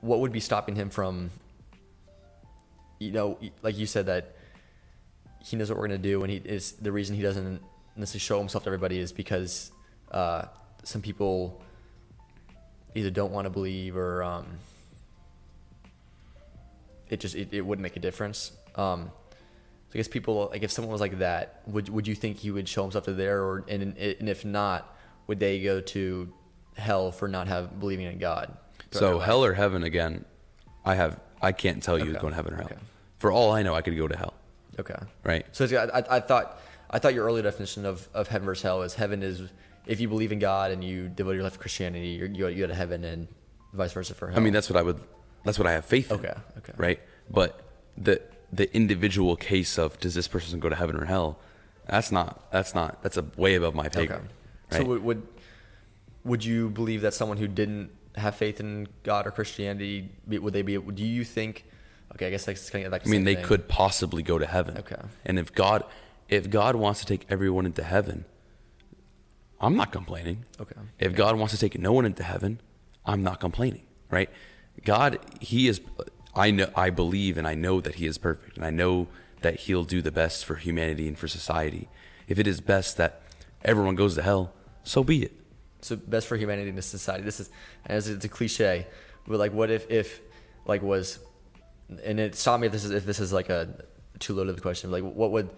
what 0.00 0.18
would 0.18 0.32
be 0.32 0.40
stopping 0.40 0.74
him 0.74 0.90
from, 0.90 1.30
you 2.98 3.12
know, 3.12 3.38
like 3.62 3.78
you 3.78 3.86
said 3.86 4.06
that 4.06 4.34
he 5.44 5.56
knows 5.56 5.68
what 5.70 5.78
we're 5.78 5.86
gonna 5.86 5.98
do, 5.98 6.24
and 6.24 6.32
he 6.32 6.38
is 6.38 6.72
the 6.72 6.90
reason 6.90 7.14
he 7.14 7.22
doesn't 7.22 7.62
necessarily 7.94 8.20
show 8.20 8.38
himself 8.40 8.64
to 8.64 8.68
everybody 8.68 8.98
is 8.98 9.12
because 9.12 9.70
uh, 10.10 10.46
some 10.86 11.02
people 11.02 11.60
either 12.94 13.10
don't 13.10 13.32
want 13.32 13.44
to 13.46 13.50
believe 13.50 13.96
or 13.96 14.22
um, 14.22 14.46
it 17.08 17.20
just 17.20 17.34
it, 17.34 17.48
it 17.52 17.60
wouldn't 17.60 17.82
make 17.82 17.96
a 17.96 18.00
difference. 18.00 18.52
Um, 18.74 19.10
I 19.92 19.96
guess 19.96 20.08
people 20.08 20.48
like 20.50 20.62
if 20.62 20.70
someone 20.70 20.92
was 20.92 21.00
like 21.00 21.18
that, 21.18 21.62
would 21.66 21.88
would 21.88 22.06
you 22.06 22.14
think 22.14 22.38
he 22.38 22.50
would 22.50 22.68
show 22.68 22.82
himself 22.82 23.04
to 23.04 23.12
there, 23.14 23.42
or 23.42 23.64
and 23.68 23.96
and 23.96 24.28
if 24.28 24.44
not, 24.44 24.94
would 25.26 25.40
they 25.40 25.60
go 25.62 25.80
to 25.80 26.32
hell 26.76 27.10
for 27.12 27.28
not 27.28 27.48
have 27.48 27.78
believing 27.80 28.06
in 28.06 28.18
God? 28.18 28.56
So 28.90 29.18
hell 29.18 29.44
or 29.44 29.54
heaven 29.54 29.82
again? 29.82 30.24
I 30.84 30.94
have 30.94 31.20
I 31.42 31.52
can't 31.52 31.82
tell 31.82 31.98
you 31.98 32.10
Okay. 32.12 32.20
going 32.20 32.32
to 32.32 32.36
heaven 32.36 32.54
or 32.54 32.56
hell. 32.58 32.66
Okay. 32.66 32.80
For 33.18 33.32
all 33.32 33.52
I 33.52 33.62
know, 33.62 33.74
I 33.74 33.82
could 33.82 33.96
go 33.96 34.06
to 34.06 34.16
hell. 34.16 34.34
Okay. 34.78 34.94
Right. 35.24 35.46
So 35.52 35.64
I, 35.76 36.16
I 36.16 36.20
thought 36.20 36.60
I 36.90 36.98
thought 36.98 37.14
your 37.14 37.24
earlier 37.24 37.42
definition 37.42 37.84
of, 37.86 38.08
of 38.14 38.28
heaven 38.28 38.46
versus 38.46 38.62
hell 38.62 38.82
is 38.82 38.94
heaven 38.94 39.22
is 39.22 39.50
if 39.86 40.00
you 40.00 40.08
believe 40.08 40.32
in 40.32 40.38
God 40.38 40.70
and 40.70 40.82
you 40.82 41.08
devote 41.08 41.32
your 41.32 41.42
life 41.42 41.54
to 41.54 41.58
Christianity, 41.58 42.08
you're, 42.08 42.28
you 42.28 42.38
go- 42.38 42.48
you 42.48 42.58
go 42.58 42.66
to 42.66 42.74
heaven, 42.74 43.04
and 43.04 43.28
vice 43.72 43.92
versa 43.92 44.14
for 44.14 44.28
hell. 44.28 44.38
I 44.38 44.40
mean, 44.40 44.52
that's 44.52 44.68
what 44.68 44.76
I 44.76 44.82
would. 44.82 45.00
That's 45.44 45.58
what 45.58 45.66
I 45.66 45.72
have 45.72 45.84
faith 45.84 46.10
in. 46.10 46.18
Okay, 46.18 46.34
okay. 46.58 46.72
Right. 46.76 47.00
But 47.30 47.60
the 47.96 48.20
the 48.52 48.74
individual 48.74 49.36
case 49.36 49.78
of 49.78 49.98
does 50.00 50.14
this 50.14 50.28
person 50.28 50.60
go 50.60 50.68
to 50.68 50.76
heaven 50.76 50.96
or 50.96 51.04
hell? 51.04 51.38
That's 51.88 52.10
not. 52.10 52.50
That's 52.50 52.74
not. 52.74 53.02
That's 53.02 53.16
a 53.16 53.24
way 53.36 53.54
above 53.54 53.74
my 53.74 53.88
pay 53.88 54.00
okay. 54.00 54.06
grade. 54.08 54.22
So 54.70 54.84
would, 54.84 55.04
would 55.04 55.26
would 56.24 56.44
you 56.44 56.70
believe 56.70 57.02
that 57.02 57.14
someone 57.14 57.38
who 57.38 57.46
didn't 57.46 57.90
have 58.16 58.34
faith 58.34 58.60
in 58.60 58.88
God 59.04 59.26
or 59.26 59.30
Christianity 59.30 60.10
would 60.26 60.52
they 60.52 60.62
be? 60.62 60.76
Do 60.78 61.04
you 61.04 61.24
think? 61.24 61.64
Okay, 62.14 62.26
I 62.26 62.30
guess 62.30 62.44
that's 62.44 62.70
kind 62.70 62.86
of 62.86 62.92
like. 62.92 63.06
I 63.06 63.10
mean, 63.10 63.24
they 63.24 63.36
thing. 63.36 63.44
could 63.44 63.68
possibly 63.68 64.22
go 64.22 64.38
to 64.38 64.46
heaven. 64.46 64.78
Okay. 64.78 64.96
And 65.24 65.38
if 65.38 65.54
God, 65.54 65.84
if 66.28 66.50
God 66.50 66.76
wants 66.76 67.00
to 67.00 67.06
take 67.06 67.26
everyone 67.28 67.66
into 67.66 67.82
heaven, 67.82 68.24
I'm 69.60 69.76
not 69.76 69.90
complaining. 69.92 70.44
Okay. 70.60 70.74
If 70.98 71.14
God 71.14 71.36
wants 71.36 71.54
to 71.54 71.60
take 71.60 71.78
no 71.78 71.92
one 71.92 72.04
into 72.04 72.22
heaven, 72.22 72.60
I'm 73.04 73.22
not 73.22 73.40
complaining. 73.40 73.86
Right? 74.10 74.30
God, 74.84 75.18
He 75.40 75.66
is. 75.68 75.80
I 76.34 76.50
know. 76.50 76.70
I 76.76 76.90
believe 76.90 77.38
and 77.38 77.46
I 77.48 77.54
know 77.54 77.80
that 77.80 77.94
He 77.96 78.06
is 78.06 78.18
perfect, 78.18 78.56
and 78.56 78.66
I 78.66 78.70
know 78.70 79.08
that 79.40 79.60
He'll 79.60 79.84
do 79.84 80.02
the 80.02 80.12
best 80.12 80.44
for 80.44 80.56
humanity 80.56 81.08
and 81.08 81.18
for 81.18 81.28
society. 81.28 81.88
If 82.28 82.38
it 82.38 82.46
is 82.46 82.60
best 82.60 82.96
that 82.98 83.22
everyone 83.64 83.94
goes 83.94 84.14
to 84.16 84.22
hell, 84.22 84.52
so 84.84 85.02
be 85.02 85.22
it. 85.22 85.32
so 85.80 85.96
best 85.96 86.26
for 86.26 86.36
humanity 86.36 86.68
and 86.70 86.84
society. 86.84 87.22
This 87.22 87.40
is 87.40 87.50
as 87.86 88.08
it's 88.08 88.24
a 88.24 88.28
cliche, 88.28 88.86
but 89.26 89.38
like, 89.38 89.52
what 89.52 89.70
if 89.70 89.90
if 89.90 90.20
like 90.66 90.82
was, 90.82 91.18
and 92.04 92.20
it 92.20 92.34
stop 92.34 92.60
me 92.60 92.66
if 92.66 92.72
this 92.72 92.84
is 92.84 92.90
if 92.90 93.06
this 93.06 93.20
is 93.20 93.32
like 93.32 93.48
a 93.48 93.68
too 94.18 94.34
loaded 94.34 94.54
of 94.54 94.62
question. 94.62 94.90
Like, 94.90 95.04
what 95.04 95.30
would, 95.30 95.50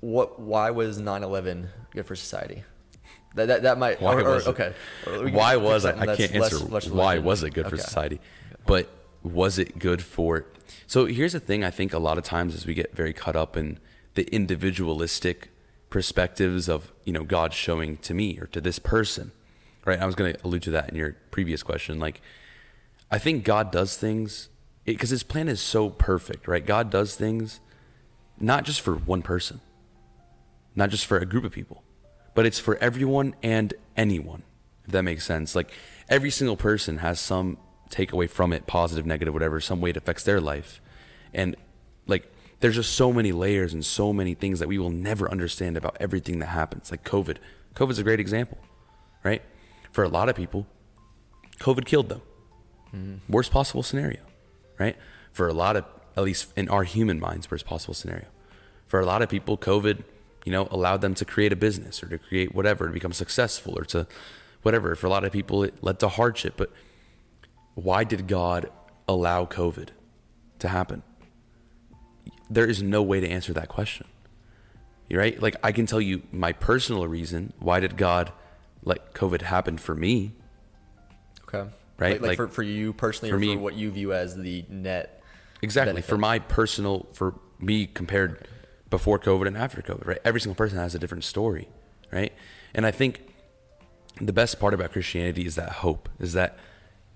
what 0.00 0.40
why 0.40 0.70
was 0.70 0.98
9/11 1.00 1.68
good 1.92 2.06
for 2.06 2.16
society? 2.16 2.64
That 3.38 3.46
that, 3.46 3.62
that 3.62 3.78
might 3.78 4.00
Why 4.00 4.14
or, 4.14 4.20
or- 4.20 4.34
was 4.34 4.46
it? 4.46 4.50
okay. 4.50 4.72
Or 5.06 5.28
why 5.28 5.56
was 5.56 5.84
I? 5.84 5.98
I 5.98 6.16
can't 6.16 6.34
answer 6.34 6.58
less 6.58 6.88
why 6.88 7.18
was 7.18 7.42
it 7.42 7.50
good 7.50 7.68
for 7.68 7.76
society, 7.76 8.20
but 8.66 8.88
was 9.22 9.58
it 9.58 9.78
good 9.78 10.02
for? 10.02 10.46
So 10.86 11.06
here's 11.06 11.32
the 11.32 11.40
thing: 11.40 11.64
I 11.64 11.70
think 11.70 11.92
a 11.92 11.98
lot 11.98 12.18
of 12.18 12.24
times 12.24 12.54
as 12.54 12.66
we 12.66 12.74
get 12.74 12.94
very 12.94 13.12
caught 13.12 13.36
up 13.36 13.56
in 13.56 13.78
the 14.14 14.24
individualistic 14.34 15.50
perspectives 15.90 16.68
of 16.68 16.92
you 17.04 17.12
know 17.12 17.24
God 17.24 17.52
showing 17.54 17.96
to 17.98 18.14
me 18.14 18.38
or 18.38 18.46
to 18.48 18.60
this 18.60 18.78
person, 18.78 19.32
right? 19.84 19.98
I 20.00 20.06
was 20.06 20.14
going 20.14 20.34
to 20.34 20.46
allude 20.46 20.62
to 20.64 20.70
that 20.72 20.90
in 20.90 20.96
your 20.96 21.16
previous 21.30 21.62
question. 21.62 21.98
Like, 21.98 22.20
I 23.10 23.18
think 23.18 23.44
God 23.44 23.70
does 23.70 23.96
things 23.96 24.48
because 24.84 25.10
His 25.10 25.22
plan 25.22 25.48
is 25.48 25.60
so 25.60 25.90
perfect, 25.90 26.46
right? 26.48 26.64
God 26.64 26.90
does 26.90 27.14
things 27.14 27.60
not 28.40 28.64
just 28.64 28.80
for 28.80 28.94
one 28.94 29.22
person, 29.22 29.60
not 30.74 30.90
just 30.90 31.06
for 31.06 31.18
a 31.18 31.26
group 31.26 31.44
of 31.44 31.52
people, 31.52 31.82
but 32.38 32.46
it's 32.46 32.60
for 32.60 32.76
everyone 32.76 33.34
and 33.42 33.74
anyone, 33.96 34.44
if 34.84 34.92
that 34.92 35.02
makes 35.02 35.24
sense. 35.24 35.56
Like 35.56 35.72
every 36.08 36.30
single 36.30 36.56
person 36.56 36.98
has 36.98 37.18
some 37.18 37.58
takeaway 37.90 38.30
from 38.30 38.52
it, 38.52 38.64
positive, 38.64 39.04
negative, 39.04 39.34
whatever, 39.34 39.60
some 39.60 39.80
way 39.80 39.90
it 39.90 39.96
affects 39.96 40.22
their 40.22 40.40
life. 40.40 40.80
And 41.34 41.56
like 42.06 42.32
there's 42.60 42.76
just 42.76 42.92
so 42.92 43.12
many 43.12 43.32
layers 43.32 43.74
and 43.74 43.84
so 43.84 44.12
many 44.12 44.34
things 44.34 44.60
that 44.60 44.68
we 44.68 44.78
will 44.78 44.88
never 44.88 45.28
understand 45.28 45.76
about 45.76 45.96
everything 45.98 46.38
that 46.38 46.50
happens. 46.50 46.92
Like 46.92 47.02
COVID. 47.02 47.38
COVID's 47.74 47.98
a 47.98 48.04
great 48.04 48.20
example, 48.20 48.58
right? 49.24 49.42
For 49.90 50.04
a 50.04 50.08
lot 50.08 50.28
of 50.28 50.36
people, 50.36 50.68
COVID 51.58 51.86
killed 51.86 52.08
them. 52.08 52.22
Mm-hmm. 52.94 53.32
Worst 53.32 53.50
possible 53.50 53.82
scenario, 53.82 54.20
right? 54.78 54.96
For 55.32 55.48
a 55.48 55.52
lot 55.52 55.74
of, 55.74 55.86
at 56.16 56.22
least 56.22 56.52
in 56.56 56.68
our 56.68 56.84
human 56.84 57.18
minds, 57.18 57.50
worst 57.50 57.66
possible 57.66 57.94
scenario. 57.94 58.26
For 58.86 59.00
a 59.00 59.04
lot 59.04 59.22
of 59.22 59.28
people, 59.28 59.58
COVID, 59.58 60.04
you 60.44 60.52
know, 60.52 60.68
allowed 60.70 61.00
them 61.00 61.14
to 61.14 61.24
create 61.24 61.52
a 61.52 61.56
business 61.56 62.02
or 62.02 62.08
to 62.08 62.18
create 62.18 62.54
whatever, 62.54 62.86
to 62.86 62.92
become 62.92 63.12
successful 63.12 63.78
or 63.78 63.84
to 63.86 64.06
whatever. 64.62 64.94
For 64.94 65.06
a 65.06 65.10
lot 65.10 65.24
of 65.24 65.32
people, 65.32 65.62
it 65.62 65.74
led 65.82 65.98
to 66.00 66.08
hardship. 66.08 66.54
But 66.56 66.72
why 67.74 68.04
did 68.04 68.26
God 68.26 68.70
allow 69.06 69.44
COVID 69.44 69.88
to 70.60 70.68
happen? 70.68 71.02
There 72.50 72.66
is 72.66 72.82
no 72.82 73.02
way 73.02 73.20
to 73.20 73.28
answer 73.28 73.52
that 73.52 73.68
question. 73.68 74.06
You're 75.08 75.20
right? 75.20 75.40
Like, 75.40 75.56
I 75.62 75.72
can 75.72 75.86
tell 75.86 76.00
you 76.00 76.22
my 76.32 76.52
personal 76.52 77.06
reason. 77.06 77.52
Why 77.58 77.80
did 77.80 77.96
God 77.96 78.32
let 78.82 79.14
COVID 79.14 79.42
happen 79.42 79.78
for 79.78 79.94
me? 79.94 80.32
Okay. 81.48 81.68
Right, 81.98 82.12
Like, 82.12 82.20
like, 82.20 82.28
like, 82.28 82.36
for, 82.36 82.48
for 82.48 82.62
you 82.62 82.92
personally, 82.92 83.30
for 83.30 83.36
or 83.36 83.40
me- 83.40 83.54
for 83.54 83.60
what 83.60 83.74
you 83.74 83.90
view 83.90 84.12
as 84.12 84.36
the 84.36 84.64
net. 84.68 85.22
Exactly. 85.62 85.94
benefit. 85.94 86.08
For 86.08 86.18
my 86.18 86.38
personal, 86.38 87.06
for 87.12 87.34
me 87.58 87.86
compared 87.86 88.46
before 88.90 89.18
COVID 89.18 89.46
and 89.46 89.56
after 89.56 89.82
COVID, 89.82 90.06
right? 90.06 90.18
Every 90.24 90.40
single 90.40 90.54
person 90.54 90.78
has 90.78 90.94
a 90.94 90.98
different 90.98 91.24
story, 91.24 91.68
right? 92.12 92.32
And 92.74 92.86
I 92.86 92.90
think 92.90 93.22
the 94.20 94.32
best 94.32 94.58
part 94.58 94.74
about 94.74 94.92
Christianity 94.92 95.46
is 95.46 95.54
that 95.56 95.68
hope, 95.70 96.08
is 96.18 96.32
that 96.32 96.58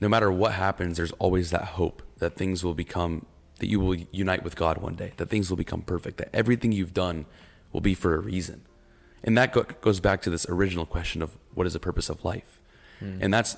no 0.00 0.08
matter 0.08 0.30
what 0.30 0.52
happens, 0.52 0.96
there's 0.96 1.12
always 1.12 1.50
that 1.50 1.64
hope 1.64 2.02
that 2.18 2.36
things 2.36 2.64
will 2.64 2.74
become, 2.74 3.26
that 3.58 3.68
you 3.68 3.80
will 3.80 3.94
unite 4.10 4.42
with 4.42 4.56
God 4.56 4.78
one 4.78 4.94
day, 4.94 5.12
that 5.16 5.28
things 5.28 5.50
will 5.50 5.56
become 5.56 5.82
perfect, 5.82 6.18
that 6.18 6.28
everything 6.32 6.72
you've 6.72 6.94
done 6.94 7.26
will 7.72 7.80
be 7.80 7.94
for 7.94 8.14
a 8.14 8.18
reason. 8.18 8.62
And 9.24 9.38
that 9.38 9.52
go- 9.52 9.66
goes 9.80 10.00
back 10.00 10.20
to 10.22 10.30
this 10.30 10.46
original 10.48 10.86
question 10.86 11.22
of 11.22 11.38
what 11.54 11.66
is 11.66 11.72
the 11.72 11.80
purpose 11.80 12.08
of 12.08 12.24
life? 12.24 12.60
Hmm. 12.98 13.18
And 13.20 13.32
that's, 13.32 13.56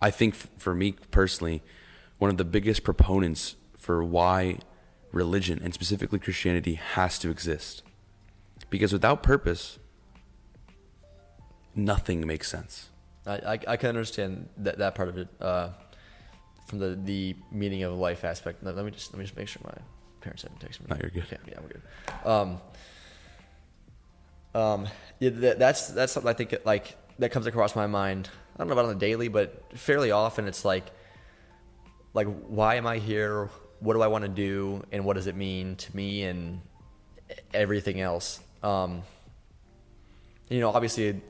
I 0.00 0.10
think, 0.10 0.34
f- 0.34 0.48
for 0.56 0.74
me 0.74 0.92
personally, 1.10 1.62
one 2.18 2.30
of 2.30 2.36
the 2.36 2.44
biggest 2.44 2.84
proponents 2.84 3.56
for 3.76 4.04
why 4.04 4.58
religion 5.12 5.60
and 5.62 5.72
specifically 5.72 6.18
Christianity 6.18 6.74
has 6.74 7.18
to 7.20 7.30
exist. 7.30 7.82
Because 8.70 8.92
without 8.92 9.22
purpose, 9.22 9.78
nothing 11.74 12.26
makes 12.26 12.50
sense. 12.50 12.88
I, 13.26 13.34
I, 13.34 13.58
I 13.68 13.76
can 13.76 13.90
understand 13.90 14.48
that, 14.58 14.78
that 14.78 14.94
part 14.94 15.08
of 15.08 15.18
it 15.18 15.28
uh, 15.40 15.68
from 16.66 16.78
the, 16.78 16.98
the 17.02 17.36
meaning 17.50 17.82
of 17.82 17.96
life 17.96 18.24
aspect. 18.24 18.64
Let, 18.64 18.76
me 18.76 18.90
just 18.90 19.12
let 19.12 19.18
me 19.18 19.24
just 19.24 19.36
make 19.36 19.48
sure 19.48 19.62
my 19.64 19.74
parents 20.20 20.42
haven't 20.42 20.60
texted 20.60 20.80
me. 20.80 20.86
No, 20.90 20.96
you're 21.00 21.10
good. 21.10 21.24
Okay, 21.24 21.38
yeah, 21.46 21.58
I'm 21.58 21.66
good. 21.66 21.82
Um, 22.24 22.60
um, 24.54 24.88
yeah, 25.20 25.30
that, 25.30 25.58
that's 25.58 25.88
that's 25.88 26.12
something 26.12 26.30
I 26.30 26.34
think 26.34 26.52
it, 26.52 26.66
like 26.66 26.96
that 27.18 27.30
comes 27.30 27.46
across 27.46 27.76
my 27.76 27.86
mind. 27.86 28.28
I 28.54 28.58
don't 28.58 28.68
know 28.68 28.72
about 28.72 28.86
on 28.86 28.94
the 28.94 28.98
daily, 28.98 29.28
but 29.28 29.62
fairly 29.78 30.10
often 30.10 30.46
it's 30.46 30.64
like, 30.64 30.84
like 32.14 32.26
why 32.26 32.74
am 32.76 32.86
I 32.86 32.98
here? 32.98 33.50
What 33.82 33.94
do 33.94 34.02
I 34.02 34.06
want 34.06 34.22
to 34.22 34.28
do? 34.28 34.84
And 34.92 35.04
what 35.04 35.14
does 35.14 35.26
it 35.26 35.34
mean 35.34 35.74
to 35.74 35.96
me 35.96 36.22
and 36.22 36.60
everything 37.52 38.00
else? 38.00 38.38
Um, 38.62 39.02
you 40.48 40.60
know, 40.60 40.70
obviously, 40.70 41.20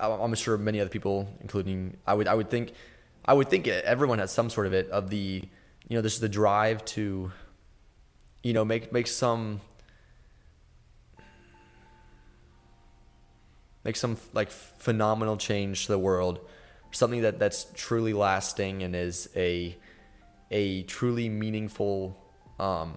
I'm 0.00 0.34
sure 0.34 0.56
many 0.56 0.80
other 0.80 0.90
people, 0.90 1.28
including 1.40 1.96
I 2.06 2.14
would, 2.14 2.28
I 2.28 2.34
would 2.34 2.50
think, 2.50 2.72
I 3.24 3.34
would 3.34 3.50
think 3.50 3.66
everyone 3.66 4.20
has 4.20 4.30
some 4.30 4.48
sort 4.48 4.68
of 4.68 4.74
it 4.74 4.88
of 4.90 5.10
the, 5.10 5.42
you 5.88 5.96
know, 5.96 6.02
this 6.02 6.14
is 6.14 6.20
the 6.20 6.28
drive 6.28 6.84
to, 6.84 7.32
you 8.44 8.52
know, 8.52 8.64
make 8.64 8.92
make 8.92 9.08
some, 9.08 9.60
make 13.82 13.96
some 13.96 14.18
like 14.32 14.50
phenomenal 14.50 15.36
change 15.36 15.86
to 15.86 15.92
the 15.92 15.98
world, 15.98 16.38
something 16.92 17.22
that 17.22 17.40
that's 17.40 17.66
truly 17.74 18.12
lasting 18.12 18.84
and 18.84 18.94
is 18.94 19.28
a, 19.34 19.76
a 20.50 20.82
truly 20.84 21.28
meaningful, 21.28 22.16
um, 22.58 22.94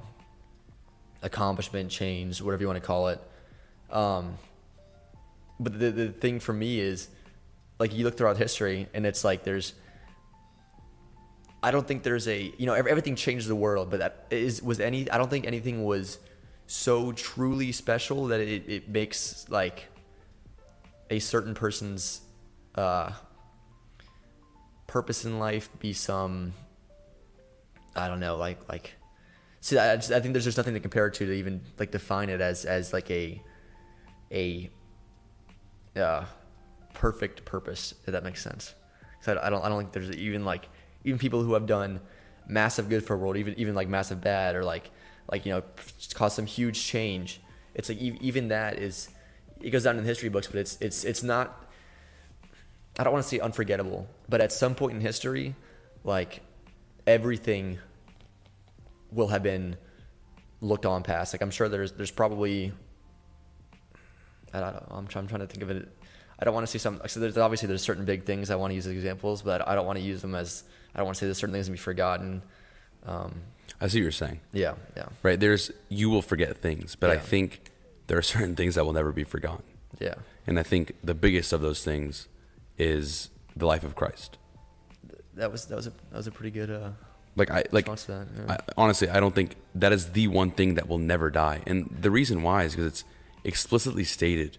accomplishment, 1.21 1.89
change, 1.89 2.41
whatever 2.41 2.61
you 2.61 2.67
want 2.67 2.81
to 2.81 2.85
call 2.85 3.09
it. 3.09 3.21
Um, 3.91 4.37
but 5.59 5.77
the 5.77 5.91
the 5.91 6.07
thing 6.09 6.39
for 6.39 6.53
me 6.53 6.79
is 6.79 7.09
like 7.79 7.93
you 7.93 8.03
look 8.03 8.17
throughout 8.17 8.37
history 8.37 8.87
and 8.93 9.05
it's 9.05 9.23
like 9.23 9.43
there's 9.43 9.73
I 11.61 11.71
don't 11.71 11.87
think 11.87 12.03
there's 12.03 12.27
a 12.27 12.53
you 12.57 12.65
know 12.65 12.73
everything 12.73 13.15
changes 13.15 13.47
the 13.47 13.55
world 13.55 13.89
but 13.89 13.99
that 13.99 14.27
is 14.29 14.61
was 14.61 14.79
any 14.79 15.09
I 15.09 15.17
don't 15.17 15.29
think 15.29 15.45
anything 15.45 15.83
was 15.83 16.19
so 16.67 17.11
truly 17.11 17.71
special 17.71 18.27
that 18.27 18.39
it, 18.39 18.69
it 18.69 18.89
makes 18.89 19.49
like 19.49 19.87
a 21.09 21.19
certain 21.19 21.55
person's 21.55 22.21
uh, 22.75 23.11
purpose 24.85 25.25
in 25.25 25.39
life 25.39 25.69
be 25.79 25.93
some 25.93 26.53
I 27.95 28.07
don't 28.07 28.19
know 28.19 28.37
like 28.37 28.67
like 28.69 28.95
see 29.61 29.77
I, 29.77 29.95
just, 29.95 30.11
I 30.11 30.19
think 30.19 30.33
there's 30.33 30.45
just 30.45 30.57
nothing 30.57 30.73
to 30.73 30.79
compare 30.79 31.07
it 31.07 31.13
to 31.15 31.25
to 31.25 31.33
even 31.33 31.61
like 31.77 31.91
define 31.91 32.29
it 32.29 32.41
as 32.41 32.65
as 32.65 32.93
like 32.93 33.09
a 33.11 33.41
a 34.31 34.69
uh, 35.95 36.25
perfect 36.93 37.45
purpose 37.45 37.93
if 38.05 38.11
that 38.11 38.23
makes 38.23 38.41
sense 38.43 38.75
'Cause 39.23 39.37
I, 39.37 39.47
I 39.47 39.49
don't 39.49 39.63
I 39.63 39.69
don't 39.69 39.79
think 39.79 39.91
there's 39.91 40.11
even 40.11 40.45
like 40.45 40.69
even 41.03 41.17
people 41.19 41.43
who 41.43 41.53
have 41.53 41.65
done 41.65 41.99
massive 42.47 42.89
good 42.89 43.05
for 43.05 43.15
a 43.15 43.17
world 43.17 43.37
even 43.37 43.53
even 43.57 43.75
like 43.75 43.87
massive 43.87 44.21
bad 44.21 44.55
or 44.55 44.63
like 44.63 44.91
like 45.31 45.45
you 45.45 45.51
know 45.51 45.63
caused 46.13 46.35
some 46.35 46.45
huge 46.45 46.83
change. 46.83 47.41
It's 47.75 47.89
like 47.89 47.99
even 47.99 48.47
that 48.49 48.79
is 48.79 49.09
it 49.61 49.69
goes 49.71 49.83
down 49.83 49.97
in 49.97 50.03
the 50.03 50.07
history 50.07 50.29
books, 50.29 50.47
but 50.47 50.55
it's 50.59 50.77
it's 50.81 51.03
it's 51.03 51.21
not. 51.23 51.65
I 52.97 53.03
don't 53.03 53.13
want 53.13 53.23
to 53.23 53.29
say 53.29 53.39
unforgettable, 53.39 54.07
but 54.27 54.41
at 54.41 54.51
some 54.51 54.75
point 54.75 54.95
in 54.95 55.01
history, 55.01 55.55
like 56.03 56.41
everything 57.09 57.79
will 59.11 59.29
have 59.29 59.41
been 59.41 59.75
looked 60.61 60.85
on 60.85 61.01
past. 61.03 61.33
Like 61.33 61.41
I'm 61.41 61.51
sure 61.51 61.67
there's 61.67 61.93
there's 61.93 62.11
probably 62.11 62.71
I 64.53 64.59
don't 64.59 64.73
know. 64.73 64.87
I'm 64.91 65.07
trying, 65.07 65.23
I'm 65.23 65.29
trying 65.29 65.41
to 65.41 65.47
think 65.47 65.63
of 65.63 65.69
it. 65.71 65.89
I 66.39 66.45
don't 66.45 66.53
want 66.53 66.65
to 66.65 66.71
see 66.71 66.77
some. 66.77 67.01
So 67.07 67.19
there's 67.19 67.37
obviously 67.37 67.67
there's 67.67 67.81
certain 67.81 68.05
big 68.05 68.23
things 68.23 68.49
I 68.49 68.55
want 68.55 68.71
to 68.71 68.75
use 68.75 68.85
as 68.87 68.93
examples, 68.93 69.41
but 69.41 69.67
I 69.67 69.75
don't 69.75 69.85
want 69.85 69.97
to 69.97 70.03
use 70.05 70.21
them 70.21 70.35
as 70.35 70.63
I 70.93 70.99
don't 70.99 71.05
want 71.05 71.15
to 71.15 71.19
say 71.19 71.25
there's 71.25 71.37
certain 71.37 71.53
things 71.53 71.65
to 71.65 71.71
be 71.71 71.77
forgotten. 71.77 72.43
Um, 73.05 73.41
I 73.81 73.87
see 73.87 73.99
what 73.99 74.03
you're 74.03 74.11
saying. 74.11 74.39
yeah, 74.51 74.75
yeah, 74.95 75.07
Right? 75.23 75.39
There's 75.39 75.71
you 75.89 76.09
will 76.09 76.21
forget 76.21 76.57
things, 76.57 76.95
but 76.95 77.09
I 77.09 77.17
think 77.17 77.71
there 78.07 78.17
are 78.17 78.21
certain 78.21 78.55
things 78.55 78.75
that 78.75 78.85
will 78.85 78.93
never 78.93 79.11
be 79.11 79.23
forgotten. 79.23 79.63
yeah. 79.99 80.15
And 80.47 80.59
I 80.59 80.63
think 80.63 80.93
the 81.03 81.13
biggest 81.13 81.53
of 81.53 81.61
those 81.61 81.83
things 81.83 82.27
is 82.77 83.29
the 83.55 83.67
life 83.67 83.83
of 83.83 83.95
Christ. 83.95 84.37
That 85.39 85.51
was 85.51 85.65
that 85.65 85.75
was 85.75 85.87
a 85.87 85.91
that 86.11 86.17
was 86.17 86.27
a 86.27 86.31
pretty 86.31 86.51
good 86.51 86.69
uh, 86.69 86.91
Like 87.35 87.49
I 87.49 87.63
like 87.71 87.85
to 87.85 88.07
that. 88.07 88.27
Yeah. 88.35 88.53
I, 88.53 88.57
honestly, 88.77 89.09
I 89.09 89.19
don't 89.19 89.33
think 89.33 89.55
that 89.75 89.93
is 89.93 90.11
the 90.11 90.27
one 90.27 90.51
thing 90.51 90.75
that 90.75 90.87
will 90.87 90.97
never 90.97 91.29
die. 91.29 91.61
And 91.65 91.97
the 92.01 92.11
reason 92.11 92.43
why 92.43 92.63
is 92.63 92.75
because 92.75 92.87
it's 92.87 93.03
explicitly 93.43 94.03
stated, 94.03 94.57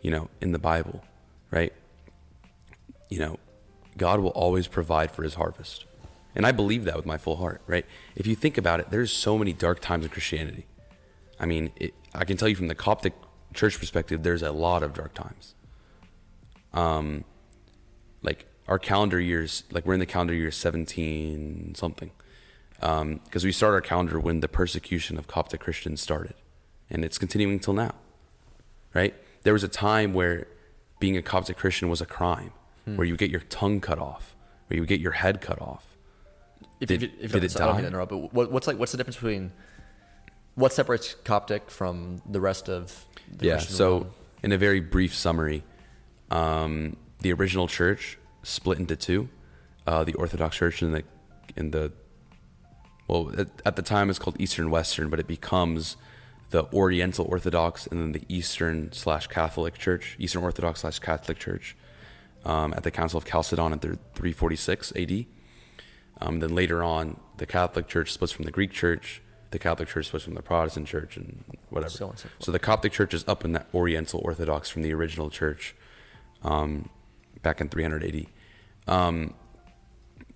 you 0.00 0.10
know, 0.10 0.28
in 0.40 0.52
the 0.52 0.58
Bible, 0.58 1.02
right? 1.50 1.72
You 3.08 3.18
know, 3.18 3.38
God 3.96 4.20
will 4.20 4.30
always 4.30 4.68
provide 4.68 5.10
for 5.10 5.22
his 5.24 5.34
harvest. 5.34 5.84
And 6.34 6.46
I 6.46 6.52
believe 6.52 6.84
that 6.84 6.96
with 6.96 7.04
my 7.04 7.18
full 7.18 7.36
heart, 7.36 7.60
right? 7.66 7.84
If 8.14 8.26
you 8.26 8.34
think 8.34 8.56
about 8.56 8.80
it, 8.80 8.90
there's 8.90 9.12
so 9.12 9.36
many 9.36 9.52
dark 9.52 9.80
times 9.80 10.04
in 10.04 10.10
Christianity. 10.10 10.66
I 11.38 11.46
mean, 11.46 11.72
it, 11.76 11.92
I 12.14 12.24
can 12.24 12.36
tell 12.36 12.48
you 12.48 12.54
from 12.54 12.68
the 12.68 12.74
Coptic 12.74 13.12
church 13.52 13.78
perspective, 13.78 14.22
there's 14.22 14.42
a 14.42 14.52
lot 14.52 14.82
of 14.82 14.94
dark 14.94 15.12
times. 15.12 15.54
Um, 16.72 17.24
like 18.22 18.46
our 18.68 18.78
calendar 18.78 19.20
years, 19.20 19.64
like 19.70 19.84
we're 19.86 19.94
in 19.94 20.00
the 20.00 20.06
calendar 20.06 20.34
year 20.34 20.50
17 20.50 21.74
something. 21.74 22.10
Because 22.80 23.44
we 23.44 23.52
start 23.52 23.74
our 23.74 23.80
calendar 23.80 24.18
when 24.18 24.40
the 24.40 24.48
persecution 24.48 25.16
of 25.18 25.28
Coptic 25.28 25.60
Christians 25.60 26.00
started, 26.00 26.34
and 26.90 27.04
it's 27.04 27.16
continuing 27.16 27.60
till 27.60 27.74
now, 27.74 27.94
right? 28.92 29.14
There 29.44 29.52
was 29.52 29.62
a 29.62 29.68
time 29.68 30.14
where 30.14 30.48
being 30.98 31.16
a 31.16 31.22
Coptic 31.22 31.56
Christian 31.56 31.88
was 31.88 32.00
a 32.00 32.06
crime, 32.06 32.52
where 32.84 33.06
you 33.06 33.16
get 33.16 33.30
your 33.30 33.40
tongue 33.42 33.80
cut 33.80 33.98
off, 34.00 34.34
where 34.66 34.78
you 34.78 34.84
get 34.84 35.00
your 35.00 35.12
head 35.12 35.40
cut 35.40 35.60
off. 35.62 35.96
if, 36.80 36.88
did- 36.88 37.02
if, 37.04 37.10
if, 37.20 37.32
did 37.32 37.44
it 37.44 37.50
so 37.52 37.62
I 37.62 37.66
don't 37.66 37.76
mean 37.76 37.82
die? 37.84 37.88
interrupt, 37.88 38.10
but 38.10 38.34
what, 38.34 38.50
what's 38.50 38.66
like 38.66 38.78
what's 38.78 38.90
the 38.92 38.98
difference 38.98 39.16
between 39.16 39.52
what 40.56 40.72
separates 40.72 41.14
Coptic 41.24 41.70
from 41.70 42.20
the 42.28 42.40
rest 42.40 42.68
of 42.68 43.04
the 43.30 43.46
yeah. 43.46 43.52
Christian 43.54 43.74
So, 43.76 43.90
world? 43.98 44.12
in 44.42 44.50
a 44.52 44.58
very 44.58 44.80
brief 44.80 45.14
summary, 45.14 45.62
um, 46.32 46.96
the 47.20 47.32
original 47.32 47.68
church 47.68 48.18
split 48.42 48.78
into 48.78 48.96
two: 48.96 49.28
uh, 49.86 50.04
the 50.04 50.14
Orthodox 50.14 50.56
Church 50.56 50.82
and 50.82 50.94
the 50.94 51.04
in 51.56 51.70
the 51.70 51.92
well, 53.08 53.30
at, 53.38 53.48
at 53.64 53.76
the 53.76 53.82
time 53.82 54.10
it's 54.10 54.18
called 54.18 54.40
Eastern 54.40 54.70
Western, 54.70 55.10
but 55.10 55.20
it 55.20 55.26
becomes 55.26 55.96
the 56.50 56.64
Oriental 56.72 57.26
Orthodox 57.26 57.86
and 57.86 58.00
then 58.00 58.12
the 58.12 58.22
Eastern 58.28 58.92
slash 58.92 59.26
Catholic 59.26 59.76
Church, 59.78 60.16
Eastern 60.18 60.42
Orthodox 60.42 60.80
slash 60.80 60.98
Catholic 60.98 61.38
Church, 61.38 61.76
um, 62.44 62.72
at 62.74 62.82
the 62.84 62.90
Council 62.90 63.18
of 63.18 63.24
Chalcedon 63.24 63.72
the 63.72 63.98
346 64.14 64.92
AD. 64.96 65.26
Um, 66.20 66.40
then 66.40 66.54
later 66.54 66.84
on, 66.84 67.18
the 67.38 67.46
Catholic 67.46 67.88
Church 67.88 68.12
splits 68.12 68.32
from 68.32 68.44
the 68.44 68.50
Greek 68.50 68.70
Church. 68.70 69.22
The 69.50 69.58
Catholic 69.58 69.88
Church 69.88 70.06
splits 70.06 70.24
from 70.24 70.34
the 70.34 70.42
Protestant 70.42 70.86
Church, 70.86 71.16
and 71.16 71.42
whatever. 71.70 71.90
So 71.90 72.10
and 72.10 72.18
so. 72.18 72.28
So 72.38 72.52
the 72.52 72.58
Coptic 72.58 72.92
Church 72.92 73.12
is 73.12 73.24
up 73.26 73.44
in 73.44 73.52
that 73.52 73.66
Oriental 73.74 74.20
Orthodox 74.24 74.70
from 74.70 74.82
the 74.82 74.94
original 74.94 75.30
church, 75.30 75.74
um, 76.42 76.88
back 77.42 77.60
in 77.60 77.68
380. 77.68 78.28
Um, 78.88 79.34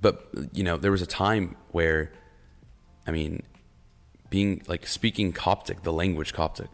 but 0.01 0.29
you 0.53 0.63
know, 0.63 0.77
there 0.77 0.91
was 0.91 1.03
a 1.03 1.07
time 1.07 1.57
where, 1.71 2.13
I 3.07 3.11
mean, 3.11 3.43
being 4.31 4.63
like 4.67 4.87
speaking 4.87 5.33
Coptic, 5.33 5.83
the 5.83 5.93
language 5.93 6.33
Coptic, 6.33 6.71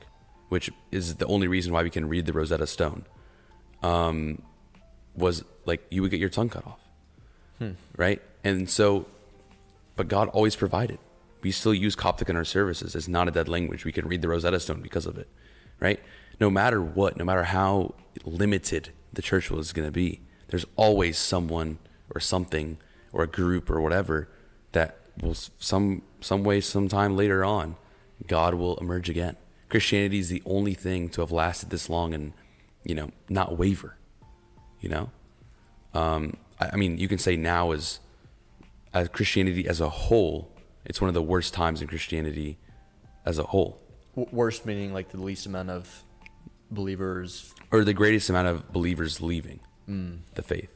which 0.49 0.70
is 0.91 1.16
the 1.16 1.26
only 1.26 1.49
reason 1.49 1.72
why 1.72 1.83
we 1.83 1.91
can 1.91 2.09
read 2.09 2.26
the 2.26 2.33
Rosetta 2.33 2.66
Stone, 2.66 3.05
um, 3.83 4.43
was 5.14 5.45
like 5.66 5.85
you 5.91 6.03
would 6.03 6.11
get 6.11 6.20
your 6.20 6.28
tongue 6.28 6.49
cut 6.49 6.66
off, 6.66 6.80
right? 7.97 8.20
And 8.45 8.68
so, 8.68 9.07
but 9.97 10.09
God 10.09 10.28
always 10.28 10.57
provided. 10.57 10.99
We 11.43 11.51
still 11.51 11.74
use 11.74 11.95
Coptic 11.97 12.28
in 12.28 12.37
our 12.37 12.45
services. 12.45 12.95
It's 12.95 13.09
not 13.09 13.28
a 13.28 13.30
dead 13.30 13.49
language. 13.49 13.85
We 13.85 13.93
can 13.93 14.07
read 14.07 14.22
the 14.22 14.28
Rosetta 14.28 14.61
Stone 14.61 14.80
because 14.80 15.07
of 15.07 15.18
it, 15.18 15.28
right? 15.80 16.01
No 16.41 16.51
matter 16.51 16.80
what, 16.80 17.16
no 17.16 17.24
matter 17.24 17.45
how 17.45 17.95
limited 18.24 18.91
the 19.12 19.22
church 19.22 19.50
was 19.50 19.72
going 19.72 19.86
to 19.86 19.92
be, 19.92 20.20
there's 20.48 20.66
always 20.76 21.18
someone 21.18 21.78
or 22.14 22.20
something 22.20 22.78
or 23.12 23.22
a 23.24 23.26
group 23.26 23.70
or 23.70 23.80
whatever 23.80 24.28
that 24.72 24.98
will 25.20 25.34
some 25.34 26.02
some 26.20 26.42
way 26.44 26.60
sometime 26.60 27.16
later 27.16 27.44
on 27.44 27.76
God 28.26 28.54
will 28.54 28.76
emerge 28.78 29.08
again. 29.08 29.36
Christianity 29.68 30.18
is 30.18 30.28
the 30.28 30.42
only 30.44 30.74
thing 30.74 31.08
to 31.10 31.20
have 31.22 31.32
lasted 31.32 31.70
this 31.70 31.88
long 31.88 32.14
and 32.14 32.32
you 32.84 32.94
know 32.94 33.10
not 33.28 33.56
waver. 33.56 33.96
You 34.80 34.88
know, 34.88 35.10
um, 35.94 36.36
I, 36.60 36.70
I 36.72 36.76
mean, 36.76 36.98
you 36.98 37.08
can 37.08 37.18
say 37.18 37.36
now 37.36 37.72
is 37.72 38.00
as 38.92 39.08
Christianity 39.08 39.66
as 39.66 39.80
a 39.80 39.88
whole, 39.88 40.50
it's 40.84 41.00
one 41.00 41.08
of 41.08 41.14
the 41.14 41.22
worst 41.22 41.54
times 41.54 41.80
in 41.80 41.88
Christianity 41.88 42.58
as 43.24 43.38
a 43.38 43.44
whole, 43.44 43.80
W- 44.16 44.28
worst 44.36 44.66
meaning 44.66 44.92
like 44.92 45.10
the 45.10 45.20
least 45.20 45.46
amount 45.46 45.70
of 45.70 46.02
believers. 46.74 47.54
or 47.70 47.84
the 47.84 47.94
greatest 47.94 48.28
amount 48.30 48.48
of 48.48 48.72
believers 48.72 49.20
leaving 49.20 49.60
the 50.34 50.42
faith, 50.42 50.70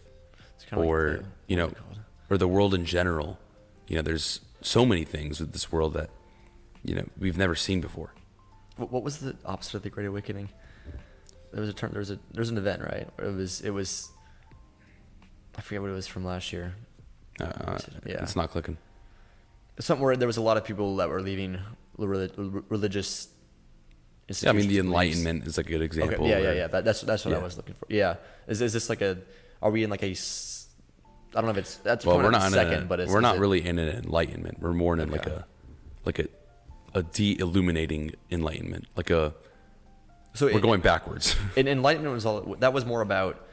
like 0.72 0.78
or 0.80 1.18
the- 1.18 1.24
you 1.48 1.56
know, 1.56 1.66
what's 1.68 1.78
it 1.78 1.82
called? 1.82 1.98
or 2.30 2.38
the 2.38 2.48
world 2.48 2.74
in 2.74 2.84
general. 2.84 3.38
You 3.88 3.96
know, 3.96 4.02
there's 4.02 4.40
so 4.62 4.84
many 4.84 5.04
things 5.04 5.40
with 5.40 5.52
this 5.52 5.70
world 5.72 5.94
that 5.94 6.10
you 6.84 6.94
know 6.94 7.06
we've 7.18 7.38
never 7.38 7.54
seen 7.54 7.80
before. 7.80 8.12
What, 8.76 9.02
was 9.02 9.18
the 9.18 9.36
opposite 9.44 9.74
of 9.76 9.82
the 9.82 9.90
Great 9.90 10.06
Awakening? 10.06 10.50
There 11.52 11.60
was 11.60 11.70
a 11.70 11.72
term. 11.72 11.92
There 11.92 12.00
was 12.00 12.10
a 12.10 12.16
there 12.32 12.40
was 12.40 12.50
an 12.50 12.58
event, 12.58 12.82
right? 12.82 13.08
It 13.18 13.34
was 13.34 13.60
it 13.62 13.70
was. 13.70 14.10
I 15.56 15.62
forget 15.62 15.80
what 15.80 15.90
it 15.90 15.94
was 15.94 16.06
from 16.06 16.24
last 16.24 16.52
year. 16.52 16.74
Uh, 17.40 17.78
Yeah. 18.04 18.22
it's 18.22 18.36
not 18.36 18.50
clicking. 18.50 18.76
Something 19.78 20.04
where 20.04 20.16
there 20.16 20.26
was 20.26 20.36
a 20.36 20.42
lot 20.42 20.56
of 20.58 20.64
people 20.64 20.96
that 20.96 21.08
were 21.08 21.22
leaving 21.22 21.58
religious. 21.96 23.28
Yeah, 24.28 24.50
I 24.50 24.52
mean, 24.52 24.68
the. 24.68 24.78
Enlightenment 24.78 25.46
is 25.46 25.56
like 25.56 25.66
a 25.66 25.70
good 25.70 25.82
example. 25.82 26.24
Okay, 26.24 26.28
yeah, 26.30 26.38
yeah, 26.38 26.52
yeah. 26.52 26.66
That, 26.66 26.84
that's 26.84 27.00
that's 27.02 27.24
what 27.24 27.34
I 27.34 27.38
was 27.38 27.56
looking 27.56 27.74
for. 27.74 27.86
Yeah, 27.88 28.16
is 28.48 28.60
is 28.60 28.72
this 28.72 28.88
like 28.88 29.00
a? 29.00 29.18
Are 29.62 29.70
we 29.70 29.84
in 29.84 29.90
like 29.90 30.02
a? 30.02 30.10
I 31.34 31.40
don't 31.40 31.44
know 31.44 31.50
if 31.50 31.56
it's 31.58 31.76
that's 31.76 32.04
Well, 32.04 32.16
probably 32.16 32.26
we're 32.34 32.38
not 32.40 32.52
second, 32.52 32.82
a, 32.84 32.86
but 32.86 33.00
it's, 33.00 33.12
we're 33.12 33.20
not 33.20 33.36
it- 33.36 33.40
really 33.40 33.64
in 33.64 33.78
an 33.78 33.88
enlightenment. 33.88 34.58
We're 34.60 34.72
more 34.72 34.98
in 34.98 35.10
like 35.10 35.26
a 35.26 35.46
like 36.04 36.18
a 36.18 36.26
a 36.94 37.02
de-illuminating 37.02 38.14
enlightenment. 38.30 38.86
Like 38.96 39.10
a 39.10 39.34
So 40.34 40.46
we're 40.46 40.58
it- 40.58 40.62
going 40.62 40.80
backwards. 40.80 41.36
And 41.56 41.68
enlightenment 41.68 42.14
was 42.14 42.26
all 42.26 42.56
that 42.58 42.72
was 42.72 42.84
more 42.84 43.02
about. 43.02 43.46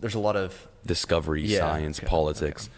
There's 0.00 0.14
a 0.14 0.18
lot 0.20 0.36
of 0.36 0.68
Discovery, 0.84 1.42
Yeah, 1.42 1.58
science, 1.60 1.98
okay, 1.98 2.06
politics. 2.06 2.70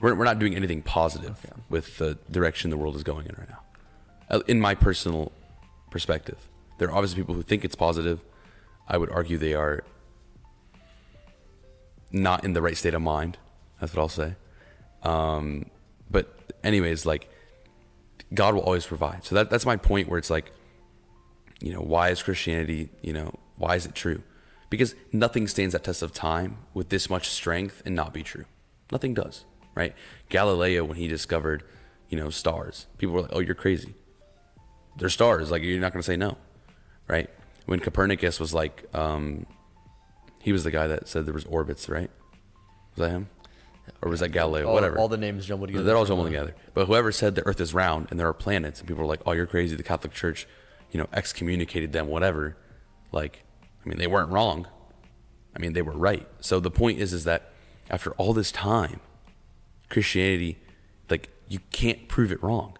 We're 0.00 0.14
we're 0.14 0.24
not 0.24 0.38
doing 0.38 0.54
anything 0.54 0.82
positive 0.82 1.36
Okay. 1.44 1.54
with 1.68 1.98
the 1.98 2.16
direction 2.30 2.70
the 2.70 2.76
world 2.76 2.96
is 2.96 3.02
going 3.02 3.26
in 3.26 3.34
right 3.36 3.48
now. 3.48 3.60
Uh, 4.30 4.40
In 4.46 4.60
my 4.60 4.74
personal 4.74 5.32
perspective, 5.90 6.38
there 6.78 6.88
are 6.88 6.92
obviously 6.92 7.20
people 7.22 7.34
who 7.34 7.42
think 7.42 7.64
it's 7.64 7.74
positive. 7.74 8.22
I 8.88 8.98
would 8.98 9.10
argue 9.10 9.38
they 9.38 9.54
are 9.54 9.84
not 12.12 12.44
in 12.44 12.52
the 12.52 12.62
right 12.62 12.76
state 12.76 12.94
of 12.94 13.02
mind. 13.02 13.38
That's 13.80 13.94
what 13.94 14.02
I'll 14.02 14.08
say. 14.08 14.36
Um, 15.02 15.66
but 16.10 16.52
anyways, 16.62 17.06
like 17.06 17.28
God 18.34 18.54
will 18.54 18.62
always 18.62 18.86
provide. 18.86 19.24
So 19.24 19.34
that 19.34 19.50
that's 19.50 19.66
my 19.66 19.76
point 19.76 20.08
where 20.08 20.18
it's 20.18 20.30
like, 20.30 20.52
you 21.60 21.72
know, 21.72 21.80
why 21.80 22.10
is 22.10 22.22
Christianity, 22.22 22.90
you 23.02 23.12
know, 23.12 23.34
why 23.56 23.76
is 23.76 23.86
it 23.86 23.94
true? 23.94 24.22
Because 24.68 24.94
nothing 25.12 25.46
stands 25.46 25.72
that 25.72 25.84
test 25.84 26.02
of 26.02 26.12
time 26.12 26.58
with 26.74 26.88
this 26.88 27.08
much 27.08 27.28
strength 27.28 27.82
and 27.86 27.94
not 27.94 28.12
be 28.12 28.22
true. 28.22 28.44
Nothing 28.90 29.14
does, 29.14 29.44
right? 29.74 29.94
Galileo, 30.28 30.84
when 30.84 30.96
he 30.96 31.06
discovered, 31.06 31.62
you 32.08 32.18
know, 32.18 32.30
stars, 32.30 32.86
people 32.98 33.14
were 33.14 33.22
like, 33.22 33.30
"Oh, 33.32 33.40
you're 33.40 33.54
crazy. 33.54 33.94
They're 34.96 35.08
stars. 35.08 35.50
Like 35.50 35.62
you're 35.62 35.80
not 35.80 35.92
going 35.92 36.02
to 36.02 36.06
say 36.06 36.16
no, 36.16 36.36
right?" 37.08 37.30
When 37.66 37.80
Copernicus 37.80 38.38
was 38.38 38.54
like, 38.54 38.84
um, 38.94 39.44
he 40.40 40.52
was 40.52 40.62
the 40.62 40.70
guy 40.70 40.86
that 40.86 41.08
said 41.08 41.26
there 41.26 41.34
was 41.34 41.44
orbits, 41.46 41.88
right? 41.88 42.10
Was 42.94 43.08
that 43.08 43.10
him, 43.10 43.28
or 44.00 44.08
was 44.10 44.20
that 44.20 44.28
Galileo? 44.28 44.68
all, 44.68 44.74
Whatever. 44.74 44.98
all 44.98 45.08
the 45.08 45.16
names 45.16 45.46
jumbled 45.46 45.68
together. 45.68 45.84
They're 45.84 45.96
all 45.96 46.04
jumbled 46.04 46.28
together. 46.28 46.54
But 46.74 46.86
whoever 46.86 47.10
said 47.10 47.34
the 47.34 47.44
Earth 47.46 47.60
is 47.60 47.74
round 47.74 48.06
and 48.10 48.20
there 48.20 48.28
are 48.28 48.32
planets, 48.34 48.78
and 48.80 48.88
people 48.88 49.02
were 49.02 49.08
like, 49.08 49.20
"Oh, 49.26 49.32
you're 49.32 49.46
crazy." 49.46 49.74
The 49.74 49.82
Catholic 49.82 50.12
Church, 50.12 50.46
you 50.92 51.00
know, 51.00 51.08
excommunicated 51.12 51.92
them. 51.92 52.06
Whatever. 52.06 52.56
Like, 53.12 53.42
I 53.84 53.88
mean, 53.88 53.98
they 53.98 54.06
weren't 54.06 54.30
wrong. 54.30 54.66
I 55.54 55.58
mean, 55.58 55.72
they 55.72 55.82
were 55.82 55.96
right. 55.96 56.26
So 56.40 56.60
the 56.60 56.70
point 56.70 56.98
is, 57.00 57.12
is 57.12 57.24
that 57.24 57.50
after 57.88 58.10
all 58.12 58.32
this 58.34 58.52
time, 58.52 59.00
Christianity, 59.88 60.58
like, 61.08 61.30
you 61.48 61.60
can't 61.70 62.08
prove 62.08 62.30
it 62.32 62.42
wrong. 62.42 62.76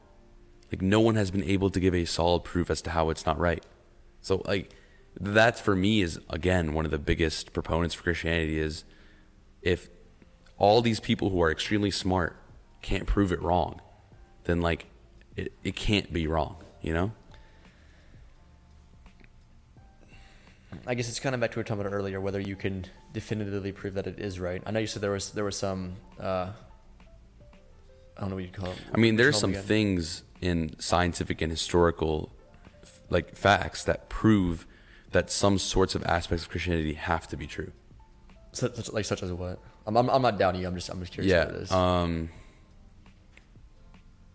Like 0.72 0.83
no 0.83 1.01
one 1.01 1.14
has 1.14 1.31
been 1.31 1.45
able 1.45 1.70
to 1.70 1.79
give 1.81 1.95
a 1.95 2.05
solid 2.05 2.43
proof 2.45 2.70
as 2.70 2.83
to 2.83 2.91
how 2.91 3.11
it's 3.11 3.24
not 3.24 3.39
right. 3.39 3.64
So 4.27 4.43
like 4.45 4.74
that 5.20 5.57
for 5.57 5.77
me 5.77 6.03
is 6.03 6.18
again 6.29 6.72
one 6.72 6.85
of 6.85 6.91
the 6.91 6.99
biggest 6.99 7.53
proponents 7.53 7.95
for 7.95 8.03
Christianity 8.03 8.59
is 8.59 8.83
if 9.62 9.89
all 10.59 10.83
these 10.83 10.99
people 10.99 11.31
who 11.31 11.41
are 11.43 11.53
extremely 11.53 11.93
smart 11.93 12.37
can't 12.83 13.07
prove 13.07 13.31
it 13.31 13.41
wrong, 13.41 13.81
then 14.43 14.61
like 14.61 14.87
it, 15.37 15.53
it 15.62 15.77
can't 15.77 16.12
be 16.12 16.27
wrong, 16.27 16.57
you 16.83 16.93
know? 16.93 17.12
I 20.89 20.95
guess 20.95 21.09
it's 21.09 21.20
kind 21.20 21.35
of 21.35 21.41
back 21.41 21.53
to 21.53 21.59
what 21.59 21.59
we 21.59 21.61
were 21.61 21.77
talking 21.77 21.87
about 21.87 21.97
earlier, 21.97 22.20
whether 22.20 22.41
you 22.41 22.57
can 22.57 22.85
definitively 23.12 23.70
prove 23.70 23.95
that 23.95 24.09
it 24.09 24.18
is 24.18 24.41
right. 24.41 24.61
I 24.66 24.72
know 24.72 24.81
you 24.81 24.89
said 24.89 25.03
there 25.03 25.12
was 25.12 25.31
there 25.31 25.45
was 25.45 25.57
some 25.57 25.95
uh, 26.18 26.49
I 28.16 28.20
don't 28.20 28.31
know 28.31 28.35
what 28.35 28.45
you 28.45 28.51
call 28.51 28.70
it. 28.70 28.79
I 28.93 28.99
mean, 28.99 29.14
there's 29.14 29.39
some 29.39 29.51
again? 29.51 29.62
things 29.62 30.24
in 30.41 30.81
scientific 30.81 31.41
and 31.43 31.53
historical 31.53 32.33
like 33.11 33.35
facts 33.37 33.85
that 33.85 34.09
prove 34.09 34.67
that 35.13 35.31
some 35.31 35.59
sorts 35.59 35.95
of 35.95 36.05
aspects 36.05 36.45
of 36.45 36.51
Christianity 36.51 36.95
have 36.95 37.27
to 37.29 37.37
be 37.37 37.47
true. 37.47 37.73
Such, 38.53 38.75
such- 38.75 38.93
like 38.93 39.05
such 39.05 39.23
as 39.23 39.33
what? 39.33 39.59
I'm, 39.87 39.97
I'm, 39.97 40.11
I'm 40.11 40.23
not 40.23 40.39
doubting 40.39 40.61
you. 40.63 40.67
I'm 40.67 40.75
just 40.75 40.89
I'm 40.89 40.99
just 41.01 41.13
curious 41.13 41.33
what 41.47 41.55
it 41.55 41.63
is. 41.63 41.71
Yeah. 41.71 42.01
Um, 42.03 42.29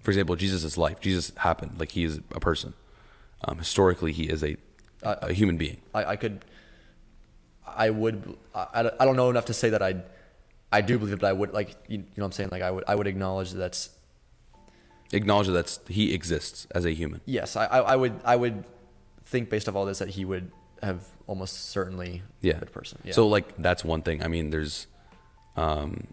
for 0.01 0.11
example, 0.11 0.36
Jesus' 0.36 0.78
life. 0.78 0.99
Jesus 0.99 1.32
happened. 1.38 1.80
Like 1.80 1.91
he 1.91 2.03
is 2.03 2.17
a 2.34 2.39
person. 2.39 2.74
Um, 3.45 3.57
historically, 3.57 4.11
he 4.13 4.30
is 4.30 4.43
a, 4.43 4.55
Uh, 5.03 5.15
a 5.24 5.34
human 5.34 5.57
being. 5.57 5.78
I, 5.93 6.05
I 6.05 6.15
could, 6.15 6.45
I 7.67 7.89
would, 7.89 8.38
I, 8.55 8.67
I 8.74 8.91
I 9.01 9.05
don't 9.05 9.15
know 9.15 9.30
enough 9.30 9.45
to 9.45 9.53
say 9.53 9.69
that 9.72 9.82
I, 9.82 10.01
I 10.72 10.82
do 10.82 10.97
believe 10.97 11.13
it, 11.15 11.19
but 11.19 11.28
I 11.28 11.34
would 11.34 11.51
like, 11.53 11.69
you, 11.88 11.97
you 11.97 11.97
know 11.97 12.05
what 12.17 12.26
I'm 12.28 12.32
saying? 12.34 12.49
Like 12.51 12.61
I 12.61 12.72
would, 12.72 12.84
I 12.88 12.95
would 12.95 13.07
acknowledge 13.07 13.51
that 13.51 13.57
that's, 13.57 13.89
Acknowledge 15.14 15.47
that 15.47 15.53
that's, 15.53 15.80
he 15.88 16.14
exists 16.14 16.68
as 16.72 16.86
a 16.86 16.91
human. 16.91 17.22
yes, 17.26 17.55
I, 17.55 17.66
I, 17.66 17.80
I 17.80 17.95
would, 17.95 18.20
I 18.24 18.36
would 18.36 18.64
think 19.26 19.49
based 19.49 19.68
off 19.68 19.76
all 19.76 19.86
this 19.86 19.99
that 19.99 20.09
he 20.09 20.24
would 20.26 20.51
have 20.82 21.05
almost 21.28 21.70
certainly 21.70 22.22
Yeah. 22.41 22.53
been 22.53 22.64
a 22.64 22.72
person. 22.72 22.99
Yeah. 23.03 23.14
So 23.14 23.28
like 23.28 23.55
that's 23.57 23.84
one 23.84 24.01
thing. 24.03 24.24
I 24.24 24.28
mean, 24.28 24.49
there's, 24.51 24.88
um, 25.57 26.07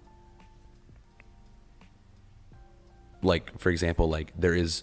like 3.22 3.58
for 3.58 3.70
example, 3.70 4.08
like 4.08 4.32
there 4.38 4.54
is. 4.54 4.82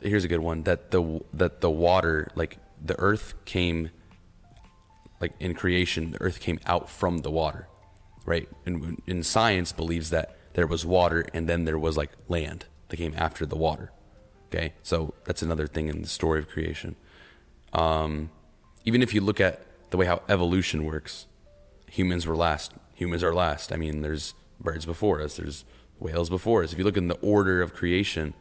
Here's 0.00 0.24
a 0.24 0.28
good 0.28 0.40
one 0.40 0.64
that 0.64 0.90
the 0.90 1.20
that 1.32 1.60
the 1.60 1.70
water 1.70 2.28
like 2.34 2.58
the 2.84 2.98
earth 2.98 3.34
came. 3.44 3.90
Like 5.20 5.32
in 5.40 5.54
creation, 5.54 6.10
the 6.10 6.20
earth 6.20 6.40
came 6.40 6.58
out 6.66 6.90
from 6.90 7.18
the 7.18 7.30
water, 7.30 7.68
right? 8.26 8.48
And 8.66 9.00
in 9.06 9.22
science 9.22 9.72
believes 9.72 10.10
that 10.10 10.36
there 10.54 10.66
was 10.66 10.84
water 10.84 11.24
and 11.32 11.48
then 11.48 11.64
there 11.64 11.78
was 11.78 11.96
like 11.96 12.10
land 12.28 12.66
that 12.94 13.02
came 13.02 13.14
after 13.16 13.44
the 13.44 13.56
water. 13.56 13.90
Okay, 14.46 14.74
so 14.82 15.14
that's 15.24 15.42
another 15.42 15.66
thing 15.66 15.88
in 15.88 16.02
the 16.02 16.08
story 16.08 16.38
of 16.38 16.48
creation. 16.48 16.94
Um, 17.72 18.30
even 18.84 19.02
if 19.02 19.12
you 19.12 19.20
look 19.20 19.40
at 19.40 19.62
the 19.90 19.96
way 19.96 20.06
how 20.06 20.22
evolution 20.28 20.84
works, 20.84 21.26
humans 21.90 22.24
were 22.24 22.36
last. 22.36 22.72
Humans 22.94 23.24
are 23.24 23.34
last. 23.34 23.72
I 23.72 23.76
mean, 23.76 24.02
there's 24.02 24.34
birds 24.60 24.86
before 24.86 25.20
us. 25.20 25.36
There's 25.36 25.64
whales 25.98 26.30
before 26.30 26.62
us. 26.62 26.72
If 26.72 26.78
you 26.78 26.84
look 26.84 26.96
in 26.96 27.08
the 27.08 27.16
order 27.16 27.62
of 27.62 27.74
creation, 27.74 28.34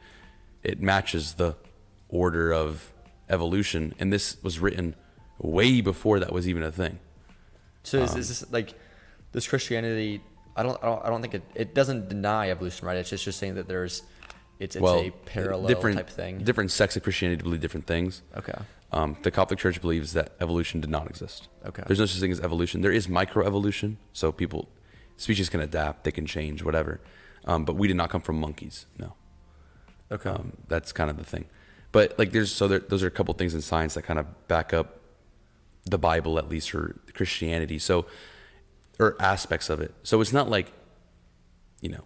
it 0.62 0.80
matches 0.80 1.34
the 1.34 1.56
order 2.10 2.54
of 2.54 2.94
evolution. 3.30 3.96
And 3.98 4.14
this 4.14 4.38
was 4.44 4.60
written 4.60 4.96
way 5.40 5.82
before 5.82 6.20
that 6.20 6.32
was 6.32 6.48
even 6.48 6.62
a 6.62 6.72
thing. 6.72 7.00
So 7.82 8.04
is, 8.04 8.14
Um, 8.14 8.20
is 8.20 8.28
this 8.28 8.52
like 8.52 8.76
this 9.32 9.48
Christianity? 9.48 10.22
I 10.56 10.62
don't, 10.62 10.78
I 10.84 10.86
don't, 10.86 11.06
I 11.06 11.10
don't 11.10 11.22
think 11.22 11.34
it, 11.34 11.44
it 11.56 11.74
doesn't 11.74 12.08
deny 12.08 12.52
evolution, 12.52 12.86
right? 12.86 12.98
It's 12.98 13.10
just 13.10 13.26
just 13.26 13.40
saying 13.40 13.56
that 13.56 13.68
there's, 13.68 14.04
it's, 14.60 14.76
it's 14.76 14.86
a 14.86 15.12
parallel 15.26 15.68
different, 15.68 15.98
type 15.98 16.10
thing. 16.10 16.40
Different 16.40 16.72
sects 16.72 16.96
of 16.96 17.04
Christianity 17.04 17.42
believe 17.42 17.62
different 17.62 17.88
things. 17.88 18.22
Okay. 18.38 18.54
Um, 18.92 19.18
the 19.24 19.32
Catholic 19.32 19.60
Church 19.60 19.82
believes 19.82 20.14
that 20.14 20.34
evolution 20.40 20.80
did 20.80 20.90
not 20.90 21.10
exist. 21.10 21.48
Okay. 21.66 21.84
There's 21.88 22.00
no 22.00 22.06
such 22.06 22.22
thing 22.22 22.32
as 22.32 22.40
evolution. 22.40 22.82
There 22.82 22.92
is 22.92 23.08
microevolution, 23.08 23.96
so 24.14 24.32
people, 24.32 24.70
species 25.18 25.50
can 25.50 25.60
adapt, 25.60 26.04
they 26.04 26.12
can 26.12 26.26
change, 26.26 26.64
whatever. 26.64 27.02
Um, 27.46 27.66
but 27.66 27.76
we 27.76 27.88
did 27.88 27.98
not 27.98 28.10
come 28.10 28.22
from 28.22 28.40
monkeys. 28.40 28.86
No. 28.98 29.16
Okay. 30.12 30.30
Um, 30.30 30.54
that's 30.68 30.92
kind 30.92 31.10
of 31.10 31.18
the 31.18 31.24
thing. 31.24 31.46
But 31.92 32.18
like, 32.20 32.32
there's 32.32 32.52
so 32.52 32.68
there, 32.68 32.80
those 32.80 33.04
are 33.04 33.08
a 33.08 33.12
couple 33.12 33.34
things 33.34 33.56
in 33.56 33.62
science 33.62 33.96
that 33.96 34.04
kind 34.04 34.20
of 34.20 34.48
back 34.48 34.74
up 34.74 35.00
the 35.86 35.98
Bible, 35.98 36.38
at 36.38 36.48
least 36.48 36.74
or 36.74 36.96
Christianity. 37.14 37.80
So, 37.80 38.06
or 39.00 39.16
aspects 39.20 39.70
of 39.70 39.82
it. 39.82 39.94
So 40.04 40.22
it's 40.22 40.34
not 40.34 40.50
like, 40.50 40.72
you 41.82 41.90
know, 41.90 42.04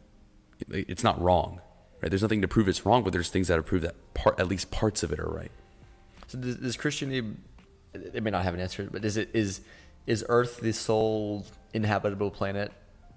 it's 0.69 1.03
not 1.03 1.21
wrong, 1.21 1.61
right? 2.01 2.09
There's 2.09 2.21
nothing 2.21 2.41
to 2.41 2.47
prove 2.47 2.67
it's 2.67 2.85
wrong, 2.85 3.03
but 3.03 3.13
there's 3.13 3.29
things 3.29 3.47
that 3.47 3.63
prove 3.65 3.81
that 3.81 3.95
part, 4.13 4.39
at 4.39 4.47
least 4.47 4.71
parts 4.71 5.03
of 5.03 5.11
it 5.11 5.19
are 5.19 5.29
right. 5.29 5.51
So 6.27 6.37
does, 6.37 6.57
does 6.57 6.77
Christianity? 6.77 7.27
It 7.93 8.21
may 8.21 8.29
not 8.31 8.43
have 8.43 8.53
an 8.53 8.59
answer, 8.59 8.87
but 8.91 9.03
is 9.05 9.17
it 9.17 9.29
is 9.33 9.61
is 10.05 10.23
Earth 10.29 10.59
the 10.59 10.71
sole 10.73 11.45
inhabitable 11.73 12.31
planet 12.31 12.71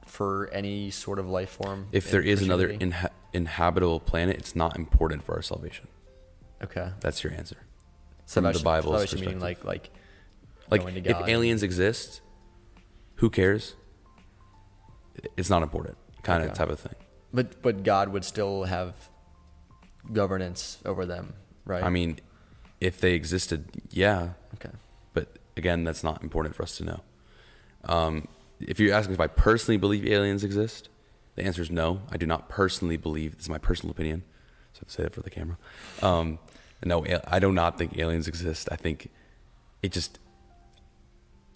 for 0.06 0.48
any 0.52 0.90
sort 0.90 1.18
of 1.18 1.28
life 1.28 1.50
form? 1.50 1.88
If 1.92 2.10
there 2.10 2.22
is 2.22 2.42
another 2.42 2.68
inha- 2.68 3.10
inhabitable 3.32 4.00
planet, 4.00 4.36
it's 4.38 4.56
not 4.56 4.76
important 4.76 5.22
for 5.24 5.34
our 5.34 5.42
salvation. 5.42 5.88
okay, 6.62 6.90
That's 7.00 7.22
your 7.22 7.32
answer. 7.32 7.56
so 8.26 8.40
from 8.42 8.52
the 8.52 8.58
Bible's 8.60 8.94
salvation 8.94 9.20
meaning 9.20 9.40
like 9.40 9.64
like 9.64 9.90
Like, 10.70 10.82
if 10.86 11.28
aliens 11.28 11.62
exist, 11.62 12.20
who 13.16 13.28
cares? 13.28 13.74
It's 15.36 15.50
not 15.50 15.62
important, 15.62 15.98
kind 16.22 16.42
of 16.44 16.54
type 16.54 16.70
of 16.70 16.78
thing. 16.80 16.94
But 17.32 17.62
but 17.62 17.82
God 17.82 18.08
would 18.10 18.24
still 18.24 18.64
have 18.64 18.94
governance 20.12 20.78
over 20.84 21.06
them, 21.06 21.34
right? 21.64 21.82
I 21.82 21.90
mean, 21.90 22.20
if 22.80 23.00
they 23.00 23.14
existed, 23.14 23.68
yeah, 23.90 24.30
okay, 24.54 24.74
but 25.12 25.38
again, 25.56 25.84
that's 25.84 26.02
not 26.02 26.22
important 26.22 26.54
for 26.54 26.62
us 26.62 26.76
to 26.78 26.84
know. 26.84 27.00
Um, 27.84 28.28
if 28.60 28.78
you're 28.78 28.94
asking 28.94 29.14
if 29.14 29.20
I 29.20 29.26
personally 29.26 29.78
believe 29.78 30.06
aliens 30.06 30.44
exist, 30.44 30.88
the 31.36 31.44
answer 31.44 31.62
is 31.62 31.70
no. 31.70 32.02
I 32.10 32.16
do 32.16 32.26
not 32.26 32.48
personally 32.48 32.96
believe. 32.96 33.36
This 33.36 33.44
is 33.44 33.48
my 33.48 33.58
personal 33.58 33.92
opinion. 33.92 34.24
So 34.72 34.82
I 34.86 34.90
say 34.90 35.02
that 35.04 35.12
for 35.12 35.22
the 35.22 35.30
camera. 35.30 35.56
Um, 36.02 36.38
no, 36.84 37.04
I 37.26 37.38
do 37.38 37.52
not 37.52 37.78
think 37.78 37.98
aliens 37.98 38.28
exist. 38.28 38.68
I 38.70 38.76
think 38.76 39.10
it 39.82 39.92
just, 39.92 40.18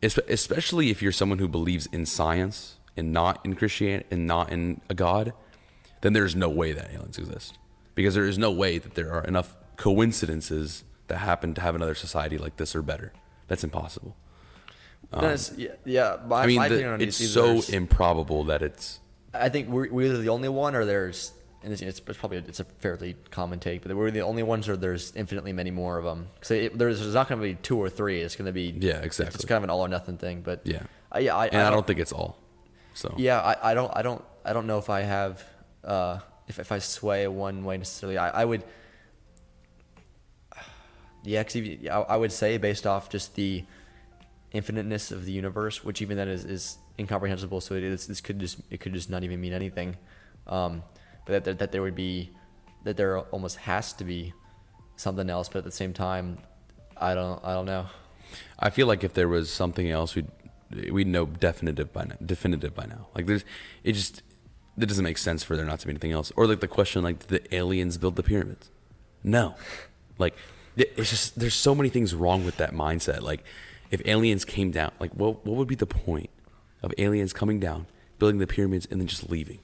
especially 0.02 0.90
if 0.90 1.02
you're 1.02 1.12
someone 1.12 1.38
who 1.38 1.48
believes 1.48 1.86
in 1.86 2.06
science 2.06 2.76
and 2.96 3.12
not 3.12 3.44
in 3.44 3.54
Christianity 3.54 4.06
and 4.10 4.26
not 4.26 4.50
in 4.50 4.80
a 4.88 4.94
God, 4.94 5.32
then 6.04 6.12
there's 6.12 6.36
no 6.36 6.50
way 6.50 6.72
that 6.72 6.90
aliens 6.92 7.16
exist 7.16 7.56
because 7.94 8.14
there 8.14 8.26
is 8.26 8.36
no 8.36 8.50
way 8.50 8.76
that 8.76 8.94
there 8.94 9.10
are 9.10 9.24
enough 9.24 9.56
coincidences 9.78 10.84
that 11.06 11.16
happen 11.16 11.54
to 11.54 11.62
have 11.62 11.74
another 11.74 11.94
society 11.94 12.36
like 12.36 12.58
this 12.58 12.76
or 12.76 12.82
better. 12.82 13.14
That's 13.48 13.64
impossible. 13.64 14.14
Dennis, 15.18 15.52
yeah, 15.56 15.70
yeah. 15.86 16.18
My, 16.26 16.42
I 16.42 16.46
mean, 16.46 16.60
the- 16.60 16.96
it's 17.00 17.16
so 17.16 17.62
improbable 17.68 18.44
that 18.44 18.60
it's 18.60 19.00
I 19.32 19.48
think 19.48 19.68
we're, 19.68 19.90
we're 19.90 20.06
either 20.06 20.18
the 20.18 20.28
only 20.28 20.50
one 20.50 20.74
or 20.74 20.84
there's, 20.84 21.32
and 21.62 21.72
it's, 21.72 21.80
it's 21.80 22.00
probably 22.00 22.38
it's 22.38 22.60
a 22.60 22.64
fairly 22.64 23.16
common 23.30 23.60
take, 23.60 23.82
but 23.82 23.96
we're 23.96 24.10
the 24.10 24.20
only 24.20 24.42
ones 24.42 24.68
or 24.68 24.76
there's 24.76 25.10
infinitely 25.16 25.54
many 25.54 25.70
more 25.70 25.96
of 25.96 26.04
them. 26.04 26.28
So 26.42 26.68
there's, 26.74 27.00
there's 27.00 27.14
not 27.14 27.28
going 27.28 27.40
to 27.40 27.46
be 27.46 27.54
two 27.54 27.78
or 27.78 27.88
three. 27.88 28.20
It's 28.20 28.36
going 28.36 28.46
to 28.46 28.52
be 28.52 28.74
Yeah, 28.78 28.98
exactly. 28.98 29.36
It's 29.36 29.46
kind 29.46 29.56
of 29.56 29.64
an 29.64 29.70
all 29.70 29.80
or 29.80 29.88
nothing 29.88 30.18
thing. 30.18 30.42
But 30.42 30.60
yeah. 30.64 30.82
uh, 31.14 31.20
yeah, 31.20 31.34
I, 31.34 31.46
and 31.46 31.62
I, 31.62 31.70
don't 31.70 31.86
think 31.86 31.98
it's 31.98 32.12
all. 32.12 32.36
So 32.92 33.14
Yeah, 33.16 33.40
I, 33.40 33.70
I 33.70 33.74
don't 33.74 33.90
I 33.96 34.02
don't 34.02 34.22
I 34.44 34.52
don't 34.52 34.66
know 34.66 34.78
if 34.78 34.90
I 34.90 35.00
have 35.00 35.42
uh, 35.84 36.18
if 36.48 36.58
if 36.58 36.72
I 36.72 36.78
sway 36.78 37.26
one 37.28 37.64
way 37.64 37.76
necessarily. 37.76 38.18
I, 38.18 38.42
I 38.42 38.44
would. 38.44 38.62
Yeah, 41.26 41.42
'cause 41.42 41.56
I, 41.90 42.18
would 42.18 42.32
say 42.32 42.58
based 42.58 42.86
off 42.86 43.08
just 43.08 43.34
the 43.34 43.64
infiniteness 44.52 45.10
of 45.10 45.24
the 45.24 45.32
universe, 45.32 45.82
which 45.82 46.02
even 46.02 46.18
then 46.18 46.28
is, 46.28 46.44
is 46.44 46.76
incomprehensible. 46.98 47.62
So 47.62 47.74
it 47.76 47.82
is, 47.82 48.06
this 48.06 48.20
could 48.20 48.38
just 48.38 48.58
it 48.70 48.80
could 48.80 48.92
just 48.92 49.08
not 49.08 49.24
even 49.24 49.40
mean 49.40 49.54
anything. 49.54 49.96
Um, 50.46 50.82
but 51.24 51.32
that, 51.32 51.44
that 51.44 51.58
that 51.60 51.72
there 51.72 51.80
would 51.80 51.94
be 51.94 52.30
that 52.84 52.98
there 52.98 53.20
almost 53.20 53.56
has 53.56 53.94
to 53.94 54.04
be 54.04 54.34
something 54.96 55.30
else. 55.30 55.48
But 55.48 55.60
at 55.60 55.64
the 55.64 55.70
same 55.70 55.94
time, 55.94 56.36
I 56.94 57.14
don't 57.14 57.42
I 57.42 57.54
don't 57.54 57.66
know. 57.66 57.86
I 58.58 58.68
feel 58.68 58.86
like 58.86 59.02
if 59.02 59.14
there 59.14 59.28
was 59.28 59.50
something 59.50 59.90
else, 59.90 60.14
we'd 60.14 60.28
we'd 60.90 61.06
know 61.06 61.26
definitive 61.26 61.92
by 61.92 62.04
now. 62.04 62.16
Definitive 62.24 62.74
by 62.74 62.86
now. 62.86 63.08
Like 63.14 63.26
there's, 63.26 63.44
it 63.82 63.92
just 63.92 64.22
it 64.78 64.86
doesn't 64.86 65.04
make 65.04 65.18
sense 65.18 65.42
for 65.44 65.56
there 65.56 65.64
not 65.64 65.80
to 65.80 65.86
be 65.86 65.92
anything 65.92 66.12
else. 66.12 66.32
Or 66.36 66.46
like 66.46 66.60
the 66.60 66.68
question, 66.68 67.02
like 67.02 67.26
did 67.26 67.28
the 67.28 67.54
aliens 67.54 67.96
build 67.98 68.16
the 68.16 68.22
pyramids? 68.22 68.70
No, 69.22 69.54
like 70.18 70.34
it's 70.76 71.10
just 71.10 71.38
there's 71.38 71.54
so 71.54 71.74
many 71.74 71.88
things 71.88 72.14
wrong 72.14 72.44
with 72.44 72.56
that 72.58 72.72
mindset. 72.72 73.22
Like 73.22 73.44
if 73.90 74.02
aliens 74.06 74.44
came 74.44 74.70
down, 74.70 74.92
like 75.00 75.12
what 75.12 75.44
what 75.46 75.56
would 75.56 75.68
be 75.68 75.74
the 75.76 75.86
point 75.86 76.30
of 76.82 76.92
aliens 76.98 77.32
coming 77.32 77.60
down, 77.60 77.86
building 78.18 78.38
the 78.38 78.46
pyramids, 78.46 78.86
and 78.90 79.00
then 79.00 79.06
just 79.06 79.30
leaving? 79.30 79.60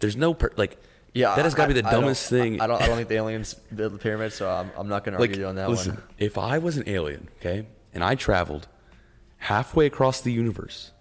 There's 0.00 0.16
no 0.16 0.34
per, 0.34 0.50
like 0.56 0.76
Yeah, 1.14 1.34
that 1.34 1.44
has 1.44 1.54
got 1.54 1.66
to 1.66 1.74
be 1.74 1.78
I- 1.80 1.82
the 1.82 1.88
I 1.88 1.92
dumbest 1.92 2.28
thing. 2.28 2.60
I, 2.60 2.64
I 2.64 2.66
don't 2.66 2.82
I 2.82 2.86
don't 2.86 2.96
think 2.98 3.08
the 3.08 3.16
aliens 3.16 3.54
built 3.54 3.92
the 3.92 3.98
pyramids, 3.98 4.34
so 4.36 4.48
I'm, 4.50 4.70
I'm 4.76 4.88
not 4.88 5.02
going 5.04 5.14
to 5.16 5.20
argue 5.20 5.40
you 5.40 5.46
on 5.46 5.56
that 5.56 5.70
listen, 5.70 5.94
one. 5.94 6.02
if 6.18 6.36
I 6.38 6.58
was 6.58 6.76
an 6.76 6.84
alien, 6.86 7.28
okay, 7.40 7.66
and 7.94 8.04
I 8.04 8.14
traveled 8.14 8.68
halfway 9.38 9.86
across 9.86 10.20
the 10.20 10.32
universe, 10.32 10.92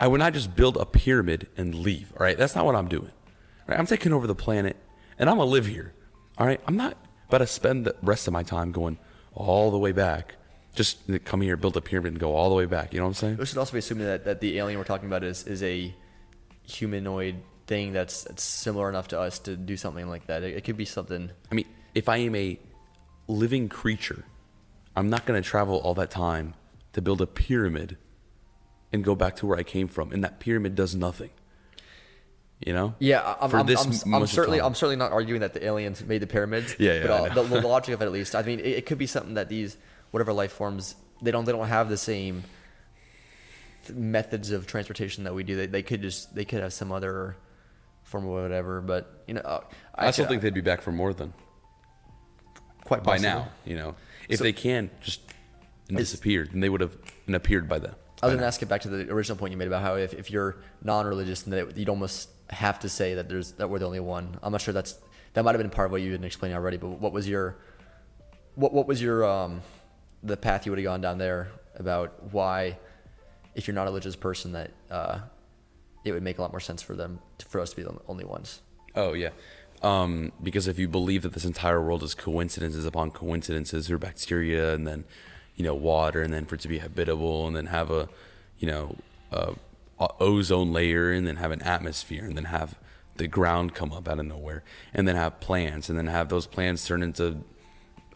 I 0.00 0.08
would 0.08 0.18
not 0.18 0.32
just 0.32 0.56
build 0.56 0.78
a 0.78 0.86
pyramid 0.86 1.48
and 1.58 1.74
leave. 1.74 2.12
All 2.18 2.24
right, 2.24 2.36
that's 2.36 2.56
not 2.56 2.64
what 2.64 2.74
I'm 2.74 2.88
doing. 2.88 3.12
All 3.12 3.66
right, 3.68 3.78
I'm 3.78 3.86
taking 3.86 4.12
over 4.14 4.26
the 4.26 4.34
planet, 4.34 4.76
and 5.18 5.28
I'm 5.28 5.36
gonna 5.36 5.50
live 5.50 5.66
here. 5.66 5.92
All 6.38 6.46
right, 6.46 6.60
I'm 6.66 6.76
not 6.76 6.96
about 7.28 7.38
to 7.38 7.46
spend 7.46 7.84
the 7.84 7.94
rest 8.02 8.26
of 8.26 8.32
my 8.32 8.42
time 8.42 8.72
going 8.72 8.98
all 9.34 9.70
the 9.70 9.78
way 9.78 9.92
back. 9.92 10.36
Just 10.74 10.98
come 11.24 11.42
here, 11.42 11.56
build 11.56 11.76
a 11.76 11.80
pyramid, 11.82 12.12
and 12.12 12.20
go 12.20 12.34
all 12.34 12.48
the 12.48 12.54
way 12.54 12.64
back. 12.64 12.94
You 12.94 13.00
know 13.00 13.04
what 13.04 13.10
I'm 13.10 13.14
saying? 13.14 13.36
We 13.36 13.46
should 13.46 13.58
also 13.58 13.72
be 13.72 13.80
assuming 13.80 14.06
that, 14.06 14.24
that 14.24 14.40
the 14.40 14.58
alien 14.58 14.78
we're 14.78 14.84
talking 14.84 15.08
about 15.08 15.22
is, 15.22 15.46
is 15.46 15.62
a 15.62 15.94
humanoid 16.62 17.42
thing 17.66 17.92
that's, 17.92 18.24
that's 18.24 18.42
similar 18.42 18.88
enough 18.88 19.08
to 19.08 19.20
us 19.20 19.38
to 19.40 19.56
do 19.56 19.76
something 19.76 20.08
like 20.08 20.26
that. 20.28 20.42
It, 20.42 20.56
it 20.56 20.64
could 20.64 20.76
be 20.76 20.84
something. 20.84 21.30
I 21.50 21.54
mean, 21.54 21.66
if 21.94 22.08
I 22.08 22.18
am 22.18 22.34
a 22.34 22.58
living 23.26 23.68
creature, 23.68 24.24
I'm 24.96 25.10
not 25.10 25.26
going 25.26 25.40
to 25.40 25.46
travel 25.46 25.76
all 25.78 25.94
that 25.94 26.10
time 26.10 26.54
to 26.94 27.02
build 27.02 27.20
a 27.20 27.26
pyramid 27.26 27.98
and 28.92 29.04
go 29.04 29.14
back 29.14 29.36
to 29.36 29.46
where 29.46 29.58
I 29.58 29.62
came 29.62 29.88
from, 29.88 30.12
and 30.12 30.22
that 30.24 30.40
pyramid 30.40 30.74
does 30.74 30.94
nothing. 30.94 31.30
You 32.64 32.74
know? 32.74 32.94
Yeah, 32.98 33.20
I- 33.22 33.44
I'm, 33.44 33.50
For 33.50 33.58
I'm, 33.58 33.66
this 33.66 34.04
I'm, 34.04 34.14
I'm 34.14 34.26
certainly. 34.26 34.60
I'm 34.60 34.74
certainly 34.74 34.96
not 34.96 35.12
arguing 35.12 35.40
that 35.40 35.54
the 35.54 35.64
aliens 35.64 36.04
made 36.04 36.18
the 36.22 36.26
pyramids. 36.26 36.76
Yeah, 36.78 36.94
yeah, 36.94 37.02
But 37.06 37.10
uh, 37.10 37.34
the, 37.42 37.60
the 37.60 37.60
logic 37.66 37.94
of 37.94 38.02
it, 38.02 38.04
at 38.04 38.12
least, 38.12 38.34
I 38.34 38.42
mean, 38.42 38.60
it, 38.60 38.66
it 38.66 38.86
could 38.86 38.98
be 38.98 39.06
something 39.06 39.34
that 39.34 39.48
these 39.48 39.76
whatever 40.10 40.32
life 40.32 40.52
forms 40.52 40.94
they 41.22 41.30
don't 41.30 41.44
they 41.44 41.52
don't 41.52 41.68
have 41.68 41.88
the 41.88 41.96
same 41.96 42.42
th- 43.86 43.96
methods 43.98 44.50
of 44.50 44.66
transportation 44.66 45.24
that 45.24 45.34
we 45.34 45.42
do. 45.44 45.56
They, 45.56 45.66
they 45.66 45.82
could 45.82 46.02
just 46.02 46.34
they 46.34 46.44
could 46.44 46.60
have 46.60 46.72
some 46.72 46.92
other 46.92 47.36
form 48.04 48.24
of 48.26 48.30
whatever. 48.30 48.80
But 48.82 49.22
you 49.26 49.34
know, 49.34 49.40
uh, 49.42 49.60
I 49.94 50.10
still 50.10 50.24
could- 50.24 50.30
think 50.30 50.42
they'd 50.42 50.52
be 50.54 50.60
back 50.60 50.82
for 50.82 50.92
more 50.92 51.14
than 51.14 51.32
quite 52.84 53.02
by 53.02 53.16
now. 53.18 53.48
You 53.64 53.76
know, 53.76 53.94
if 54.28 54.38
So- 54.38 54.44
they 54.44 54.52
can 54.52 54.90
just 55.00 55.20
disappear, 55.88 56.46
then 56.50 56.60
they 56.60 56.68
would 56.68 56.80
have 56.82 56.96
appeared 57.32 57.68
by 57.70 57.78
then. 57.78 57.94
I 58.22 58.26
was 58.26 58.32
going 58.34 58.40
to 58.40 58.46
ask 58.46 58.62
it 58.62 58.66
back 58.66 58.82
to 58.82 58.88
the 58.88 59.10
original 59.10 59.38
point 59.38 59.52
you 59.52 59.56
made 59.56 59.68
about 59.68 59.82
how 59.82 59.94
if, 59.94 60.12
if 60.12 60.30
you're 60.30 60.56
non-religious, 60.82 61.42
then 61.42 61.72
you'd 61.74 61.88
almost 61.88 62.28
have 62.50 62.78
to 62.80 62.88
say 62.88 63.14
that 63.14 63.28
there's 63.28 63.52
that 63.52 63.70
we're 63.70 63.78
the 63.78 63.86
only 63.86 64.00
one. 64.00 64.38
I'm 64.42 64.52
not 64.52 64.60
sure 64.60 64.74
that's 64.74 64.98
that 65.32 65.44
might 65.44 65.52
have 65.52 65.60
been 65.60 65.70
part 65.70 65.86
of 65.86 65.92
what 65.92 66.02
you 66.02 66.10
didn't 66.10 66.26
explain 66.26 66.52
already. 66.52 66.76
But 66.76 66.88
what 67.00 67.12
was 67.12 67.28
your 67.28 67.56
what 68.56 68.72
what 68.72 68.86
was 68.86 69.00
your 69.00 69.24
um 69.24 69.62
the 70.22 70.36
path 70.36 70.66
you 70.66 70.72
would 70.72 70.78
have 70.78 70.84
gone 70.84 71.00
down 71.00 71.18
there 71.18 71.50
about 71.76 72.32
why 72.32 72.78
if 73.54 73.66
you're 73.66 73.74
not 73.74 73.84
a 73.84 73.90
religious 73.90 74.16
person 74.16 74.52
that 74.52 74.70
uh, 74.90 75.20
it 76.04 76.12
would 76.12 76.22
make 76.22 76.38
a 76.38 76.42
lot 76.42 76.52
more 76.52 76.60
sense 76.60 76.82
for 76.82 76.94
them 76.94 77.20
for 77.48 77.60
us 77.60 77.70
to 77.70 77.76
be 77.76 77.82
the 77.82 77.96
only 78.06 78.24
ones. 78.24 78.60
Oh 78.94 79.12
yeah, 79.12 79.30
um, 79.82 80.32
because 80.42 80.68
if 80.68 80.78
you 80.78 80.88
believe 80.88 81.22
that 81.22 81.32
this 81.32 81.44
entire 81.44 81.82
world 81.82 82.02
is 82.02 82.14
coincidences 82.14 82.84
upon 82.84 83.10
coincidences, 83.10 83.90
or 83.90 83.98
bacteria, 83.98 84.74
and 84.74 84.86
then 84.86 85.04
you 85.60 85.66
know 85.66 85.74
water, 85.74 86.22
and 86.22 86.32
then 86.32 86.46
for 86.46 86.54
it 86.54 86.62
to 86.62 86.68
be 86.68 86.78
habitable, 86.78 87.46
and 87.46 87.54
then 87.54 87.66
have 87.66 87.90
a 87.90 88.08
you 88.58 88.66
know 88.66 88.96
a, 89.30 89.52
a 89.98 90.08
ozone 90.18 90.72
layer, 90.72 91.12
and 91.12 91.26
then 91.26 91.36
have 91.36 91.50
an 91.50 91.60
atmosphere, 91.60 92.24
and 92.24 92.34
then 92.34 92.46
have 92.46 92.78
the 93.16 93.28
ground 93.28 93.74
come 93.74 93.92
up 93.92 94.08
out 94.08 94.18
of 94.18 94.24
nowhere, 94.24 94.62
and 94.94 95.06
then 95.06 95.16
have 95.16 95.38
plants, 95.40 95.90
and 95.90 95.98
then 95.98 96.06
have 96.06 96.30
those 96.30 96.46
plants 96.46 96.86
turn 96.86 97.02
into 97.02 97.44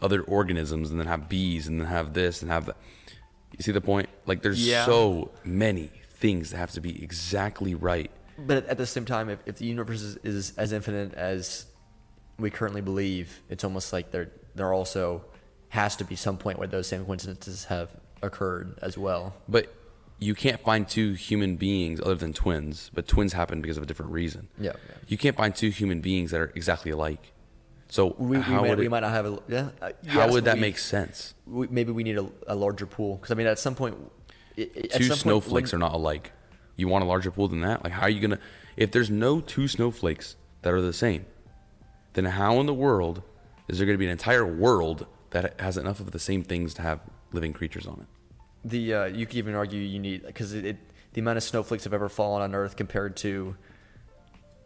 other 0.00 0.22
organisms, 0.22 0.90
and 0.90 0.98
then 0.98 1.06
have 1.06 1.28
bees, 1.28 1.68
and 1.68 1.78
then 1.78 1.86
have 1.86 2.14
this, 2.14 2.40
and 2.40 2.50
have 2.50 2.64
that. 2.64 2.76
You 3.58 3.62
see 3.62 3.72
the 3.72 3.82
point? 3.82 4.08
Like 4.24 4.40
there's 4.40 4.66
Yeah. 4.66 4.86
so 4.86 5.30
many 5.44 5.90
things 6.14 6.50
that 6.50 6.56
have 6.56 6.70
to 6.72 6.80
be 6.80 7.04
exactly 7.04 7.74
right. 7.74 8.10
But 8.38 8.66
at 8.68 8.78
the 8.78 8.86
same 8.86 9.04
time, 9.04 9.28
if, 9.28 9.40
if 9.44 9.58
the 9.58 9.66
universe 9.66 10.00
is, 10.00 10.16
is 10.24 10.56
as 10.56 10.72
infinite 10.72 11.12
as 11.12 11.66
we 12.38 12.48
currently 12.48 12.80
believe, 12.80 13.42
it's 13.50 13.64
almost 13.64 13.92
like 13.92 14.10
there 14.12 14.30
there 14.54 14.72
also 14.72 15.26
has 15.74 15.96
to 15.96 16.04
be 16.04 16.16
some 16.16 16.36
point 16.38 16.58
where 16.58 16.68
those 16.68 16.86
same 16.86 17.04
coincidences 17.04 17.66
have 17.66 17.90
occurred 18.22 18.78
as 18.80 18.96
well. 18.96 19.34
But 19.48 19.72
you 20.18 20.34
can't 20.34 20.60
find 20.60 20.88
two 20.88 21.12
human 21.14 21.56
beings 21.56 22.00
other 22.00 22.14
than 22.14 22.32
twins, 22.32 22.90
but 22.94 23.06
twins 23.08 23.32
happen 23.32 23.60
because 23.60 23.76
of 23.76 23.82
a 23.82 23.86
different 23.86 24.12
reason. 24.12 24.48
Yeah, 24.58 24.72
yeah. 24.88 24.94
You 25.08 25.18
can't 25.18 25.36
find 25.36 25.54
two 25.54 25.70
human 25.70 26.00
beings 26.00 26.30
that 26.30 26.40
are 26.40 26.52
exactly 26.54 26.90
alike. 26.92 27.32
So 27.88 28.14
We, 28.18 28.36
we, 28.38 28.42
how 28.42 28.60
might, 28.62 28.70
would 28.70 28.78
we 28.78 28.86
it- 28.86 28.90
might 28.90 29.00
not 29.00 29.10
have 29.12 29.26
a 29.26 29.38
yeah. 29.48 29.68
uh, 29.82 29.90
how 30.06 30.20
yes, 30.24 30.32
would 30.32 30.44
that 30.44 30.54
we- 30.54 30.60
make 30.60 30.78
sense? 30.78 31.34
We, 31.46 31.66
maybe 31.68 31.92
we 31.92 32.02
need 32.04 32.18
a, 32.18 32.26
a 32.46 32.54
larger 32.54 32.86
pool 32.86 33.16
because 33.16 33.30
I 33.30 33.34
mean 33.34 33.46
at 33.46 33.58
some 33.58 33.74
point, 33.74 33.96
i- 34.56 34.62
i- 34.62 34.66
Two 34.96 35.04
some 35.04 35.08
point 35.08 35.18
snowflakes 35.20 35.72
when- 35.72 35.82
are 35.82 35.84
not 35.86 35.94
alike. 35.94 36.32
You 36.76 36.88
want 36.88 37.04
a 37.04 37.06
larger 37.06 37.30
pool 37.30 37.48
than 37.48 37.60
that? 37.60 37.84
Like 37.84 37.92
how 37.92 38.02
are 38.02 38.08
you 38.10 38.20
gonna? 38.20 38.38
If 38.76 38.90
there's 38.92 39.10
no 39.10 39.40
two 39.40 39.68
snowflakes 39.68 40.34
that 40.62 40.72
are 40.72 40.80
the 40.80 40.92
same, 40.92 41.26
then 42.14 42.24
how 42.24 42.58
in 42.60 42.66
the 42.66 42.74
world 42.74 43.22
is 43.68 43.78
there 43.78 43.86
gonna 43.86 43.98
be 43.98 44.06
an 44.06 44.10
entire 44.12 44.46
world 44.46 45.06
that 45.34 45.60
has 45.60 45.76
enough 45.76 46.00
of 46.00 46.10
the 46.12 46.18
same 46.18 46.42
things 46.42 46.72
to 46.74 46.82
have 46.82 47.00
living 47.32 47.52
creatures 47.52 47.86
on 47.86 48.00
it? 48.00 48.06
The 48.68 48.94
uh, 48.94 49.04
you 49.06 49.26
could 49.26 49.36
even 49.36 49.54
argue 49.54 49.78
you 49.80 49.98
need 49.98 50.24
because 50.26 50.54
it, 50.54 50.64
it 50.64 50.76
the 51.12 51.20
amount 51.20 51.36
of 51.36 51.42
snowflakes 51.44 51.84
have 51.84 51.92
ever 51.92 52.08
fallen 52.08 52.40
on 52.42 52.54
Earth 52.54 52.76
compared 52.76 53.16
to 53.18 53.56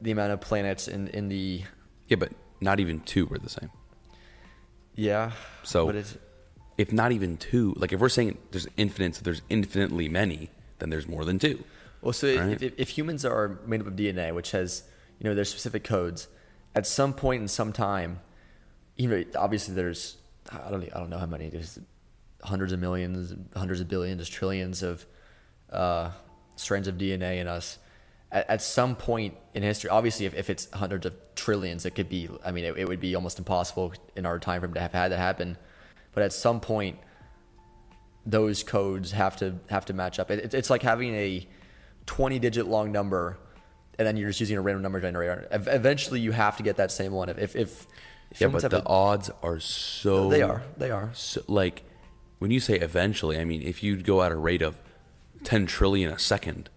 the 0.01 0.11
amount 0.13 0.33
of 0.33 0.41
planets 0.41 0.87
in 0.87 1.09
in 1.09 1.29
the 1.29 1.65
Yeah, 2.07 2.17
but 2.17 2.33
not 2.61 2.79
even 2.81 3.01
two 3.01 3.27
were 3.27 3.39
the 3.39 3.49
same. 3.51 3.71
yeah. 4.95 5.33
So- 5.63 5.87
but 5.87 5.97
it's, 5.97 6.17
if 6.77 6.93
not 6.93 7.11
even 7.11 7.37
two, 7.37 7.75
like 7.77 7.93
if 7.93 7.99
we're 8.01 8.09
saying 8.09 8.39
there's 8.53 8.69
infinite, 8.77 9.17
so 9.17 9.23
there's 9.25 9.43
infinitely 9.49 10.09
many, 10.09 10.51
then 10.79 10.91
there's 10.91 11.09
more 11.09 11.25
than 11.25 11.39
two. 11.39 11.65
Well, 12.01 12.13
so 12.13 12.27
if, 12.29 12.39
Right. 12.41 12.63
if, 12.63 12.73
if 12.79 12.89
humans 12.91 13.25
are 13.25 13.59
made 13.67 13.81
up 13.81 13.89
of 13.89 13.95
DNA, 13.95 14.33
which 14.33 14.53
has 14.53 14.85
you 15.19 15.25
know 15.29 15.35
there's 15.35 15.49
specific 15.51 15.83
codes, 15.83 16.29
at 16.77 16.87
some 16.87 17.13
point 17.13 17.43
in 17.43 17.49
some 17.49 17.73
time, 17.73 18.21
you 18.97 19.09
know, 19.09 19.25
obviously 19.37 19.75
there's 19.75 20.18
I 20.51 20.71
don't 20.71 20.83
I 20.85 20.99
don't 20.99 21.11
know 21.11 21.19
how 21.19 21.27
many 21.27 21.49
there's 21.49 21.79
hundreds 22.43 22.73
of 22.73 22.81
millions, 22.81 23.35
hundreds 23.57 23.81
of 23.81 23.89
billions, 23.89 24.29
trillions 24.29 24.83
of 24.83 25.05
uh, 25.71 26.11
strands 26.57 26.89
of 26.89 26.97
DNA 26.97 27.41
in 27.41 27.49
us. 27.49 27.79
At, 28.31 28.49
at 28.51 28.63
some 28.63 28.95
point 28.95 29.35
in 29.55 29.63
history, 29.63 29.91
obviously, 29.91 30.27
if, 30.27 30.35
if 30.35 30.51
it's 30.51 30.71
hundreds 30.73 31.07
of 31.07 31.15
trillions, 31.35 31.85
it 31.87 31.95
could 31.95 32.09
be. 32.09 32.29
I 32.45 32.53
mean, 32.53 32.65
it, 32.65 32.77
it 32.77 32.89
would 32.89 33.01
be 33.01 33.15
almost 33.15 33.39
impossible 33.39 33.93
in 34.17 34.27
our 34.27 34.39
time 34.39 34.61
frame 34.61 34.75
to 34.75 34.81
have 34.81 34.93
had 34.93 35.13
that 35.13 35.19
happen. 35.19 35.57
But 36.13 36.23
at 36.23 36.33
some 36.33 36.61
point, 36.61 36.99
those 38.25 38.63
codes 38.63 39.13
have 39.13 39.37
to 39.39 39.57
have 39.71 39.85
to 39.87 39.93
match 39.93 40.19
up. 40.19 40.31
It, 40.31 40.41
it's- 40.55 40.71
like 40.71 40.83
having 40.83 41.15
a 41.15 41.47
20 42.07 42.39
digit 42.39 42.67
long 42.67 42.91
number 42.93 43.39
and 43.99 44.07
then 44.07 44.17
you're 44.17 44.29
just 44.29 44.41
using 44.41 44.57
a 44.57 44.61
random 44.61 44.83
number 44.83 45.01
generator. 45.01 45.49
Eventually, 45.51 46.21
you 46.21 46.31
have 46.31 46.57
to 46.59 46.63
get 46.63 46.77
that 46.77 46.93
same 46.93 47.13
one. 47.13 47.29
If, 47.29 47.39
if, 47.39 47.57
if 47.57 47.87
Yeah, 48.39 48.49
but 48.49 48.71
the 48.71 48.83
a- 48.83 48.87
odds 48.87 49.31
are 49.43 49.59
so. 49.61 50.29
they 50.29 50.43
are 50.43 50.63
they 50.77 50.91
are. 50.91 51.11
So, 51.15 51.43
like, 51.49 51.83
when 52.39 52.51
you 52.51 52.61
say 52.61 52.79
eventually, 52.79 53.39
I 53.39 53.45
mean, 53.45 53.63
if 53.63 53.83
you 53.83 53.97
go 53.97 54.23
at 54.23 54.31
a 54.33 54.37
rate 54.37 54.63
of 54.63 54.77
10 55.45 55.67
trillion 55.67 56.11
a 56.13 56.19
second, 56.19 56.69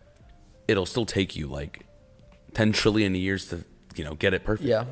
it'll 0.67 0.85
still 0.85 1.05
take 1.05 1.35
you 1.35 1.47
like 1.47 1.85
10 2.53 2.71
trillion 2.71 3.13
years 3.15 3.47
to, 3.49 3.63
you 3.95 4.03
know, 4.03 4.15
get 4.15 4.33
it 4.33 4.43
perfect. 4.43 4.67
Yeah. 4.67 4.85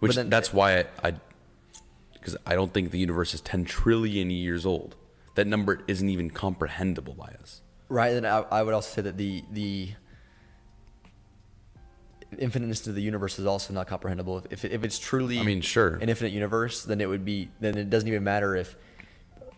Which 0.00 0.16
then- 0.16 0.30
that's 0.30 0.52
why 0.52 0.80
I, 0.80 0.84
I, 1.02 1.14
because 2.14 2.36
I 2.46 2.54
don't 2.54 2.72
think 2.72 2.90
the 2.90 2.98
universe 2.98 3.34
is 3.34 3.40
10 3.40 3.64
trillion 3.64 4.30
years 4.30 4.64
old. 4.66 4.94
That 5.34 5.46
number 5.46 5.80
isn't 5.88 6.08
even 6.08 6.30
comprehensible 6.30 7.14
by 7.14 7.34
us. 7.40 7.62
Right, 7.88 8.12
and 8.12 8.26
I, 8.26 8.44
I 8.50 8.62
would 8.62 8.74
also 8.74 8.94
say 8.96 9.02
that 9.02 9.16
the 9.16 9.42
the 9.50 9.90
infiniteness 12.38 12.86
of 12.86 12.94
the 12.94 13.02
universe 13.02 13.38
is 13.38 13.46
also 13.46 13.72
not 13.72 13.86
comprehensible. 13.86 14.44
If 14.50 14.64
if 14.64 14.84
it's 14.84 14.98
truly, 14.98 15.38
I 15.38 15.42
mean, 15.42 15.60
sure. 15.60 15.96
an 15.96 16.08
infinite 16.08 16.32
universe, 16.32 16.84
then 16.84 17.00
it 17.00 17.08
would 17.08 17.24
be. 17.24 17.50
Then 17.60 17.76
it 17.76 17.90
doesn't 17.90 18.08
even 18.08 18.24
matter 18.24 18.56
if 18.56 18.76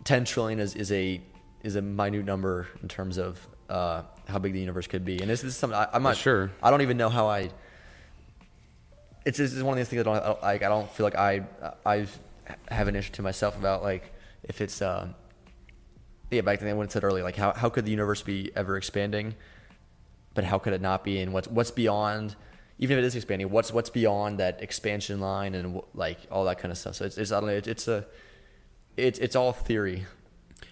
ten 0.05 0.25
trillion 0.25 0.61
is, 0.61 0.75
is 0.75 0.93
a 0.93 1.20
is 1.62 1.77
a 1.77 1.83
minute 1.83 2.25
number 2.25 2.68
in 2.83 2.89
terms 2.89 3.16
of 3.18 3.47
uh, 3.70 4.03
how 4.29 4.39
big 4.39 4.53
the 4.53 4.61
universe 4.61 4.87
could 4.87 5.05
be. 5.05 5.20
And 5.20 5.31
this, 5.31 5.41
this 5.41 5.53
is 5.53 5.57
something 5.57 5.79
I, 5.79 5.89
I'm 5.93 6.03
not 6.03 6.16
Sure. 6.16 6.51
I 6.62 6.70
don't 6.70 6.83
even 6.83 6.97
know 6.97 7.09
how 7.09 7.27
I. 7.29 7.51
It's 9.25 9.39
this 9.39 9.53
is 9.53 9.62
one 9.62 9.72
of 9.72 9.79
these 9.79 9.89
things 9.89 10.01
I 10.01 10.05
don't 10.05 10.16
I 10.16 10.27
don't- 10.27 10.43
like. 10.43 10.62
I 10.62 10.68
don't 10.68 10.91
feel 10.91 11.05
like 11.05 11.16
I 11.16 11.43
I 11.87 12.07
have 12.68 12.89
an 12.89 12.97
issue 12.97 13.12
to 13.12 13.22
myself 13.22 13.59
about 13.59 13.83
like 13.83 14.12
if 14.43 14.61
it's. 14.61 14.83
Uh, 14.83 15.09
yeah, 16.31 16.41
back 16.41 16.59
to 16.59 16.75
what 16.75 16.89
I 16.89 16.91
said 16.91 17.05
earlier, 17.05 17.22
like 17.22 17.37
how, 17.37 17.53
how 17.53 17.68
could 17.68 17.85
the 17.85 17.91
universe 17.91 18.22
be 18.22 18.51
ever 18.57 18.77
expanding, 18.77 19.35
but 20.35 20.45
how 20.45 20.59
could 20.59 20.72
it 20.72 20.81
not 20.81 21.05
be? 21.05 21.20
And 21.20 21.33
what's 21.33 21.49
what's 21.49 21.70
beyond, 21.70 22.35
even 22.79 22.99
if 22.99 23.05
it 23.05 23.07
is 23.07 23.16
expanding, 23.16 23.51
what's 23.51 23.72
what's 23.72 23.91
beyond 23.91 24.39
that 24.39 24.62
expansion 24.62 25.20
line 25.20 25.55
and 25.55 25.81
like 25.95 26.18
all 26.31 26.45
that 26.45 26.59
kind 26.59 26.72
of 26.72 26.79
stuff. 26.79 26.97
So 26.97 27.05
it's, 27.05 27.16
it's 27.18 27.33
I 27.33 27.41
don't 27.41 27.49
know, 27.49 27.57
it's, 27.57 27.68
it's 27.68 27.89
a, 27.89 28.07
it's 28.97 29.18
it's 29.18 29.37
all 29.37 29.53
theory. 29.53 30.07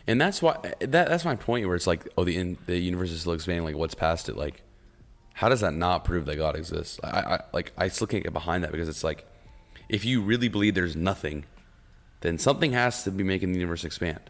And 0.07 0.21
that's 0.21 0.43
why 0.43 0.57
that 0.81 1.09
that's 1.09 1.25
my 1.25 1.37
point 1.37 1.67
where 1.67 1.77
it's 1.77 1.87
like, 1.87 2.09
oh, 2.19 2.25
the 2.25 2.37
in, 2.37 2.59
the 2.67 2.77
universe 2.77 3.11
is 3.11 3.21
still 3.21 3.35
expanding. 3.35 3.65
Like, 3.65 3.77
what's 3.77 3.95
past 3.95 4.29
it? 4.29 4.37
Like, 4.37 4.63
how 5.35 5.49
does 5.49 5.61
that 5.61 5.75
not 5.75 6.05
prove 6.05 6.27
that 6.27 6.37
God 6.37 6.57
exists? 6.57 6.99
I, 7.05 7.21
I 7.21 7.41
like 7.53 7.73
I 7.79 7.89
still 7.89 8.07
can't 8.07 8.25
get 8.25 8.33
behind 8.33 8.65
that 8.65 8.73
because 8.73 8.89
it's 8.89 9.05
like, 9.05 9.27
if 9.89 10.05
you 10.05 10.21
really 10.23 10.49
believe 10.49 10.75
there's 10.75 10.97
nothing, 10.97 11.45
then 12.21 12.39
something 12.39 12.73
has 12.73 13.05
to 13.05 13.11
be 13.11 13.23
making 13.23 13.53
the 13.53 13.59
universe 13.59 13.85
expand. 13.85 14.21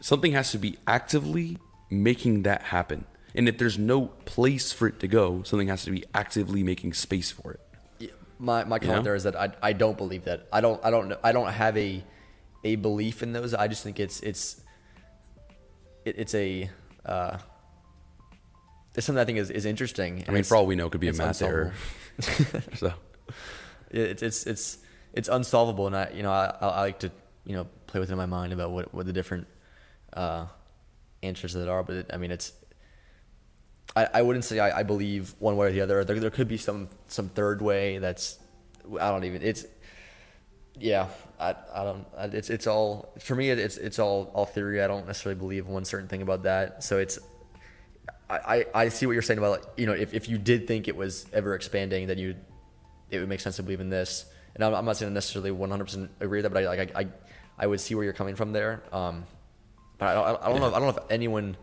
Something 0.00 0.32
has 0.32 0.50
to 0.50 0.58
be 0.58 0.78
actively 0.86 1.58
making 1.90 2.42
that 2.42 2.62
happen. 2.62 3.04
And 3.34 3.48
if 3.48 3.58
there's 3.58 3.78
no 3.78 4.06
place 4.24 4.72
for 4.72 4.88
it 4.88 5.00
to 5.00 5.08
go, 5.08 5.42
something 5.42 5.68
has 5.68 5.84
to 5.84 5.90
be 5.90 6.04
actively 6.14 6.62
making 6.62 6.94
space 6.94 7.30
for 7.30 7.52
it. 7.52 7.60
Yeah, 7.98 8.08
My 8.38 8.64
my 8.64 8.78
comment 8.78 8.98
know? 8.98 9.02
there 9.04 9.14
is 9.14 9.24
that 9.24 9.36
I, 9.36 9.52
I 9.62 9.72
don't 9.72 9.96
believe 9.98 10.24
that. 10.24 10.46
I 10.52 10.60
don't 10.60 10.82
I 10.84 10.90
don't 10.90 11.08
know- 11.08 11.18
I 11.22 11.32
don't 11.32 11.52
have 11.52 11.76
a 11.76 12.02
a 12.64 12.76
belief 12.76 13.22
in 13.22 13.32
those. 13.32 13.54
I 13.54 13.68
just 13.68 13.82
think 13.84 14.00
it's 14.00 14.20
it's 14.20 14.60
it, 16.04 16.16
it's 16.18 16.34
a 16.34 16.70
uh, 17.04 17.38
it's 18.94 19.06
something 19.06 19.20
I 19.20 19.24
think 19.24 19.38
is, 19.38 19.50
is 19.50 19.64
interesting. 19.64 20.24
I 20.26 20.32
mean, 20.32 20.42
for 20.42 20.56
all 20.56 20.66
we 20.66 20.74
know, 20.74 20.86
it 20.86 20.90
could 20.92 21.00
be 21.00 21.08
a 21.08 21.12
math 21.12 21.40
error. 21.42 21.72
so, 22.74 22.92
it's 23.90 24.22
it's 24.22 24.46
it's 24.46 24.78
it's 25.12 25.28
unsolvable, 25.28 25.86
and 25.86 25.96
I 25.96 26.10
you 26.14 26.22
know 26.22 26.32
I, 26.32 26.54
I 26.60 26.80
like 26.80 26.98
to 27.00 27.10
you 27.44 27.54
know 27.54 27.66
play 27.86 28.00
within 28.00 28.16
my 28.16 28.26
mind 28.26 28.52
about 28.52 28.70
what 28.70 28.92
what 28.92 29.06
the 29.06 29.12
different 29.12 29.46
uh, 30.14 30.46
answers 31.22 31.52
that 31.52 31.68
are. 31.68 31.82
But 31.82 31.96
it, 31.96 32.10
I 32.12 32.16
mean, 32.16 32.30
it's 32.32 32.52
I, 33.96 34.08
I 34.14 34.22
wouldn't 34.22 34.44
say 34.44 34.58
I, 34.58 34.80
I 34.80 34.82
believe 34.82 35.34
one 35.38 35.56
way 35.56 35.68
or 35.68 35.72
the 35.72 35.80
other. 35.80 36.04
There 36.04 36.18
there 36.20 36.30
could 36.30 36.48
be 36.48 36.56
some 36.56 36.88
some 37.08 37.28
third 37.28 37.62
way 37.62 37.98
that's 37.98 38.38
I 39.00 39.10
don't 39.10 39.24
even 39.24 39.42
it's 39.42 39.66
yeah 40.78 41.08
I, 41.40 41.56
I 41.74 41.84
don't 41.84 42.06
it's 42.34 42.50
it's 42.50 42.66
all 42.66 43.12
for 43.18 43.34
me 43.34 43.50
it's 43.50 43.76
it's 43.76 43.98
all 43.98 44.30
all 44.34 44.46
theory. 44.46 44.82
I 44.82 44.86
don't 44.86 45.06
necessarily 45.06 45.38
believe 45.38 45.66
one 45.66 45.84
certain 45.84 46.08
thing 46.08 46.22
about 46.22 46.44
that. 46.44 46.84
So 46.84 46.98
it's 46.98 47.18
I, 48.30 48.66
I 48.74 48.88
see 48.90 49.06
what 49.06 49.12
you're 49.12 49.22
saying 49.22 49.38
about 49.38 49.70
you 49.78 49.86
know 49.86 49.94
if, 49.94 50.12
if 50.12 50.28
you 50.28 50.36
did 50.36 50.66
think 50.66 50.86
it 50.86 50.94
was 50.94 51.24
ever 51.32 51.54
expanding 51.54 52.08
then 52.08 52.18
you 52.18 52.36
it 53.10 53.20
would 53.20 53.28
make 53.28 53.40
sense 53.40 53.56
to 53.56 53.62
believe 53.62 53.80
in 53.80 53.88
this. 53.88 54.26
And 54.54 54.62
I'm, 54.62 54.74
I'm 54.74 54.84
not 54.84 54.98
saying 54.98 55.10
I 55.10 55.14
necessarily 55.14 55.50
100% 55.50 56.08
agree 56.20 56.38
with 56.38 56.44
that, 56.44 56.50
but 56.50 56.62
I 56.62 56.66
like 56.66 56.94
I, 56.94 57.00
I 57.00 57.08
I 57.58 57.66
would 57.66 57.80
see 57.80 57.94
where 57.94 58.04
you're 58.04 58.12
coming 58.12 58.36
from 58.36 58.52
there. 58.52 58.82
Um, 58.92 59.24
but 59.98 60.08
I 60.08 60.14
don't, 60.14 60.42
I 60.42 60.48
don't 60.48 60.60
know. 60.60 60.68
If, 60.68 60.74
I 60.74 60.78
don't 60.78 60.94
know 60.94 61.02
if 61.02 61.10
anyone 61.10 61.56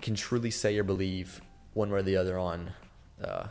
can 0.00 0.14
truly 0.14 0.50
say 0.50 0.76
or 0.78 0.84
believe 0.84 1.40
one 1.74 1.90
way 1.90 2.00
or 2.00 2.02
the 2.02 2.16
other 2.16 2.38
on 2.38 2.72
uh, 3.22 3.46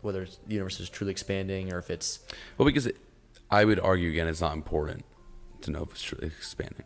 whether 0.00 0.24
the 0.24 0.54
universe 0.54 0.80
is 0.80 0.88
truly 0.88 1.10
expanding 1.10 1.72
or 1.72 1.78
if 1.78 1.90
it's 1.90 2.20
Well, 2.56 2.66
because 2.66 2.86
it, 2.86 2.96
I 3.50 3.64
would 3.64 3.80
argue 3.80 4.10
again, 4.10 4.28
it's 4.28 4.40
not 4.40 4.54
important 4.54 5.04
to 5.62 5.70
know 5.70 5.82
if 5.82 5.90
it's 5.90 6.02
truly 6.02 6.26
expanding, 6.28 6.84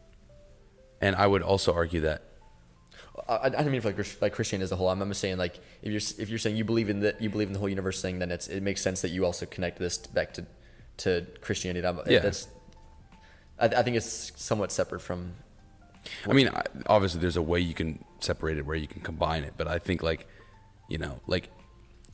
and 1.01 1.15
I 1.17 1.27
would 1.27 1.43
also 1.43 1.75
argue 1.75 2.01
that 2.03 2.23
I, 3.29 3.47
I 3.47 3.49
don't 3.51 3.71
mean 3.71 3.81
for 3.81 3.93
like 3.93 4.23
like 4.23 4.33
Christianity 4.33 4.65
as 4.65 4.73
a 4.73 4.77
whole. 4.77 4.89
I'm, 4.89 5.03
I'm 5.03 5.09
just 5.11 5.21
saying 5.21 5.37
like 5.39 5.61
if 5.83 5.91
you're 5.93 6.23
if 6.23 6.31
you're 6.31 6.39
saying 6.39 6.57
you 6.57 6.65
believe 6.65 6.89
in 6.89 7.01
the 7.01 7.15
you 7.21 7.29
believe 7.29 7.49
in 7.49 7.53
the 7.53 7.59
whole 7.59 7.69
universe 7.69 8.01
thing, 8.01 8.19
then 8.19 8.31
it's 8.31 8.49
it 8.49 8.63
makes 8.63 8.81
sense 8.81 9.03
that 9.03 9.11
you 9.11 9.25
also 9.27 9.45
connect 9.47 9.79
this 9.79 9.99
back 9.99 10.33
to 10.35 10.47
to 10.99 11.27
Christianity. 11.41 11.81
That, 11.81 12.11
Yeah. 12.11 12.21
that's 12.21 12.49
I, 13.59 13.67
I 13.67 13.83
think 13.83 13.97
it's 13.97 14.33
somewhat 14.37 14.73
separate 14.73 15.01
from 15.01 15.35
I 16.29 16.33
mean, 16.33 16.51
obviously, 16.87 17.21
there's 17.21 17.37
a 17.37 17.43
way 17.43 17.61
you 17.61 17.75
can 17.75 18.05
separate 18.21 18.59
it 18.59 18.67
where 18.67 18.77
you 18.77 18.89
can 18.89 19.01
combine 19.03 19.45
it, 19.45 19.55
but 19.57 19.69
I 19.69 19.79
think 19.79 20.03
like, 20.03 20.27
you 20.89 20.99
know, 20.99 21.21
like 21.27 21.49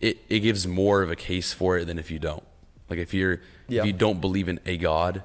it, 0.00 0.18
it 0.28 0.40
gives 0.40 0.66
more 0.66 1.02
of 1.02 1.10
a 1.10 1.16
case 1.16 1.52
for 1.52 1.78
it 1.78 1.86
than 1.86 1.98
if 1.98 2.10
you 2.10 2.18
don't. 2.18 2.44
Like 2.90 2.98
if 2.98 3.12
you're 3.14 3.40
Yeah. 3.68 3.80
if 3.80 3.86
you 3.86 3.92
don't 3.92 4.20
believe 4.20 4.48
in 4.48 4.60
a 4.66 4.76
god, 4.76 5.22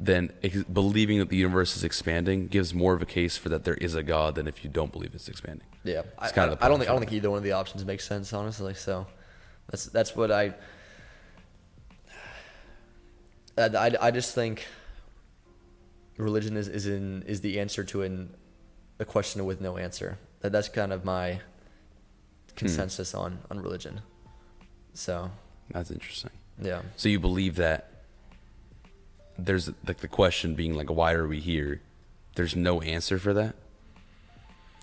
then 0.00 0.32
ex- 0.42 0.62
believing 0.64 1.18
that 1.18 1.28
the 1.28 1.36
universe 1.36 1.76
is 1.76 1.82
expanding 1.84 2.46
gives 2.48 2.72
more 2.72 2.94
of 2.94 3.02
a 3.02 3.06
case 3.06 3.36
for 3.36 3.48
that 3.48 3.64
there 3.64 3.74
is 3.74 3.94
a 3.94 4.02
god 4.02 4.34
than 4.36 4.46
if 4.46 4.62
you 4.64 4.70
don't 4.70 4.92
believe 4.92 5.14
it's 5.14 5.28
expanding. 5.28 5.66
Yeah, 5.84 6.02
I, 6.18 6.24
It's 6.26 6.32
kind 6.32 6.50
I, 6.50 6.52
of 6.54 6.58
the 6.60 6.64
I 6.64 6.68
don't 6.68 6.78
think 6.78 6.88
I 6.90 6.92
don't 6.92 7.00
think 7.00 7.12
either 7.12 7.30
one 7.30 7.38
of 7.38 7.44
the 7.44 7.52
options 7.52 7.84
makes 7.84 8.04
sense, 8.06 8.32
honestly. 8.32 8.74
So 8.74 9.06
that's 9.70 9.86
that's 9.86 10.14
what 10.16 10.30
I. 10.30 10.54
I, 13.58 13.64
I, 13.64 13.90
I 14.00 14.10
just 14.10 14.34
think 14.34 14.66
religion 16.18 16.56
is, 16.56 16.68
is 16.68 16.86
in 16.86 17.22
is 17.22 17.40
the 17.40 17.58
answer 17.58 17.84
to 17.84 18.02
an 18.02 18.34
a 18.98 19.04
question 19.04 19.44
with 19.46 19.60
no 19.60 19.76
answer. 19.76 20.18
That 20.40 20.52
that's 20.52 20.68
kind 20.68 20.92
of 20.92 21.04
my 21.04 21.34
hmm. 21.34 21.40
consensus 22.56 23.14
on 23.14 23.38
on 23.50 23.60
religion. 23.60 24.02
So 24.94 25.30
That's 25.70 25.90
interesting. 25.90 26.32
yeah, 26.60 26.82
So 26.96 27.08
you 27.08 27.20
believe 27.20 27.54
that 27.56 27.90
there's 29.38 29.70
like 29.86 29.98
the 29.98 30.08
question 30.08 30.56
being 30.56 30.74
like, 30.74 30.90
why 30.90 31.12
are 31.12 31.28
we 31.28 31.38
here? 31.38 31.80
There's 32.34 32.56
no 32.56 32.80
answer 32.82 33.18
for 33.18 33.32
that. 33.34 33.54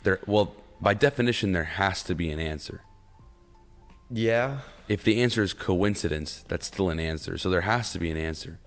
There, 0.03 0.19
well, 0.25 0.53
by 0.79 0.93
definition, 0.93 1.51
there 1.51 1.63
has 1.63 2.01
to 2.03 2.15
be 2.15 2.29
an 2.29 2.39
answer. 2.39 2.81
yeah, 4.09 4.59
If 4.88 5.03
the 5.03 5.21
answer 5.21 5.43
is 5.43 5.53
coincidence, 5.53 6.45
that's 6.47 6.67
still 6.67 6.89
an 6.89 6.99
answer. 6.99 7.38
So 7.38 7.49
there 7.49 7.61
has 7.61 7.91
to 7.91 7.99
be 7.99 8.09
an 8.09 8.17
answer. 8.17 8.59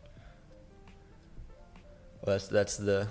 Well, 2.28 2.34
that's 2.36 2.48
that's 2.48 2.76
the 2.76 3.08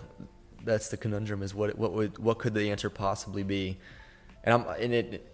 that's 0.63 0.89
the 0.89 0.97
conundrum 0.97 1.41
is 1.41 1.55
what 1.55 1.77
what 1.77 1.93
would 1.93 2.17
what 2.19 2.37
could 2.37 2.53
the 2.53 2.69
answer 2.69 2.89
possibly 2.89 3.41
be, 3.43 3.77
and 4.43 4.53
I'm 4.53 4.67
and 4.79 4.93
it 4.93 5.33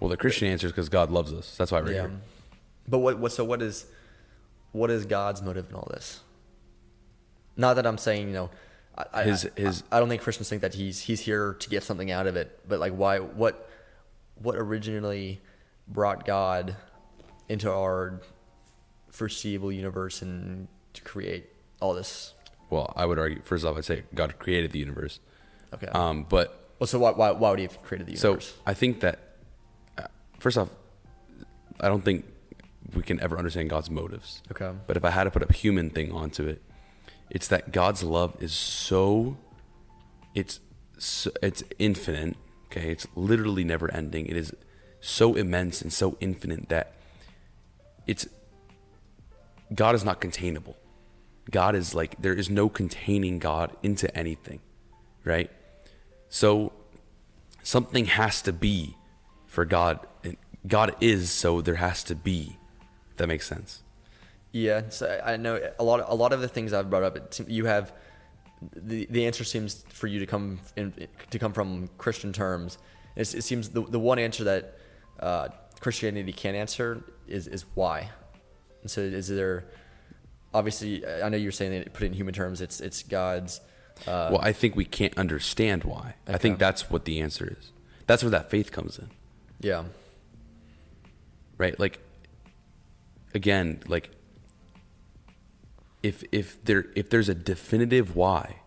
Well, 0.00 0.10
the 0.10 0.16
Christian 0.16 0.48
answer 0.48 0.66
is 0.66 0.72
because 0.72 0.88
God 0.88 1.10
loves 1.10 1.32
us. 1.32 1.56
That's 1.56 1.70
why 1.70 1.80
we're 1.80 1.92
yeah. 1.92 2.00
here. 2.02 2.12
But 2.88 2.98
what 2.98 3.18
what 3.18 3.30
so 3.32 3.44
what 3.44 3.62
is 3.62 3.86
what 4.72 4.90
is 4.90 5.06
God's 5.06 5.42
motive 5.42 5.68
in 5.70 5.76
all 5.76 5.88
this? 5.92 6.20
Not 7.56 7.74
that 7.74 7.86
I'm 7.86 7.98
saying 7.98 8.26
you 8.28 8.34
know, 8.34 8.50
I, 8.98 9.04
I- 9.12 9.22
His- 9.24 9.46
I, 9.56 9.60
his- 9.60 9.84
I 9.92 10.00
don't 10.00 10.08
think 10.08 10.22
Christians 10.22 10.48
think 10.48 10.62
that 10.62 10.74
he's 10.74 11.00
he's 11.02 11.20
here 11.20 11.54
to 11.54 11.68
get 11.70 11.84
something 11.84 12.10
out 12.10 12.26
of 12.26 12.34
it. 12.34 12.58
But 12.68 12.80
like 12.80 12.94
why 12.94 13.20
what 13.20 13.68
what 14.36 14.56
originally 14.56 15.40
brought 15.86 16.24
God 16.26 16.74
into 17.48 17.70
our 17.70 18.20
foreseeable 19.10 19.70
universe 19.70 20.22
and 20.22 20.66
to 20.94 21.02
create 21.02 21.50
all 21.80 21.94
this? 21.94 22.34
Well, 22.70 22.92
I 22.96 23.06
would 23.06 23.18
argue. 23.18 23.42
First 23.42 23.64
off, 23.64 23.76
I'd 23.76 23.84
say 23.84 24.04
God 24.14 24.38
created 24.38 24.72
the 24.72 24.78
universe. 24.78 25.20
Okay. 25.74 25.88
Um, 25.88 26.24
but 26.28 26.70
well, 26.78 26.86
so 26.86 26.98
why, 26.98 27.10
why 27.12 27.30
why 27.32 27.50
would 27.50 27.58
he 27.58 27.66
have 27.66 27.82
created 27.82 28.06
the 28.06 28.12
universe? 28.12 28.46
so? 28.46 28.54
I 28.66 28.74
think 28.74 29.00
that 29.00 29.18
uh, 29.98 30.06
first 30.38 30.56
off, 30.58 30.70
I 31.80 31.88
don't 31.88 32.04
think 32.04 32.24
we 32.94 33.02
can 33.02 33.20
ever 33.20 33.38
understand 33.38 33.70
God's 33.70 33.90
motives. 33.90 34.42
okay. 34.50 34.72
But 34.86 34.96
if 34.96 35.04
I 35.04 35.10
had 35.10 35.24
to 35.24 35.30
put 35.30 35.48
a 35.48 35.52
human 35.52 35.90
thing 35.90 36.12
onto 36.12 36.46
it, 36.46 36.62
it's 37.30 37.48
that 37.48 37.72
God's 37.72 38.02
love 38.02 38.36
is 38.40 38.52
so 38.52 39.36
it's 40.34 40.60
so, 40.98 41.30
it's 41.42 41.62
infinite. 41.78 42.36
Okay, 42.66 42.90
it's 42.90 43.06
literally 43.14 43.64
never 43.64 43.92
ending. 43.92 44.26
It 44.26 44.36
is 44.36 44.54
so 45.00 45.34
immense 45.34 45.82
and 45.82 45.92
so 45.92 46.16
infinite 46.20 46.68
that 46.68 46.94
it's 48.06 48.26
God 49.74 49.94
is 49.94 50.04
not 50.04 50.20
containable. 50.20 50.76
God 51.50 51.74
is 51.74 51.94
like 51.94 52.20
there 52.20 52.34
is 52.34 52.48
no 52.48 52.68
containing 52.68 53.38
God 53.38 53.76
into 53.82 54.14
anything, 54.16 54.60
right? 55.24 55.50
So 56.28 56.72
something 57.62 58.06
has 58.06 58.42
to 58.42 58.52
be 58.52 58.96
for 59.46 59.64
God. 59.64 60.00
God 60.66 60.94
is 61.00 61.30
so 61.30 61.60
there 61.60 61.76
has 61.76 62.04
to 62.04 62.14
be. 62.14 62.56
That 63.16 63.26
makes 63.26 63.46
sense. 63.46 63.82
Yeah, 64.52 64.88
so 64.90 65.20
I 65.24 65.36
know 65.36 65.60
a 65.78 65.84
lot. 65.84 66.04
A 66.06 66.14
lot 66.14 66.32
of 66.32 66.40
the 66.40 66.48
things 66.48 66.72
I've 66.72 66.90
brought 66.90 67.02
up, 67.02 67.34
you 67.48 67.64
have 67.64 67.92
the 68.74 69.06
the 69.10 69.26
answer 69.26 69.44
seems 69.44 69.84
for 69.88 70.06
you 70.06 70.20
to 70.20 70.26
come 70.26 70.60
in, 70.76 70.92
to 71.30 71.38
come 71.38 71.52
from 71.52 71.88
Christian 71.98 72.32
terms. 72.32 72.78
It's, 73.16 73.34
it 73.34 73.42
seems 73.42 73.70
the 73.70 73.82
the 73.82 73.98
one 73.98 74.18
answer 74.18 74.44
that 74.44 74.78
uh, 75.20 75.48
Christianity 75.80 76.32
can't 76.32 76.56
answer 76.56 77.02
is 77.26 77.48
is 77.48 77.64
why. 77.74 78.10
And 78.82 78.90
so 78.90 79.00
is 79.00 79.28
there 79.28 79.64
obviously? 80.54 81.06
I 81.06 81.28
know 81.28 81.36
you're 81.36 81.52
saying 81.52 81.72
that 81.72 81.92
put 81.92 82.02
it 82.02 82.06
in 82.06 82.12
human 82.14 82.34
terms. 82.34 82.60
It's 82.60 82.80
it's 82.80 83.02
God's. 83.02 83.60
Uh, 84.06 84.30
well, 84.32 84.40
I 84.40 84.52
think 84.52 84.74
we 84.74 84.84
can't 84.84 85.16
understand 85.18 85.84
why. 85.84 86.14
I 86.26 86.38
think 86.38 86.58
that's 86.58 86.90
what 86.90 87.04
the 87.04 87.20
answer 87.20 87.56
is. 87.58 87.72
That's 88.06 88.22
where 88.22 88.30
that 88.30 88.50
faith 88.50 88.72
comes 88.72 88.98
in, 88.98 89.10
yeah, 89.60 89.84
right? 91.58 91.78
Like, 91.78 92.00
again, 93.34 93.80
like, 93.86 94.10
if 96.02 96.24
if 96.32 96.62
there 96.64 96.86
if 96.96 97.10
there's 97.10 97.28
a 97.28 97.34
definitive 97.34 98.16
why, 98.16 98.60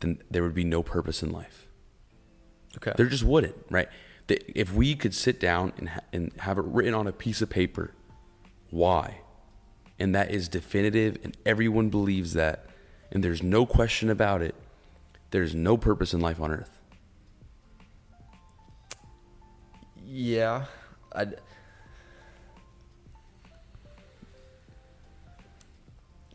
then 0.00 0.22
there 0.30 0.42
would 0.42 0.54
be 0.54 0.64
no 0.64 0.82
purpose 0.82 1.22
in 1.22 1.30
life. 1.30 1.68
okay. 2.76 2.92
There 2.96 3.06
just 3.06 3.24
wouldn't, 3.24 3.56
right? 3.70 3.88
If 4.28 4.72
we 4.72 4.94
could 4.94 5.14
sit 5.14 5.40
down 5.40 5.72
and 5.78 5.88
ha- 5.90 6.00
and 6.12 6.32
have 6.38 6.58
it 6.58 6.64
written 6.64 6.94
on 6.94 7.06
a 7.06 7.12
piece 7.12 7.42
of 7.42 7.50
paper, 7.50 7.92
why, 8.70 9.20
and 9.98 10.14
that 10.14 10.30
is 10.30 10.48
definitive, 10.48 11.18
and 11.24 11.36
everyone 11.44 11.88
believes 11.88 12.32
that, 12.34 12.66
and 13.10 13.22
there's 13.22 13.42
no 13.42 13.66
question 13.66 14.10
about 14.10 14.42
it, 14.42 14.54
there's 15.30 15.54
no 15.54 15.76
purpose 15.76 16.14
in 16.14 16.20
life 16.20 16.40
on 16.40 16.50
earth. 16.50 16.78
yeah, 20.08 20.64
I. 21.14 21.26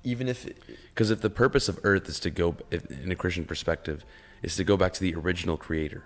Even 0.03 0.27
if 0.27 0.45
Because 0.93 1.09
if 1.11 1.21
the 1.21 1.29
purpose 1.29 1.67
of 1.69 1.79
earth 1.83 2.07
is 2.07 2.19
to 2.19 2.29
go, 2.29 2.57
if, 2.69 2.85
in 2.91 3.11
a 3.11 3.15
Christian 3.15 3.45
perspective, 3.45 4.05
is 4.41 4.55
to 4.57 4.63
go 4.63 4.77
back 4.77 4.93
to 4.93 4.99
the 4.99 5.15
original 5.15 5.57
creator 5.57 6.03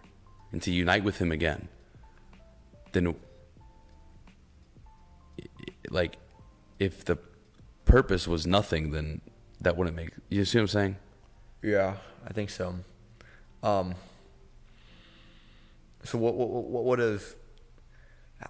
and 0.52 0.62
to 0.62 0.72
unite 0.72 1.04
with 1.04 1.18
him 1.18 1.32
again, 1.32 1.68
then, 2.94 3.16
like, 5.90 6.18
if 6.80 7.04
the 7.04 7.18
purpose 7.88 8.28
was 8.28 8.46
nothing, 8.46 8.92
then 8.92 9.22
that 9.62 9.76
wouldn't 9.76 9.96
make. 9.96 10.12
You 10.30 10.46
see 10.46 10.60
what 10.60 10.64
I'm 10.64 10.68
saying? 10.68 10.96
Yeah, 11.64 11.96
I 12.26 12.34
think 12.34 12.50
so. 12.50 12.76
Um, 13.64 13.96
so 16.04 16.18
what 16.18 16.36
what 16.36 16.50
what 16.50 16.84
would 16.86 17.00
have? 17.00 17.24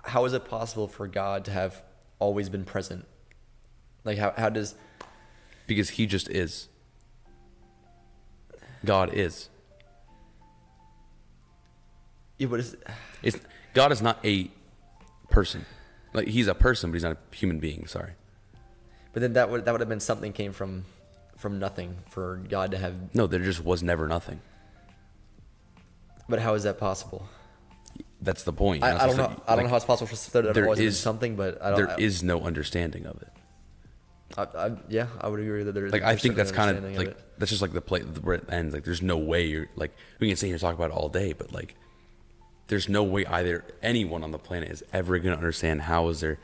How 0.04 0.26
is 0.26 0.34
it 0.34 0.46
possible 0.46 0.88
for 0.88 1.08
God 1.08 1.46
to 1.46 1.52
have 1.52 1.82
always 2.20 2.50
been 2.50 2.66
present? 2.66 3.08
Like 4.04 4.18
how 4.18 4.34
how 4.38 4.50
does? 4.50 4.76
Because 5.66 5.90
he 5.92 6.06
just 6.06 6.30
is. 6.30 6.68
God 8.86 9.14
is. 9.14 9.50
Yeah, 12.38 12.48
but 12.48 12.60
is, 12.60 12.78
It's 13.24 13.40
God 13.74 13.92
is 13.92 14.02
not 14.02 14.20
a 14.26 14.52
person. 15.30 15.66
Like 16.14 16.28
he's 16.28 16.48
a 16.48 16.56
person, 16.56 16.92
but 16.92 16.96
he's 16.96 17.04
not 17.04 17.18
a 17.18 17.36
human 17.36 17.60
being. 17.60 17.88
Sorry. 17.88 18.12
But 19.18 19.22
then 19.22 19.34
that 19.34 19.50
would 19.50 19.66
that 19.66 19.72
would 19.72 19.82
have 19.82 19.90
been 19.90 20.00
something 20.00 20.32
came 20.32 20.54
from 20.54 20.86
from 21.38 21.58
nothing 21.58 21.96
for 22.12 22.40
God 22.48 22.70
to 22.70 22.78
have. 22.78 23.16
No, 23.16 23.26
there 23.26 23.40
just 23.40 23.66
was 23.66 23.82
never 23.82 24.08
nothing. 24.08 24.42
But 26.30 26.38
how 26.38 26.54
is 26.54 26.62
that 26.66 26.78
possible? 26.78 27.28
That's 28.22 28.44
the 28.44 28.54
point. 28.54 28.84
I, 28.84 28.96
I 28.96 29.08
don't 29.08 29.18
know. 29.18 29.28
to- 29.30 29.42
I 29.48 29.56
don't 29.56 29.64
know 29.64 29.72
how 29.72 29.78
it's 29.78 29.86
possible 29.86 30.06
for 30.06 30.30
there 30.30 30.44
to 30.44 30.54
there 30.54 30.72
is- 30.72 31.00
something, 31.00 31.36
but 31.36 31.60
I 31.64 31.72
don't. 31.72 31.78
There 31.80 31.90
I, 31.90 31.96
is 31.96 32.22
no 32.22 32.42
understanding 32.42 33.08
of 33.08 33.20
it. 33.24 33.30
I, 34.38 34.68
I, 34.68 34.72
yeah, 34.88 35.08
I 35.20 35.30
would 35.30 35.40
agree 35.40 35.64
that 35.64 35.72
there 35.72 35.88
is. 35.88 35.94
Like 35.94 36.04
I 36.04 36.16
think 36.16 36.36
that's 36.36 36.52
kind 36.52 36.78
of 36.78 36.84
like 36.96 37.08
it. 37.08 37.40
that's 37.40 37.50
just 37.50 37.64
like 37.64 37.74
the 37.74 37.82
play 37.82 38.02
where 38.02 38.36
it 38.36 38.46
ends. 38.52 38.72
Like 38.76 38.84
there's 38.84 39.02
no 39.02 39.18
way 39.18 39.48
you're 39.48 39.68
like 39.76 39.96
we 40.20 40.28
can 40.28 40.38
sit 40.38 40.46
here 40.46 40.54
and 40.54 40.62
talk 40.62 40.76
about 40.76 40.92
it 40.92 40.94
all 40.94 41.10
day, 41.10 41.34
but 41.34 41.52
like 41.52 41.74
there's 42.68 42.88
no 42.88 43.02
way 43.02 43.26
either 43.26 43.66
anyone 43.82 44.24
on 44.24 44.30
the 44.30 44.38
planet 44.38 44.70
is 44.70 44.84
ever 44.94 45.18
going 45.18 45.34
to 45.34 45.40
understand 45.40 45.82
how 45.82 46.08
is 46.10 46.20
there 46.20 46.38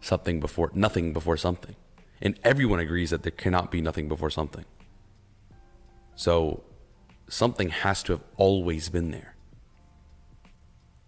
something 0.00 0.40
before 0.40 0.72
nothing 0.74 1.12
before 1.12 1.36
something, 1.36 1.76
and 2.20 2.38
everyone 2.44 2.80
agrees 2.80 3.10
that 3.10 3.22
there 3.22 3.32
cannot 3.32 3.70
be 3.70 3.80
nothing 3.80 4.08
before 4.08 4.30
something. 4.30 4.64
So 6.14 6.62
something 7.28 7.68
has 7.68 8.02
to 8.04 8.12
have 8.12 8.22
always 8.36 8.88
been 8.88 9.10
there. 9.10 9.34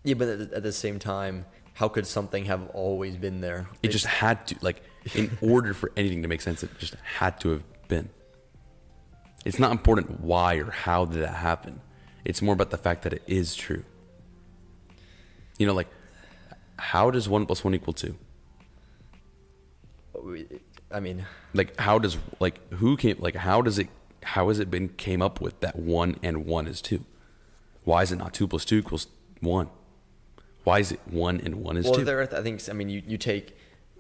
Yeah, 0.05 0.15
but 0.15 0.29
at, 0.29 0.63
the 0.63 0.73
same 0.73 0.99
time, 0.99 1.45
how 1.75 1.89
could 1.89 2.07
something 2.07 2.45
have 2.47 2.69
always 2.69 3.17
been 3.17 3.41
there? 3.41 3.69
It 3.83 3.89
just 3.89 4.07
had 4.07 4.47
to 4.49 4.57
like 4.61 4.83
in 5.15 5.37
order 5.41 5.75
for 5.75 5.93
anything 5.97 6.23
to 6.23 6.29
make 6.29 6.41
sense, 6.41 6.63
it 6.63 6.71
just 6.79 6.95
had 6.97 7.41
to 7.41 7.51
have 7.51 7.65
been. 7.89 8.11
It's 9.45 9.59
not 9.59 9.73
important 9.73 10.21
why 10.21 10.57
or 10.57 10.71
how 10.71 11.05
did 11.05 11.23
that 11.23 11.35
happen. 11.35 11.81
It's 12.25 12.43
more 12.43 12.55
about 12.55 12.71
the 12.71 12.79
fact 12.79 13.03
that 13.03 13.13
it 13.13 13.23
is 13.27 13.55
true. 13.55 13.85
You 15.59 15.67
know, 15.67 15.75
like 15.75 15.89
how 16.79 17.11
does 17.11 17.29
one 17.29 17.47
plus 17.47 17.65
one 17.65 17.75
equal 17.75 17.93
two? 17.93 18.17
I 20.91 21.01
mean, 21.01 21.27
Like 21.55 21.79
how 21.79 21.99
does 21.99 22.19
like 22.41 22.73
who 22.75 22.97
came 22.97 23.17
like 23.19 23.37
how 23.37 23.63
does 23.63 23.79
it 23.79 23.89
how 24.23 24.49
has 24.49 24.59
it 24.59 24.71
been 24.71 24.89
came 24.91 25.23
up 25.23 25.41
with 25.41 25.61
that 25.61 25.77
one 25.77 26.17
and 26.23 26.47
one 26.47 26.67
is 26.67 26.81
two? 26.81 27.05
Why 27.85 28.03
is 28.03 28.13
it 28.13 28.17
not 28.17 28.35
two 28.35 28.49
plus 28.49 28.65
two 28.65 28.79
equals 28.79 29.07
one? 29.41 29.69
Why 30.65 30.81
is 30.81 30.93
it 30.93 31.01
one 31.07 31.41
and 31.41 31.57
one 31.57 31.77
is 31.77 31.85
well, 31.87 31.95
two? 31.95 32.05
there. 32.05 32.23
I 32.23 32.43
think. 32.43 32.69
I 32.69 32.73
mean, 32.73 32.89
you, 32.89 33.03
you 33.07 33.19
take 33.19 33.57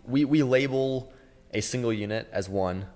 we 0.06 0.24
we 0.24 0.42
label 0.42 1.12
a 1.54 1.60
single 1.60 1.92
unit 1.92 2.28
as 2.32 2.48
one, 2.48 2.86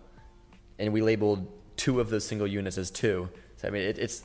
and 0.78 0.92
we 0.92 1.02
labeled 1.02 1.50
two 1.76 2.00
of 2.00 2.10
those 2.10 2.24
single 2.24 2.46
units 2.46 2.78
as 2.78 2.90
two. 2.90 3.28
So 3.56 3.68
I 3.68 3.70
mean, 3.70 3.82
it, 3.82 3.98
it's 3.98 4.24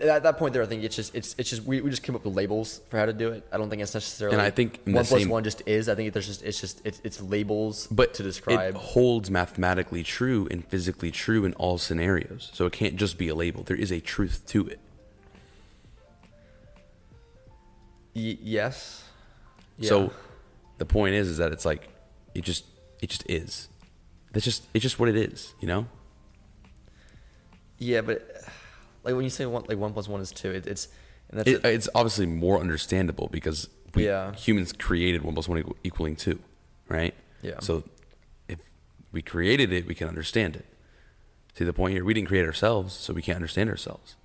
at 0.00 0.22
that 0.22 0.38
point 0.38 0.52
there. 0.52 0.62
I 0.62 0.66
think 0.66 0.84
it's 0.84 0.94
just 0.96 1.14
it's 1.14 1.34
it's 1.38 1.50
just 1.50 1.64
we, 1.64 1.80
we 1.80 1.90
just 1.90 2.02
came 2.02 2.14
up 2.14 2.24
with 2.24 2.34
labels 2.34 2.80
for 2.88 2.98
how 2.98 3.06
to 3.06 3.12
do 3.12 3.30
it. 3.32 3.46
I 3.52 3.56
don't 3.58 3.68
think 3.70 3.82
it's 3.82 3.94
necessarily. 3.94 4.36
And 4.36 4.42
I 4.42 4.50
think 4.50 4.80
one 4.84 4.94
plus 5.04 5.08
same- 5.08 5.28
one 5.28 5.44
just 5.44 5.62
is. 5.66 5.88
I 5.88 5.94
think 5.94 6.12
there's 6.12 6.26
just 6.26 6.42
it's 6.42 6.60
just 6.60 6.80
it's 6.84 7.00
it's 7.04 7.20
labels 7.20 7.86
but 7.90 8.14
to 8.14 8.22
describe. 8.22 8.74
it 8.74 8.74
holds 8.74 9.30
mathematically 9.30 10.02
true 10.02 10.46
and 10.50 10.64
physically 10.66 11.10
true 11.10 11.44
in 11.44 11.52
all 11.54 11.78
scenarios. 11.78 12.50
So 12.54 12.66
it 12.66 12.72
can't 12.72 12.96
just 12.96 13.18
be 13.18 13.28
a 13.28 13.34
label. 13.34 13.62
There 13.62 13.76
is 13.76 13.90
a 13.90 14.00
truth 14.00 14.42
to 14.48 14.66
it. 14.68 14.78
Y- 18.14 18.38
yes. 18.42 19.04
Yeah. 19.78 19.88
So 19.88 20.12
the 20.78 20.86
point 20.86 21.14
is, 21.14 21.28
is 21.28 21.38
that 21.38 21.52
it's 21.52 21.64
like 21.64 21.88
it 22.34 22.42
just 22.42 22.64
it 23.00 23.10
just 23.10 23.28
is. 23.28 23.68
That's 24.32 24.44
just 24.44 24.64
it's 24.74 24.82
just 24.82 24.98
what 24.98 25.08
it 25.08 25.16
is, 25.16 25.54
you 25.60 25.68
know. 25.68 25.86
yeah, 27.78 28.00
but 28.00 28.42
like 29.04 29.14
when 29.14 29.24
you 29.24 29.30
say 29.30 29.46
one 29.46 29.64
like 29.68 29.78
one 29.78 29.92
plus 29.92 30.08
one 30.08 30.20
is 30.20 30.30
two, 30.32 30.50
it, 30.50 30.66
it's 30.66 30.88
and 31.30 31.38
that's 31.40 31.48
It, 31.48 31.64
it. 31.64 31.74
it's 31.74 31.88
obviously 31.94 32.26
more 32.26 32.58
understandable 32.60 33.28
because 33.30 33.68
we, 33.94 34.06
Yeah. 34.06 34.34
humans 34.34 34.72
created 34.72 35.22
one 35.22 35.34
plus 35.34 35.48
one 35.48 35.58
equal, 35.58 35.76
equaling 35.84 36.16
two, 36.16 36.38
right? 36.88 37.14
Yeah. 37.42 37.60
So 37.60 37.84
if 38.48 38.58
we 39.12 39.22
created 39.22 39.72
it, 39.72 39.86
we 39.86 39.94
can 39.94 40.08
understand 40.08 40.56
it. 40.56 40.66
See 41.54 41.64
the 41.64 41.72
point 41.72 41.92
here? 41.94 42.04
We 42.04 42.14
didn't 42.14 42.28
create 42.28 42.44
ourselves, 42.46 42.94
so 42.94 43.12
we 43.12 43.22
can't 43.22 43.36
understand 43.36 43.68
ourselves 43.70 44.16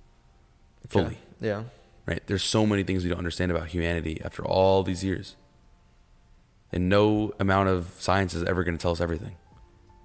fully. 0.88 1.18
Yeah. 1.40 1.64
right? 2.06 2.22
There's 2.26 2.44
so 2.44 2.66
many 2.66 2.84
things 2.84 3.02
we 3.02 3.08
don't 3.10 3.18
understand 3.18 3.50
about 3.50 3.68
humanity 3.68 4.20
after 4.24 4.44
all 4.44 4.82
these 4.82 5.02
years. 5.02 5.36
And 6.72 6.88
no 6.88 7.32
amount 7.40 7.68
of 7.70 7.94
science 7.98 8.34
is 8.34 8.42
ever 8.44 8.62
going 8.64 8.76
to 8.76 8.82
tell 8.82 8.90
us 8.92 9.00
everything. 9.00 9.36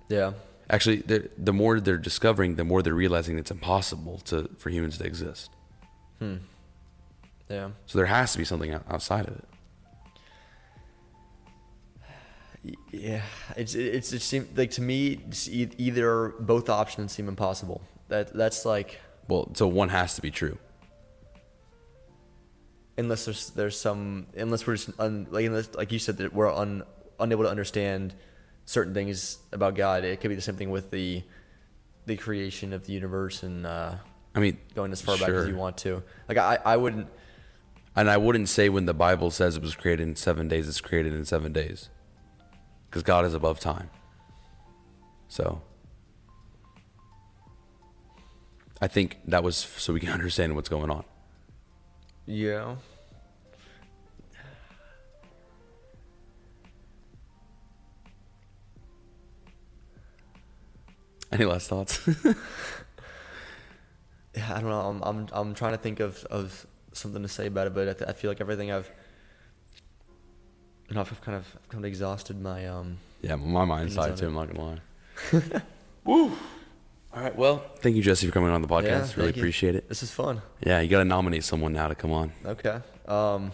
Yeah. 0.08 0.34
Actually, 0.70 0.98
the 0.98 1.30
the 1.38 1.54
more 1.54 1.80
they're 1.80 1.98
discovering, 1.98 2.56
the 2.56 2.64
more 2.64 2.82
they're 2.84 2.94
realizing 2.94 3.38
it's 3.40 3.52
impossible 3.52 4.20
to 4.26 4.50
for 4.58 4.70
humans 4.70 4.98
to 5.00 5.06
exist. 5.06 5.50
Hmm. 6.20 6.36
Yeah. 7.50 7.70
So 7.88 7.98
there 7.98 8.06
has 8.06 8.32
to 8.34 8.38
be 8.38 8.46
something 8.46 8.74
outside 8.90 9.28
of 9.28 9.36
it. 9.38 9.46
Yeah, 12.92 13.22
it's 13.56 13.74
it's 13.74 14.12
it 14.12 14.22
seems 14.22 14.56
like 14.58 14.72
to 14.72 14.82
me 14.82 15.20
either 15.78 16.30
both 16.40 16.70
options 16.70 17.14
seem 17.14 17.28
impossible. 17.28 17.82
That 18.10 18.34
that's 18.34 18.66
like 18.66 19.00
Well, 19.28 19.50
so 19.56 19.68
one 19.68 19.90
has 19.90 20.16
to 20.16 20.22
be 20.22 20.30
true. 20.32 20.58
unless 22.98 23.24
there's 23.24 23.50
there's 23.52 23.80
some 23.80 24.28
unless 24.36 24.68
we're 24.68 24.76
just 24.76 24.90
un, 25.00 25.26
like 25.32 25.46
unless, 25.46 25.74
like 25.74 25.90
you 25.94 26.00
said 26.00 26.18
that 26.18 26.34
we're 26.34 26.54
un, 26.54 26.84
unable 27.18 27.46
to 27.46 27.50
understand 27.50 28.14
certain 28.70 28.94
things 28.94 29.40
about 29.52 29.74
God. 29.74 30.04
It 30.04 30.22
could 30.22 30.28
be 30.30 30.36
the 30.36 30.42
same 30.42 30.56
thing 30.56 30.70
with 30.70 30.92
the 30.92 31.24
the 32.06 32.16
creation 32.16 32.72
of 32.72 32.86
the 32.86 32.94
universe 32.94 33.42
and 33.42 33.66
uh, 33.66 33.96
I 34.36 34.40
mean, 34.40 34.58
going 34.76 34.92
as 34.92 35.02
far 35.02 35.18
back 35.18 35.30
as 35.30 35.48
you 35.48 35.56
want 35.56 35.78
to. 35.78 36.04
Like 36.28 36.38
I 36.38 36.60
I 36.64 36.78
wouldn't. 36.78 37.08
And 37.96 38.10
I 38.10 38.18
wouldn't 38.18 38.48
say 38.48 38.70
when 38.70 38.86
the 38.86 38.94
Bible 38.94 39.32
says 39.32 39.58
it 39.58 39.64
was 39.64 39.76
created 39.76 40.08
in 40.08 40.16
seven 40.16 40.48
days, 40.48 40.70
it's 40.70 40.80
created 40.80 41.14
in 41.14 41.26
seven 41.26 41.52
days. 41.52 41.90
Because 42.90 43.02
God 43.02 43.26
is 43.26 43.34
above 43.34 43.60
time. 43.60 43.90
So 45.28 45.62
I 48.80 48.88
think 48.88 49.18
that 49.26 49.44
was 49.44 49.58
so 49.58 49.94
we 49.94 50.00
can 50.00 50.10
understand 50.20 50.56
what's 50.56 50.70
going 50.70 50.92
on. 50.92 51.04
Yeah. 52.28 52.76
Any 61.32 61.46
last 61.46 61.68
thoughts? 61.68 62.00
Yeah, 64.36 64.56
I 64.56 64.62
don't 64.62 64.70
know. 64.70 64.82
I'm 64.82 65.02
I'm 65.04 65.28
I'm 65.32 65.54
trying 65.56 65.72
to 65.72 65.78
think 65.78 66.00
of 66.00 66.24
of 66.26 66.66
something 66.94 67.22
to 67.22 67.28
say 67.28 67.48
about 67.48 67.68
it, 67.68 67.74
but 67.74 67.90
I, 67.90 67.94
th- 67.94 68.10
I 68.10 68.14
feel 68.14 68.30
like 68.30 68.40
everything 68.40 68.72
I've 68.72 68.90
you 70.88 70.96
know 70.96 71.02
I've 71.02 71.22
kind 71.22 71.36
of 71.36 71.46
kind 71.68 71.84
of 71.84 71.88
exhausted 71.88 72.40
my 72.40 72.68
um 72.68 72.98
yeah, 73.22 73.36
my 73.36 73.66
mind's 73.66 73.98
on 73.98 74.16
too. 74.16 74.28
I'm 74.28 74.36
not 74.36 74.54
gonna 74.54 74.64
lie. 74.64 75.62
Woo. 76.06 76.32
All 77.12 77.24
right, 77.24 77.36
well, 77.36 77.58
thank 77.80 77.96
you, 77.96 78.04
Jesse, 78.04 78.28
for 78.28 78.32
coming 78.32 78.52
on 78.52 78.62
the 78.62 78.68
podcast. 78.68 78.84
Yeah, 78.84 79.24
really 79.24 79.34
you. 79.34 79.42
appreciate 79.42 79.76
it. 79.76 79.90
This 79.90 80.04
is 80.04 80.12
fun. 80.12 80.44
Yeah, 80.64 80.80
you 80.80 80.88
gotta 80.88 81.06
nominate 81.06 81.44
someone 81.44 81.74
now 81.74 81.88
to 81.88 81.96
come 81.96 82.12
on. 82.12 82.32
Okay. 82.46 82.80
Um, 83.08 83.52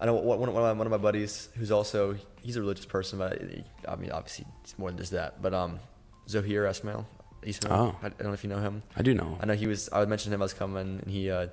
I 0.00 0.06
know 0.06 0.14
one 0.14 0.38
one 0.38 0.48
of 0.48 0.54
my, 0.54 0.72
one 0.72 0.86
of 0.86 0.90
my 0.90 0.96
buddies 0.96 1.50
who's 1.56 1.70
also 1.70 2.16
he's 2.46 2.56
a 2.56 2.60
religious 2.60 2.86
person, 2.86 3.18
but 3.18 3.40
he- 3.42 3.64
I 3.86 3.96
mean 3.96 4.10
obviously 4.12 4.46
it's 4.62 4.78
more 4.78 4.88
than 4.90 4.98
just 4.98 5.12
that. 5.12 5.42
But 5.42 5.52
um, 5.52 5.80
Zohir 6.28 6.62
Esmail, 6.72 7.04
Ismail. 7.42 7.72
Oh. 7.72 7.96
I, 8.02 8.06
I 8.06 8.08
don't 8.10 8.28
know 8.28 8.32
if 8.32 8.44
you 8.44 8.50
know 8.50 8.60
him. 8.60 8.82
I 8.96 9.02
do 9.02 9.12
know. 9.14 9.36
I 9.40 9.46
know 9.46 9.54
he 9.54 9.66
was. 9.66 9.88
I 9.92 10.04
mentioned 10.06 10.32
him. 10.34 10.40
I 10.42 10.44
was 10.44 10.54
coming, 10.54 11.00
and 11.02 11.10
he 11.10 11.30
uh, 11.30 11.48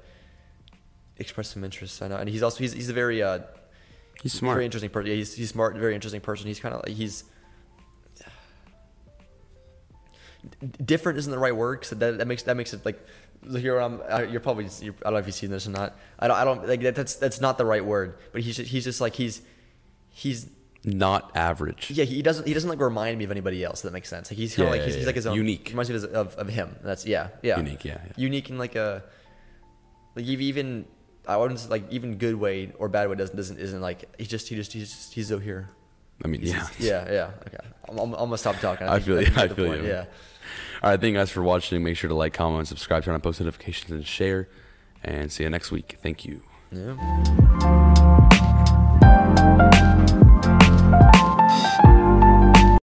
expressed 1.18 1.52
some 1.52 1.64
interest. 1.64 2.02
I 2.02 2.08
know, 2.08 2.18
and 2.18 2.30
he's 2.30 2.44
also 2.44 2.60
he's 2.60 2.74
he's 2.74 2.90
a 2.90 2.94
very 2.94 3.22
uh, 3.22 3.40
He's 4.22 4.34
smart. 4.34 4.56
very 4.56 4.66
interesting 4.66 4.90
person. 4.92 5.10
Yeah, 5.12 5.18
he's 5.18 5.34
he's 5.36 5.50
smart, 5.50 5.76
very 5.76 5.96
interesting 5.96 6.22
person. 6.22 6.48
He's 6.48 6.60
kind 6.60 6.74
of 6.76 6.82
like 6.86 6.96
he's 6.96 7.24
different 10.84 11.18
isn't 11.18 11.32
the 11.32 11.40
right 11.40 11.56
word 11.56 11.80
because 11.80 11.98
that, 11.98 12.18
that 12.18 12.28
makes 12.28 12.44
that 12.44 12.58
makes 12.58 12.74
it 12.74 12.86
like 12.86 13.00
here 13.58 13.78
I'm 13.80 14.02
uh, 14.10 14.26
you're 14.30 14.40
probably 14.42 14.68
you're, 14.82 14.94
I 15.02 15.06
don't 15.06 15.14
know 15.14 15.20
if 15.20 15.26
you've 15.26 15.36
seen 15.36 15.50
this 15.52 15.68
or 15.68 15.72
not. 15.72 15.96
I 16.20 16.28
don't 16.28 16.38
I 16.38 16.44
don't 16.46 16.68
like 16.68 16.82
that, 16.82 16.96
that's 16.96 17.16
that's 17.16 17.40
not 17.42 17.58
the 17.58 17.66
right 17.66 17.84
word. 17.84 18.18
But 18.32 18.42
he's 18.42 18.58
just, 18.58 18.70
he's 18.72 18.84
just 18.84 19.00
like 19.02 19.16
he's 19.16 19.42
he's 20.10 20.48
Not 20.86 21.32
average. 21.36 21.92
yeah 21.92 22.04
he 22.04 22.22
doesn't 22.22 22.46
he 22.46 22.54
doesn't 22.54 22.70
like 22.70 22.80
remind 22.80 23.18
me 23.18 23.24
of 23.24 23.32
anybody 23.32 23.64
else. 23.64 23.80
If 23.80 23.84
that 23.84 23.94
makes 23.94 24.10
sense. 24.10 24.30
Like 24.30 24.38
he's 24.38 24.56
kind 24.56 24.68
of 24.68 24.72
like 24.72 24.80
yeah, 24.80 24.86
he's, 24.86 24.96
he's 24.96 25.04
yeah. 25.04 25.08
like 25.08 25.16
his 25.16 25.28
own 25.28 25.36
Unique. 25.36 25.70
Reminds 25.70 25.90
me 25.90 25.96
of, 25.96 26.02
his- 26.02 26.12
of, 26.12 26.36
of 26.36 26.48
him. 26.50 26.76
That's 26.84 27.06
yeah 27.06 27.30
yeah 27.42 27.58
Unique, 27.58 27.86
yeah, 27.86 28.00
yeah. 28.06 28.12
unique 28.18 28.50
in 28.50 28.58
like 28.58 28.76
a 28.76 29.04
like 30.16 30.26
even 30.26 30.86
I 31.28 31.38
wouldn't 31.38 31.62
say, 31.62 31.70
like 31.70 31.90
even 31.90 32.18
good 32.18 32.36
way 32.36 32.74
or 32.78 32.90
bad 32.90 33.10
way 33.10 33.16
doesn't 33.16 33.36
doesn't 33.36 33.60
isn't 33.60 33.82
like 33.82 34.14
he 34.20 34.26
just 34.26 34.50
he 34.50 34.56
just 34.56 34.74
he's 34.74 34.90
just, 34.92 35.14
he's 35.14 35.30
so 35.30 35.40
here. 35.40 35.70
I 36.24 36.28
mean, 36.28 36.42
yeah. 36.42 36.68
Yeah 36.80 37.12
yeah 37.12 37.32
okay. 37.48 37.58
I'm, 37.88 37.98
I'm, 37.98 38.14
I'm 38.14 38.26
gonna 38.26 38.38
stop 38.38 38.58
talking. 38.60 38.88
I 38.88 39.00
think- 39.00 39.06
feel 39.06 39.22
you, 39.22 39.28
I 39.38 39.48
feel 39.48 39.68
point, 39.68 39.84
you. 39.84 39.88
Yeah. 39.88 40.06
All 40.82 40.90
right, 40.90 41.00
thank 41.00 41.14
you 41.14 41.18
guys 41.18 41.32
for 41.32 41.42
watching. 41.42 41.82
Make 41.82 41.96
sure 41.96 42.10
to 42.10 42.14
like, 42.14 42.34
comment, 42.34 42.68
subscribe, 42.68 43.06
turn 43.06 43.14
on 43.14 43.22
post 43.22 43.40
notifications, 43.40 43.90
and 43.90 44.06
share. 44.06 44.50
And 45.02 45.32
see 45.32 45.44
you 45.44 45.50
next 45.50 45.72
week. 45.72 45.98
Thank 46.02 46.26
you. 46.26 46.42
Yeah. 46.72 47.93